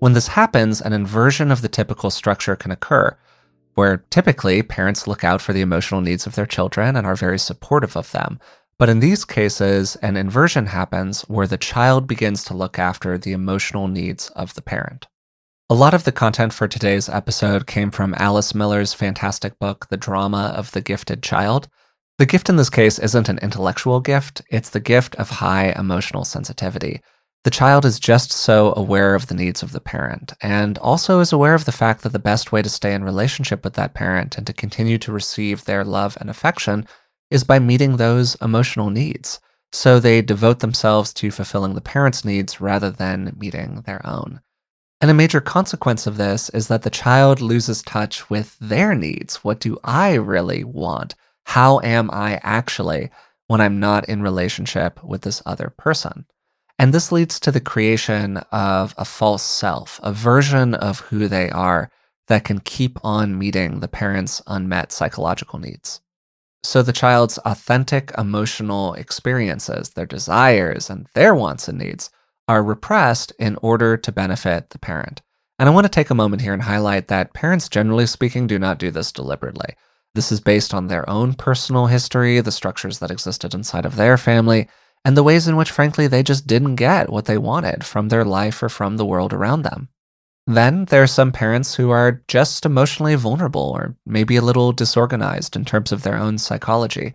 When 0.03 0.11
this 0.11 0.27
happens, 0.27 0.81
an 0.81 0.91
inversion 0.91 1.49
of 1.49 1.61
the 1.61 1.69
typical 1.69 2.09
structure 2.09 2.57
can 2.57 2.71
occur, 2.71 3.15
where 3.75 4.03
typically 4.09 4.61
parents 4.61 5.07
look 5.07 5.23
out 5.23 5.39
for 5.41 5.53
the 5.53 5.61
emotional 5.61 6.01
needs 6.01 6.27
of 6.27 6.35
their 6.35 6.45
children 6.45 6.97
and 6.97 7.07
are 7.07 7.15
very 7.15 7.39
supportive 7.39 7.95
of 7.95 8.11
them. 8.11 8.37
But 8.77 8.89
in 8.89 8.99
these 8.99 9.23
cases, 9.23 9.95
an 10.01 10.17
inversion 10.17 10.65
happens 10.65 11.21
where 11.29 11.47
the 11.47 11.57
child 11.57 12.05
begins 12.05 12.43
to 12.43 12.53
look 12.53 12.77
after 12.77 13.17
the 13.17 13.31
emotional 13.31 13.87
needs 13.87 14.27
of 14.31 14.55
the 14.55 14.61
parent. 14.61 15.07
A 15.69 15.73
lot 15.73 15.93
of 15.93 16.03
the 16.03 16.11
content 16.11 16.51
for 16.51 16.67
today's 16.67 17.07
episode 17.07 17.65
came 17.65 17.89
from 17.89 18.13
Alice 18.17 18.53
Miller's 18.53 18.93
fantastic 18.93 19.57
book, 19.57 19.87
The 19.87 19.95
Drama 19.95 20.53
of 20.53 20.71
the 20.71 20.81
Gifted 20.81 21.23
Child. 21.23 21.69
The 22.17 22.25
gift 22.25 22.49
in 22.49 22.57
this 22.57 22.69
case 22.69 22.99
isn't 22.99 23.29
an 23.29 23.39
intellectual 23.41 24.01
gift, 24.01 24.41
it's 24.49 24.71
the 24.71 24.81
gift 24.81 25.15
of 25.15 25.29
high 25.29 25.73
emotional 25.77 26.25
sensitivity. 26.25 26.99
The 27.43 27.51
child 27.51 27.83
is 27.83 27.99
just 27.99 28.31
so 28.31 28.73
aware 28.77 29.15
of 29.15 29.27
the 29.27 29.35
needs 29.35 29.63
of 29.63 29.73
the 29.73 29.81
parent, 29.81 30.31
and 30.41 30.77
also 30.77 31.19
is 31.19 31.33
aware 31.33 31.53
of 31.53 31.65
the 31.65 31.73
fact 31.73 32.01
that 32.03 32.13
the 32.13 32.19
best 32.19 32.53
way 32.53 32.61
to 32.61 32.69
stay 32.69 32.93
in 32.93 33.03
relationship 33.03 33.65
with 33.65 33.73
that 33.73 33.93
parent 33.93 34.37
and 34.37 34.47
to 34.47 34.53
continue 34.53 34.97
to 34.99 35.11
receive 35.11 35.65
their 35.65 35.83
love 35.83 36.17
and 36.21 36.29
affection 36.29 36.87
is 37.29 37.43
by 37.43 37.59
meeting 37.59 37.97
those 37.97 38.35
emotional 38.35 38.89
needs. 38.89 39.41
So 39.73 39.99
they 39.99 40.21
devote 40.21 40.59
themselves 40.59 41.13
to 41.15 41.31
fulfilling 41.31 41.73
the 41.73 41.81
parent's 41.81 42.23
needs 42.23 42.61
rather 42.61 42.89
than 42.89 43.35
meeting 43.37 43.81
their 43.85 44.05
own. 44.07 44.39
And 45.01 45.11
a 45.11 45.13
major 45.13 45.41
consequence 45.41 46.07
of 46.07 46.15
this 46.15 46.49
is 46.51 46.69
that 46.69 46.83
the 46.83 46.89
child 46.89 47.41
loses 47.41 47.81
touch 47.81 48.29
with 48.29 48.57
their 48.59 48.95
needs. 48.95 49.43
What 49.43 49.59
do 49.59 49.77
I 49.83 50.13
really 50.13 50.63
want? 50.63 51.15
How 51.45 51.81
am 51.81 52.09
I 52.13 52.39
actually 52.41 53.09
when 53.47 53.59
I'm 53.59 53.81
not 53.81 54.07
in 54.07 54.21
relationship 54.21 55.03
with 55.03 55.23
this 55.23 55.41
other 55.45 55.73
person? 55.75 56.25
And 56.79 56.93
this 56.93 57.11
leads 57.11 57.39
to 57.41 57.51
the 57.51 57.61
creation 57.61 58.37
of 58.51 58.93
a 58.97 59.05
false 59.05 59.43
self, 59.43 59.99
a 60.03 60.11
version 60.11 60.73
of 60.73 60.99
who 61.01 61.27
they 61.27 61.49
are 61.49 61.89
that 62.27 62.43
can 62.43 62.59
keep 62.59 62.97
on 63.03 63.37
meeting 63.37 63.79
the 63.79 63.87
parent's 63.87 64.41
unmet 64.47 64.91
psychological 64.91 65.59
needs. 65.59 66.01
So 66.63 66.81
the 66.81 66.93
child's 66.93 67.37
authentic 67.39 68.11
emotional 68.17 68.93
experiences, 68.93 69.89
their 69.89 70.05
desires, 70.05 70.89
and 70.89 71.07
their 71.13 71.35
wants 71.35 71.67
and 71.67 71.77
needs 71.77 72.09
are 72.47 72.63
repressed 72.63 73.33
in 73.37 73.57
order 73.61 73.97
to 73.97 74.11
benefit 74.11 74.69
the 74.69 74.79
parent. 74.79 75.21
And 75.59 75.69
I 75.69 75.71
want 75.71 75.85
to 75.85 75.89
take 75.89 76.09
a 76.09 76.15
moment 76.15 76.41
here 76.41 76.53
and 76.53 76.63
highlight 76.63 77.09
that 77.09 77.33
parents, 77.33 77.69
generally 77.69 78.05
speaking, 78.05 78.47
do 78.47 78.57
not 78.57 78.79
do 78.79 78.91
this 78.91 79.11
deliberately. 79.11 79.75
This 80.15 80.31
is 80.31 80.39
based 80.39 80.73
on 80.73 80.87
their 80.87 81.07
own 81.09 81.33
personal 81.33 81.87
history, 81.87 82.39
the 82.39 82.51
structures 82.51 82.99
that 82.99 83.11
existed 83.11 83.53
inside 83.53 83.85
of 83.85 83.95
their 83.95 84.17
family, 84.17 84.67
and 85.05 85.17
the 85.17 85.23
ways 85.23 85.47
in 85.47 85.55
which, 85.55 85.71
frankly, 85.71 86.07
they 86.07 86.23
just 86.23 86.47
didn't 86.47 86.75
get 86.75 87.09
what 87.09 87.25
they 87.25 87.37
wanted 87.37 87.85
from 87.85 88.09
their 88.09 88.23
life 88.23 88.61
or 88.63 88.69
from 88.69 88.97
the 88.97 89.05
world 89.05 89.33
around 89.33 89.63
them. 89.63 89.89
Then 90.45 90.85
there 90.85 91.03
are 91.03 91.07
some 91.07 91.31
parents 91.31 91.75
who 91.75 91.89
are 91.89 92.21
just 92.27 92.65
emotionally 92.65 93.15
vulnerable 93.15 93.71
or 93.75 93.95
maybe 94.05 94.35
a 94.35 94.41
little 94.41 94.71
disorganized 94.71 95.55
in 95.55 95.63
terms 95.63 95.91
of 95.91 96.03
their 96.03 96.17
own 96.17 96.37
psychology. 96.37 97.13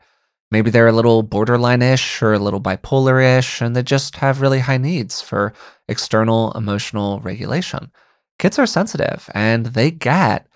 Maybe 0.51 0.71
they're 0.71 0.89
a 0.89 0.93
little 0.93 1.23
borderline 1.23 1.83
ish 1.83 2.23
or 2.23 2.33
a 2.33 2.39
little 2.39 2.61
bipolar 2.61 3.39
ish, 3.39 3.61
and 3.61 3.77
they 3.77 3.83
just 3.83 4.17
have 4.17 4.41
really 4.41 4.61
high 4.61 4.79
needs 4.79 5.21
for 5.21 5.53
external 5.89 6.53
emotional 6.53 7.21
regulation. 7.21 7.91
Kids 8.39 8.59
are 8.59 8.67
sensitive 8.67 9.29
and 9.35 9.67
they 9.67 9.91
get 9.91 10.47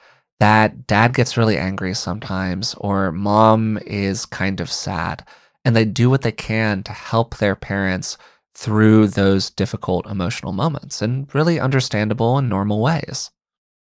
that 0.40 0.86
dad 0.86 1.14
gets 1.14 1.36
really 1.36 1.58
angry 1.58 1.94
sometimes 1.94 2.74
or 2.78 3.12
mom 3.12 3.78
is 3.86 4.24
kind 4.24 4.60
of 4.60 4.72
sad, 4.72 5.24
and 5.64 5.74
they 5.74 5.84
do 5.84 6.10
what 6.10 6.22
they 6.22 6.32
can 6.32 6.82
to 6.84 6.92
help 6.92 7.36
their 7.36 7.56
parents 7.56 8.18
through 8.54 9.08
those 9.08 9.50
difficult 9.50 10.06
emotional 10.06 10.52
moments 10.52 11.00
in 11.00 11.26
really 11.32 11.58
understandable 11.58 12.38
and 12.38 12.48
normal 12.48 12.80
ways. 12.80 13.30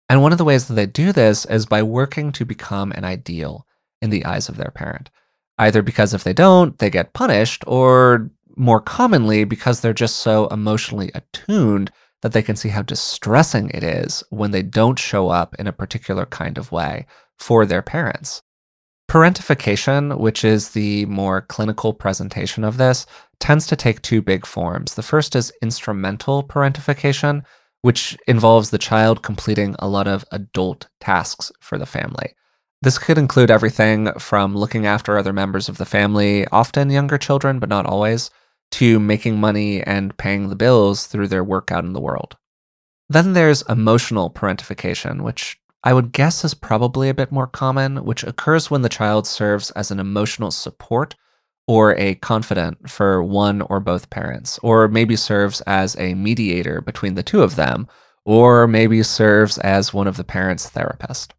And 0.09 0.23
one 0.23 0.33
of 0.33 0.39
the 0.39 0.45
ways 0.45 0.69
that 0.69 0.75
they 0.75 0.87
do 0.87 1.13
this 1.13 1.45
is 1.47 1.67
by 1.67 1.83
working 1.83 2.33
to 2.33 2.45
become 2.45 2.93
an 2.93 3.05
ideal 3.05 3.67
in 4.01 4.11
the 4.11 4.25
eyes 4.25 4.49
of 4.49 4.57
their 4.57 4.71
parent 4.71 5.11
either 5.59 5.83
because 5.83 6.15
if 6.15 6.25
they 6.25 6.33
don't, 6.33 6.79
they 6.79 6.91
get 6.91 7.13
punished, 7.13 7.65
or 7.67 8.31
more 8.57 8.81
commonly, 8.81 9.45
because 9.45 9.81
they're 9.81 9.93
just 9.93 10.17
so 10.17 10.47
emotionally 10.49 11.11
attuned 11.15 11.91
that 12.23 12.33
they 12.33 12.43
can 12.43 12.57
see 12.57 12.71
how 12.71 12.83
distressing 12.83 13.71
it 13.71 13.83
is 13.83 14.23
when 14.31 14.51
they 14.51 14.63
don't 14.63 14.99
show 14.99 15.29
up 15.29 15.55
in 15.59 15.67
a 15.67 15.73
particular 15.73 16.27
kind 16.27 16.59
of 16.59 16.73
way 16.73 17.07
for 17.39 17.67
their 17.67 17.83
parents. 17.83 18.43
Parentification, 19.09 20.19
which 20.19 20.45
is 20.45 20.71
the 20.71 21.07
more 21.07 21.43
clinical 21.43 21.95
presentation 21.95 22.65
of 22.65 22.77
this, 22.77 23.07
tends 23.39 23.67
to 23.67 23.77
take 23.77 24.03
two 24.03 24.21
big 24.21 24.45
forms. 24.45 24.95
The 24.95 25.03
first 25.03 25.37
is 25.37 25.53
instrumental 25.63 26.43
parentification, 26.43 27.45
which 27.83 28.17
involves 28.27 28.71
the 28.71 28.79
child 28.79 29.23
completing 29.23 29.77
a 29.79 29.87
lot 29.87 30.09
of 30.09 30.25
adult 30.33 30.89
tasks 31.01 31.53
for 31.61 31.79
the 31.79 31.87
family. 31.87 32.35
This 32.83 32.99
could 32.99 33.17
include 33.17 33.51
everything 33.51 34.13
from 34.19 34.57
looking 34.57 34.87
after 34.87 35.17
other 35.17 35.33
members 35.33 35.69
of 35.69 35.79
the 35.79 35.85
family, 35.85 36.47
often 36.49 36.91
younger 36.91 37.17
children, 37.17 37.59
but 37.59 37.69
not 37.69 37.87
always, 37.87 38.31
to 38.73 38.99
making 38.99 39.39
money 39.39 39.83
and 39.83 40.17
paying 40.19 40.49
the 40.49 40.57
bills 40.57 41.07
through 41.07 41.29
their 41.29 41.45
work 41.45 41.71
out 41.71 41.85
in 41.85 41.93
the 41.93 42.01
world. 42.01 42.37
Then 43.09 43.35
there's 43.35 43.63
emotional 43.63 44.31
parentification, 44.31 45.23
which 45.23 45.59
I 45.87 45.93
would 45.93 46.11
guess 46.11 46.45
is 46.45 46.53
probably 46.53 47.09
a 47.09 47.15
bit 47.15 47.31
more 47.31 47.47
common, 47.47 48.05
which 48.05 48.25
occurs 48.25 48.69
when 48.69 48.83
the 48.83 48.89
child 48.89 49.25
serves 49.25 49.71
as 49.71 49.93
an 49.93 50.01
emotional 50.01 50.51
support 50.51 51.15
or 51.69 51.95
a 51.95 52.17
confidant 52.17 52.91
for 52.91 53.23
one 53.23 53.63
or 53.63 53.79
both 53.79 54.11
parents, 54.11 54.59
or 54.65 54.89
maybe 54.89 55.15
serves 55.15 55.61
as 55.61 55.97
a 55.97 56.15
mediator 56.15 56.81
between 56.81 57.15
the 57.15 57.23
two 57.23 57.41
of 57.41 57.55
them, 57.55 57.87
or 58.25 58.67
maybe 58.67 59.01
serves 59.05 59.59
as 59.59 59.95
one 59.95 60.09
of 60.09 60.17
the 60.17 60.25
parents' 60.25 60.69
therapist. 60.69 61.35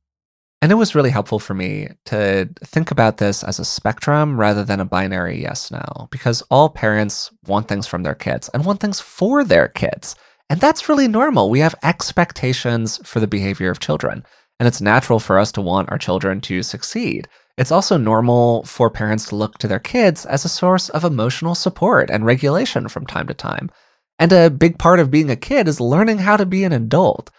And 0.61 0.71
it 0.71 0.75
was 0.75 0.95
really 0.95 1.09
helpful 1.09 1.39
for 1.39 1.53
me 1.53 1.89
to 2.05 2.49
think 2.63 2.89
about 2.89 3.17
this 3.17 3.43
as 3.43 3.59
a 3.59 3.65
spectrum 3.65 4.39
rather 4.39 4.63
than 4.63 4.79
a 4.79 4.85
binary 4.85 5.41
yes 5.41 5.71
no, 5.71 6.07
because 6.09 6.41
all 6.49 6.69
parents 6.69 7.31
want 7.45 7.67
things 7.67 7.85
from 7.85 8.03
their 8.03 8.15
kids 8.15 8.49
and 8.53 8.63
want 8.63 8.79
things 8.79 9.01
for 9.01 9.43
their 9.43 9.67
kids. 9.67 10.15
And 10.49 10.61
that's 10.61 10.87
really 10.87 11.09
normal. 11.09 11.49
We 11.49 11.59
have 11.59 11.75
expectations 11.83 13.01
for 13.03 13.19
the 13.19 13.27
behavior 13.27 13.69
of 13.69 13.79
children, 13.79 14.23
and 14.60 14.68
it's 14.68 14.82
natural 14.82 15.20
for 15.20 15.38
us 15.38 15.51
to 15.53 15.62
want 15.62 15.91
our 15.91 15.97
children 15.97 16.41
to 16.41 16.64
succeed. 16.64 17.28
It's 17.58 17.72
also 17.72 17.97
normal 17.97 18.64
for 18.64 18.89
parents 18.89 19.26
to 19.30 19.36
look 19.36 19.58
to 19.60 19.68
their 19.68 19.80
kids 19.80 20.26
as 20.26 20.45
a 20.45 20.49
source 20.49 20.89
of 20.89 21.03
emotional 21.03 21.55
support 21.55 22.10
and 22.10 22.26
regulation 22.26 22.88
from 22.88 23.05
time 23.05 23.28
to 23.28 23.34
time. 23.34 23.72
And 24.20 24.32
a 24.32 24.49
big 24.49 24.78
part 24.80 24.99
of 24.99 25.12
being 25.12 25.30
a 25.30 25.36
kid 25.36 25.68
is 25.68 25.80
learning 25.80 26.20
how 26.20 26.38
to 26.38 26.45
be 26.45 26.64
an 26.64 26.72
adult. 26.72 27.30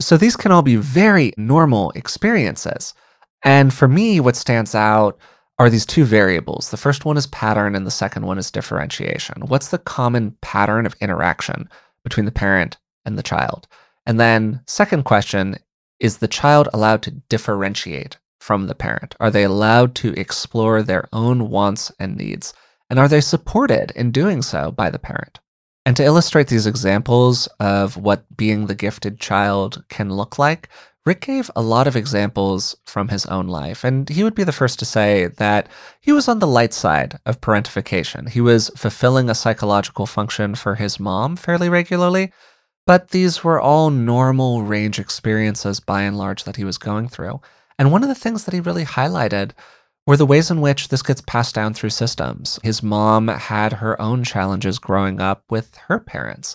So 0.00 0.16
these 0.16 0.36
can 0.36 0.52
all 0.52 0.62
be 0.62 0.76
very 0.76 1.32
normal 1.36 1.90
experiences. 1.92 2.94
And 3.42 3.72
for 3.72 3.88
me, 3.88 4.20
what 4.20 4.36
stands 4.36 4.74
out 4.74 5.18
are 5.58 5.70
these 5.70 5.86
two 5.86 6.04
variables. 6.04 6.70
The 6.70 6.76
first 6.76 7.04
one 7.04 7.16
is 7.16 7.26
pattern, 7.26 7.74
and 7.74 7.86
the 7.86 7.90
second 7.90 8.26
one 8.26 8.36
is 8.38 8.50
differentiation. 8.50 9.46
What's 9.46 9.68
the 9.68 9.78
common 9.78 10.36
pattern 10.42 10.84
of 10.84 10.96
interaction 11.00 11.68
between 12.04 12.26
the 12.26 12.32
parent 12.32 12.76
and 13.06 13.16
the 13.16 13.22
child? 13.22 13.66
And 14.04 14.20
then, 14.20 14.60
second 14.66 15.04
question 15.04 15.56
is 15.98 16.18
the 16.18 16.28
child 16.28 16.68
allowed 16.72 17.02
to 17.02 17.10
differentiate 17.10 18.18
from 18.40 18.66
the 18.66 18.74
parent? 18.74 19.14
Are 19.18 19.30
they 19.30 19.44
allowed 19.44 19.94
to 19.96 20.12
explore 20.12 20.82
their 20.82 21.08
own 21.12 21.50
wants 21.50 21.90
and 21.98 22.16
needs? 22.16 22.54
And 22.88 22.98
are 22.98 23.08
they 23.08 23.20
supported 23.20 23.90
in 23.96 24.10
doing 24.10 24.42
so 24.42 24.70
by 24.70 24.90
the 24.90 24.98
parent? 24.98 25.40
And 25.84 25.96
to 25.96 26.04
illustrate 26.04 26.48
these 26.48 26.66
examples 26.66 27.46
of 27.60 27.96
what 27.96 28.36
being 28.36 28.66
the 28.66 28.74
gifted 28.74 29.20
child 29.20 29.84
can 29.88 30.10
look 30.10 30.38
like, 30.38 30.68
Rick 31.04 31.20
gave 31.20 31.48
a 31.54 31.62
lot 31.62 31.86
of 31.86 31.94
examples 31.94 32.76
from 32.84 33.08
his 33.08 33.26
own 33.26 33.46
life, 33.46 33.84
and 33.84 34.08
he 34.08 34.24
would 34.24 34.34
be 34.34 34.42
the 34.42 34.50
first 34.50 34.80
to 34.80 34.84
say 34.84 35.28
that 35.28 35.68
he 36.00 36.10
was 36.10 36.26
on 36.26 36.40
the 36.40 36.46
light 36.48 36.74
side 36.74 37.20
of 37.24 37.40
parentification. 37.40 38.28
He 38.28 38.40
was 38.40 38.70
fulfilling 38.76 39.30
a 39.30 39.34
psychological 39.36 40.06
function 40.06 40.56
for 40.56 40.74
his 40.74 40.98
mom 40.98 41.36
fairly 41.36 41.68
regularly, 41.68 42.32
but 42.86 43.10
these 43.10 43.42
were 43.42 43.60
all 43.60 43.90
normal 43.90 44.62
range 44.62 44.98
experiences 44.98 45.80
by 45.80 46.02
and 46.02 46.16
large 46.16 46.44
that 46.44 46.56
he 46.56 46.64
was 46.64 46.78
going 46.78 47.08
through. 47.08 47.40
And 47.78 47.92
one 47.92 48.02
of 48.02 48.08
the 48.08 48.14
things 48.14 48.44
that 48.44 48.54
he 48.54 48.60
really 48.60 48.84
highlighted 48.84 49.50
were 50.06 50.16
the 50.16 50.26
ways 50.26 50.50
in 50.50 50.60
which 50.60 50.88
this 50.88 51.02
gets 51.02 51.20
passed 51.22 51.54
down 51.54 51.74
through 51.74 51.90
systems. 51.90 52.60
His 52.62 52.82
mom 52.82 53.28
had 53.28 53.74
her 53.74 54.00
own 54.00 54.22
challenges 54.22 54.78
growing 54.78 55.20
up 55.20 55.42
with 55.50 55.76
her 55.88 55.98
parents, 55.98 56.54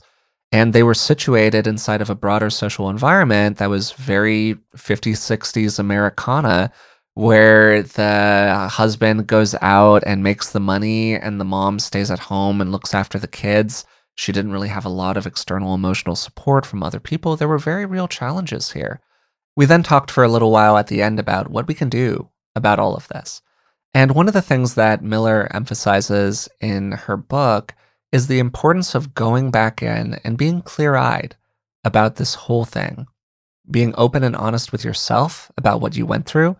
and 0.53 0.71
they 0.71 0.83
were 0.83 0.93
situated 0.93 1.67
inside 1.67 2.01
of 2.01 2.09
a 2.09 2.15
broader 2.15 2.49
social 2.49 2.89
environment 2.89 3.57
that 3.57 3.69
was 3.69 3.91
very 3.91 4.55
50s, 4.75 5.17
60s 5.17 5.79
Americana, 5.79 6.71
where 7.13 7.83
the 7.83 8.69
husband 8.71 9.27
goes 9.27 9.53
out 9.61 10.01
and 10.05 10.23
makes 10.23 10.51
the 10.51 10.61
money, 10.61 11.15
and 11.15 11.39
the 11.39 11.45
mom 11.45 11.77
stays 11.77 12.09
at 12.09 12.19
home 12.19 12.61
and 12.61 12.71
looks 12.71 12.95
after 12.95 13.19
the 13.19 13.27
kids. 13.27 13.83
She 14.15 14.31
didn't 14.31 14.51
really 14.51 14.67
have 14.69 14.85
a 14.85 14.89
lot 14.89 15.17
of 15.17 15.25
external 15.25 15.73
emotional 15.73 16.15
support 16.15 16.65
from 16.65 16.83
other 16.83 16.99
people. 16.99 17.35
There 17.35 17.47
were 17.47 17.57
very 17.57 17.85
real 17.85 18.07
challenges 18.07 18.71
here. 18.71 18.99
We 19.55 19.65
then 19.65 19.83
talked 19.83 20.11
for 20.11 20.23
a 20.23 20.29
little 20.29 20.51
while 20.51 20.77
at 20.77 20.87
the 20.87 21.01
end 21.01 21.19
about 21.19 21.49
what 21.49 21.67
we 21.67 21.73
can 21.73 21.89
do 21.89 22.29
about 22.55 22.79
all 22.79 22.95
of 22.95 23.07
this. 23.07 23.41
And 23.93 24.15
one 24.15 24.27
of 24.27 24.33
the 24.33 24.41
things 24.41 24.75
that 24.75 25.03
Miller 25.03 25.49
emphasizes 25.53 26.47
in 26.61 26.93
her 26.93 27.17
book 27.17 27.73
is 28.11 28.27
the 28.27 28.39
importance 28.39 28.95
of 28.95 29.13
going 29.13 29.51
back 29.51 29.81
in 29.81 30.19
and 30.23 30.37
being 30.37 30.61
clear 30.61 30.95
eyed 30.95 31.35
about 31.83 32.15
this 32.15 32.35
whole 32.35 32.65
thing, 32.65 33.07
being 33.69 33.93
open 33.97 34.23
and 34.23 34.35
honest 34.35 34.71
with 34.71 34.85
yourself 34.85 35.51
about 35.57 35.81
what 35.81 35.95
you 35.95 36.05
went 36.05 36.25
through, 36.25 36.55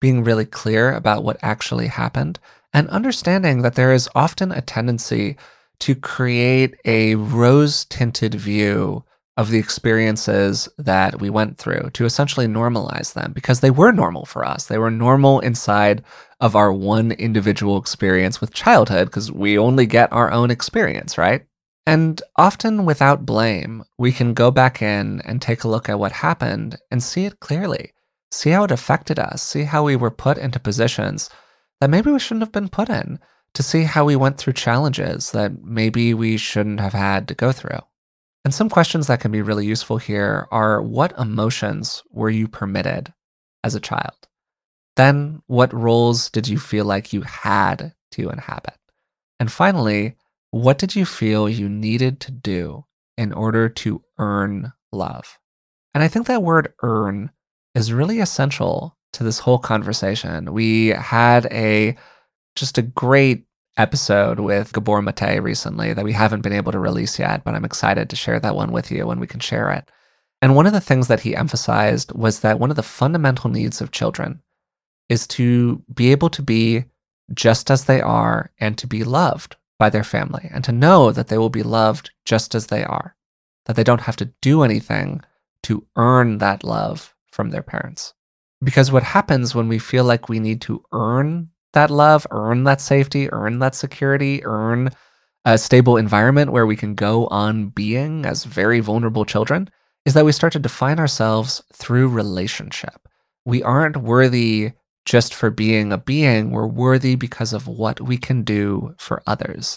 being 0.00 0.24
really 0.24 0.44
clear 0.44 0.92
about 0.92 1.24
what 1.24 1.38
actually 1.42 1.86
happened, 1.86 2.38
and 2.72 2.88
understanding 2.88 3.62
that 3.62 3.74
there 3.74 3.92
is 3.92 4.08
often 4.14 4.52
a 4.52 4.60
tendency 4.60 5.36
to 5.80 5.94
create 5.94 6.74
a 6.84 7.14
rose 7.14 7.84
tinted 7.86 8.34
view 8.34 9.04
of 9.36 9.50
the 9.50 9.58
experiences 9.58 10.68
that 10.78 11.20
we 11.20 11.28
went 11.28 11.58
through 11.58 11.90
to 11.92 12.04
essentially 12.04 12.46
normalize 12.46 13.14
them 13.14 13.32
because 13.32 13.60
they 13.60 13.70
were 13.70 13.90
normal 13.90 14.24
for 14.24 14.44
us. 14.44 14.66
They 14.66 14.78
were 14.78 14.92
normal 14.92 15.40
inside 15.40 16.04
of 16.40 16.54
our 16.54 16.72
one 16.72 17.12
individual 17.12 17.76
experience 17.76 18.40
with 18.40 18.54
childhood 18.54 19.08
because 19.08 19.32
we 19.32 19.58
only 19.58 19.86
get 19.86 20.12
our 20.12 20.30
own 20.30 20.50
experience, 20.50 21.18
right? 21.18 21.44
And 21.86 22.22
often 22.36 22.84
without 22.84 23.26
blame, 23.26 23.84
we 23.98 24.12
can 24.12 24.34
go 24.34 24.50
back 24.50 24.80
in 24.80 25.20
and 25.22 25.42
take 25.42 25.64
a 25.64 25.68
look 25.68 25.88
at 25.88 25.98
what 25.98 26.12
happened 26.12 26.78
and 26.90 27.02
see 27.02 27.24
it 27.26 27.40
clearly, 27.40 27.92
see 28.30 28.50
how 28.50 28.64
it 28.64 28.70
affected 28.70 29.18
us, 29.18 29.42
see 29.42 29.64
how 29.64 29.84
we 29.84 29.96
were 29.96 30.10
put 30.10 30.38
into 30.38 30.60
positions 30.60 31.28
that 31.80 31.90
maybe 31.90 32.10
we 32.10 32.18
shouldn't 32.18 32.42
have 32.42 32.52
been 32.52 32.68
put 32.68 32.88
in, 32.88 33.18
to 33.54 33.62
see 33.62 33.84
how 33.84 34.04
we 34.04 34.16
went 34.16 34.38
through 34.38 34.52
challenges 34.52 35.30
that 35.30 35.62
maybe 35.62 36.12
we 36.12 36.36
shouldn't 36.36 36.80
have 36.80 36.92
had 36.92 37.28
to 37.28 37.34
go 37.34 37.52
through. 37.52 37.80
And 38.44 38.52
some 38.52 38.68
questions 38.68 39.06
that 39.06 39.20
can 39.20 39.30
be 39.30 39.42
really 39.42 39.64
useful 39.64 39.96
here 39.96 40.46
are 40.50 40.82
what 40.82 41.18
emotions 41.18 42.02
were 42.10 42.30
you 42.30 42.46
permitted 42.46 43.12
as 43.62 43.74
a 43.74 43.80
child? 43.80 44.28
Then, 44.96 45.42
what 45.46 45.72
roles 45.72 46.30
did 46.30 46.46
you 46.46 46.58
feel 46.58 46.84
like 46.84 47.12
you 47.12 47.22
had 47.22 47.94
to 48.12 48.28
inhabit? 48.28 48.78
And 49.40 49.50
finally, 49.50 50.16
what 50.50 50.78
did 50.78 50.94
you 50.94 51.04
feel 51.04 51.48
you 51.48 51.68
needed 51.68 52.20
to 52.20 52.30
do 52.30 52.84
in 53.16 53.32
order 53.32 53.68
to 53.68 54.02
earn 54.18 54.72
love? 54.92 55.38
And 55.94 56.04
I 56.04 56.08
think 56.08 56.26
that 56.26 56.42
word 56.42 56.74
earn 56.82 57.30
is 57.74 57.92
really 57.92 58.20
essential 58.20 58.96
to 59.14 59.24
this 59.24 59.40
whole 59.40 59.58
conversation. 59.58 60.52
We 60.52 60.88
had 60.88 61.46
a 61.46 61.96
just 62.54 62.78
a 62.78 62.82
great 62.82 63.46
episode 63.76 64.38
with 64.38 64.72
Gabor 64.72 65.02
Mate 65.02 65.42
recently 65.42 65.92
that 65.92 66.04
we 66.04 66.12
haven't 66.12 66.42
been 66.42 66.52
able 66.52 66.72
to 66.72 66.78
release 66.78 67.18
yet, 67.18 67.42
but 67.44 67.54
I'm 67.54 67.64
excited 67.64 68.08
to 68.10 68.16
share 68.16 68.38
that 68.40 68.54
one 68.54 68.72
with 68.72 68.90
you 68.90 69.06
when 69.06 69.18
we 69.18 69.26
can 69.26 69.40
share 69.40 69.70
it. 69.70 69.90
And 70.40 70.54
one 70.54 70.66
of 70.66 70.72
the 70.72 70.80
things 70.80 71.08
that 71.08 71.20
he 71.20 71.34
emphasized 71.34 72.12
was 72.12 72.40
that 72.40 72.60
one 72.60 72.70
of 72.70 72.76
the 72.76 72.82
fundamental 72.82 73.50
needs 73.50 73.80
of 73.80 73.90
children 73.90 74.42
is 75.08 75.26
to 75.28 75.82
be 75.92 76.12
able 76.12 76.30
to 76.30 76.42
be 76.42 76.84
just 77.32 77.70
as 77.70 77.86
they 77.86 78.00
are 78.00 78.52
and 78.58 78.76
to 78.78 78.86
be 78.86 79.04
loved 79.04 79.56
by 79.78 79.90
their 79.90 80.04
family 80.04 80.48
and 80.52 80.62
to 80.64 80.72
know 80.72 81.10
that 81.10 81.28
they 81.28 81.38
will 81.38 81.50
be 81.50 81.62
loved 81.62 82.10
just 82.24 82.54
as 82.54 82.66
they 82.66 82.84
are, 82.84 83.16
that 83.66 83.74
they 83.76 83.84
don't 83.84 84.02
have 84.02 84.16
to 84.16 84.32
do 84.40 84.62
anything 84.62 85.22
to 85.62 85.86
earn 85.96 86.38
that 86.38 86.62
love 86.62 87.14
from 87.32 87.50
their 87.50 87.62
parents. 87.62 88.14
Because 88.62 88.92
what 88.92 89.02
happens 89.02 89.54
when 89.54 89.68
we 89.68 89.78
feel 89.78 90.04
like 90.04 90.28
we 90.28 90.38
need 90.38 90.60
to 90.62 90.84
earn 90.92 91.50
that 91.74 91.90
love, 91.90 92.26
earn 92.30 92.64
that 92.64 92.80
safety, 92.80 93.30
earn 93.32 93.58
that 93.60 93.74
security, 93.74 94.44
earn 94.44 94.90
a 95.44 95.58
stable 95.58 95.96
environment 95.96 96.52
where 96.52 96.66
we 96.66 96.76
can 96.76 96.94
go 96.94 97.26
on 97.26 97.68
being 97.68 98.24
as 98.24 98.44
very 98.44 98.80
vulnerable 98.80 99.24
children 99.24 99.68
is 100.04 100.14
that 100.14 100.24
we 100.24 100.32
start 100.32 100.52
to 100.54 100.58
define 100.58 100.98
ourselves 100.98 101.62
through 101.72 102.08
relationship. 102.08 103.08
We 103.44 103.62
aren't 103.62 103.98
worthy 103.98 104.72
just 105.04 105.34
for 105.34 105.50
being 105.50 105.92
a 105.92 105.98
being, 105.98 106.50
we're 106.50 106.66
worthy 106.66 107.14
because 107.14 107.52
of 107.52 107.68
what 107.68 108.00
we 108.00 108.16
can 108.16 108.42
do 108.42 108.94
for 108.98 109.22
others. 109.26 109.76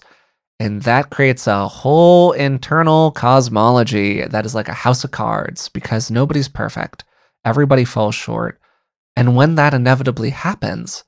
And 0.59 0.83
that 0.83 1.09
creates 1.11 1.47
a 1.47 1.67
whole 1.67 2.31
internal 2.31 3.11
cosmology 3.11 4.23
that 4.25 4.45
is 4.45 4.55
like 4.55 4.69
a 4.69 4.73
house 4.73 5.03
of 5.03 5.11
cards 5.11 5.69
because 5.69 6.09
nobody's 6.09 6.47
perfect. 6.47 7.03
Everybody 7.45 7.85
falls 7.85 8.15
short. 8.15 8.59
And 9.15 9.35
when 9.35 9.55
that 9.55 9.73
inevitably 9.73 10.31
happens, 10.31 11.03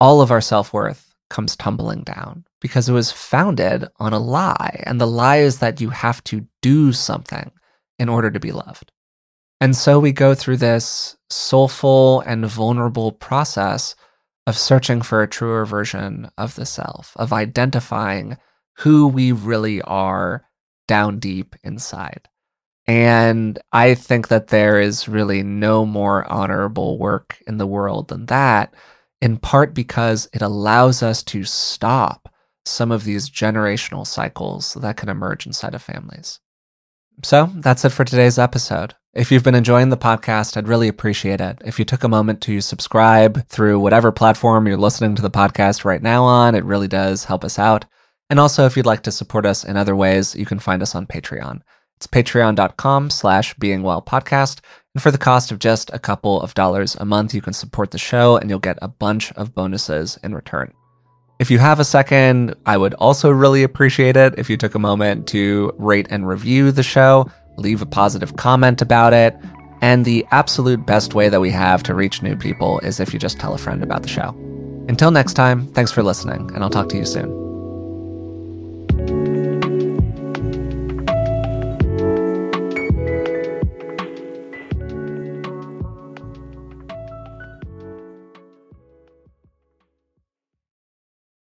all 0.00 0.20
of 0.20 0.30
our 0.30 0.40
self 0.40 0.72
worth 0.72 1.14
comes 1.30 1.56
tumbling 1.56 2.02
down 2.02 2.44
because 2.60 2.88
it 2.88 2.92
was 2.92 3.10
founded 3.10 3.86
on 3.98 4.12
a 4.12 4.18
lie. 4.18 4.82
And 4.86 5.00
the 5.00 5.06
lie 5.06 5.38
is 5.38 5.58
that 5.58 5.80
you 5.80 5.90
have 5.90 6.22
to 6.24 6.46
do 6.62 6.92
something 6.92 7.50
in 7.98 8.08
order 8.08 8.30
to 8.30 8.40
be 8.40 8.52
loved. 8.52 8.92
And 9.60 9.74
so 9.74 9.98
we 9.98 10.12
go 10.12 10.34
through 10.34 10.58
this 10.58 11.16
soulful 11.30 12.20
and 12.20 12.46
vulnerable 12.46 13.12
process 13.12 13.94
of 14.46 14.58
searching 14.58 15.00
for 15.00 15.22
a 15.22 15.28
truer 15.28 15.64
version 15.64 16.30
of 16.36 16.54
the 16.54 16.66
self, 16.66 17.12
of 17.16 17.32
identifying 17.32 18.36
who 18.78 19.06
we 19.06 19.32
really 19.32 19.80
are 19.82 20.44
down 20.86 21.18
deep 21.18 21.56
inside. 21.64 22.28
And 22.86 23.58
I 23.72 23.94
think 23.94 24.28
that 24.28 24.48
there 24.48 24.78
is 24.78 25.08
really 25.08 25.42
no 25.42 25.86
more 25.86 26.30
honorable 26.30 26.98
work 26.98 27.38
in 27.46 27.56
the 27.56 27.66
world 27.66 28.08
than 28.08 28.26
that, 28.26 28.74
in 29.24 29.38
part 29.38 29.72
because 29.72 30.28
it 30.34 30.42
allows 30.42 31.02
us 31.02 31.22
to 31.22 31.44
stop 31.44 32.28
some 32.66 32.92
of 32.92 33.04
these 33.04 33.30
generational 33.30 34.06
cycles 34.06 34.74
that 34.74 34.98
can 34.98 35.08
emerge 35.08 35.46
inside 35.46 35.74
of 35.74 35.80
families. 35.80 36.40
So 37.22 37.50
that's 37.54 37.86
it 37.86 37.88
for 37.88 38.04
today's 38.04 38.38
episode. 38.38 38.94
If 39.14 39.32
you've 39.32 39.42
been 39.42 39.54
enjoying 39.54 39.88
the 39.88 39.96
podcast, 39.96 40.58
I'd 40.58 40.68
really 40.68 40.88
appreciate 40.88 41.40
it 41.40 41.62
if 41.64 41.78
you 41.78 41.86
took 41.86 42.04
a 42.04 42.08
moment 42.08 42.42
to 42.42 42.60
subscribe 42.60 43.48
through 43.48 43.80
whatever 43.80 44.12
platform 44.12 44.66
you're 44.66 44.76
listening 44.76 45.14
to 45.14 45.22
the 45.22 45.30
podcast 45.30 45.86
right 45.86 46.02
now 46.02 46.24
on. 46.24 46.54
It 46.54 46.64
really 46.64 46.88
does 46.88 47.24
help 47.24 47.44
us 47.44 47.58
out. 47.58 47.86
And 48.28 48.38
also, 48.38 48.66
if 48.66 48.76
you'd 48.76 48.84
like 48.84 49.04
to 49.04 49.12
support 49.12 49.46
us 49.46 49.64
in 49.64 49.78
other 49.78 49.96
ways, 49.96 50.34
you 50.34 50.44
can 50.44 50.58
find 50.58 50.82
us 50.82 50.94
on 50.94 51.06
Patreon. 51.06 51.62
It's 51.96 52.06
patreon.com 52.06 53.08
slash 53.08 53.54
beingwellpodcast. 53.54 54.60
And 54.94 55.02
for 55.02 55.10
the 55.10 55.18
cost 55.18 55.50
of 55.50 55.58
just 55.58 55.90
a 55.92 55.98
couple 55.98 56.40
of 56.40 56.54
dollars 56.54 56.96
a 56.96 57.04
month, 57.04 57.34
you 57.34 57.42
can 57.42 57.52
support 57.52 57.90
the 57.90 57.98
show 57.98 58.36
and 58.36 58.48
you'll 58.48 58.60
get 58.60 58.78
a 58.80 58.88
bunch 58.88 59.32
of 59.32 59.54
bonuses 59.54 60.18
in 60.22 60.34
return. 60.34 60.72
If 61.40 61.50
you 61.50 61.58
have 61.58 61.80
a 61.80 61.84
second, 61.84 62.54
I 62.64 62.76
would 62.76 62.94
also 62.94 63.30
really 63.30 63.64
appreciate 63.64 64.16
it 64.16 64.38
if 64.38 64.48
you 64.48 64.56
took 64.56 64.76
a 64.76 64.78
moment 64.78 65.26
to 65.28 65.74
rate 65.78 66.06
and 66.10 66.28
review 66.28 66.70
the 66.70 66.84
show, 66.84 67.28
leave 67.56 67.82
a 67.82 67.86
positive 67.86 68.36
comment 68.36 68.80
about 68.80 69.12
it. 69.12 69.36
And 69.80 70.04
the 70.04 70.24
absolute 70.30 70.86
best 70.86 71.12
way 71.14 71.28
that 71.28 71.40
we 71.40 71.50
have 71.50 71.82
to 71.82 71.94
reach 71.94 72.22
new 72.22 72.36
people 72.36 72.78
is 72.80 73.00
if 73.00 73.12
you 73.12 73.18
just 73.18 73.40
tell 73.40 73.52
a 73.52 73.58
friend 73.58 73.82
about 73.82 74.02
the 74.02 74.08
show. 74.08 74.28
Until 74.88 75.10
next 75.10 75.34
time, 75.34 75.66
thanks 75.68 75.90
for 75.90 76.02
listening, 76.02 76.50
and 76.54 76.62
I'll 76.62 76.70
talk 76.70 76.88
to 76.90 76.96
you 76.96 77.04
soon. 77.04 77.43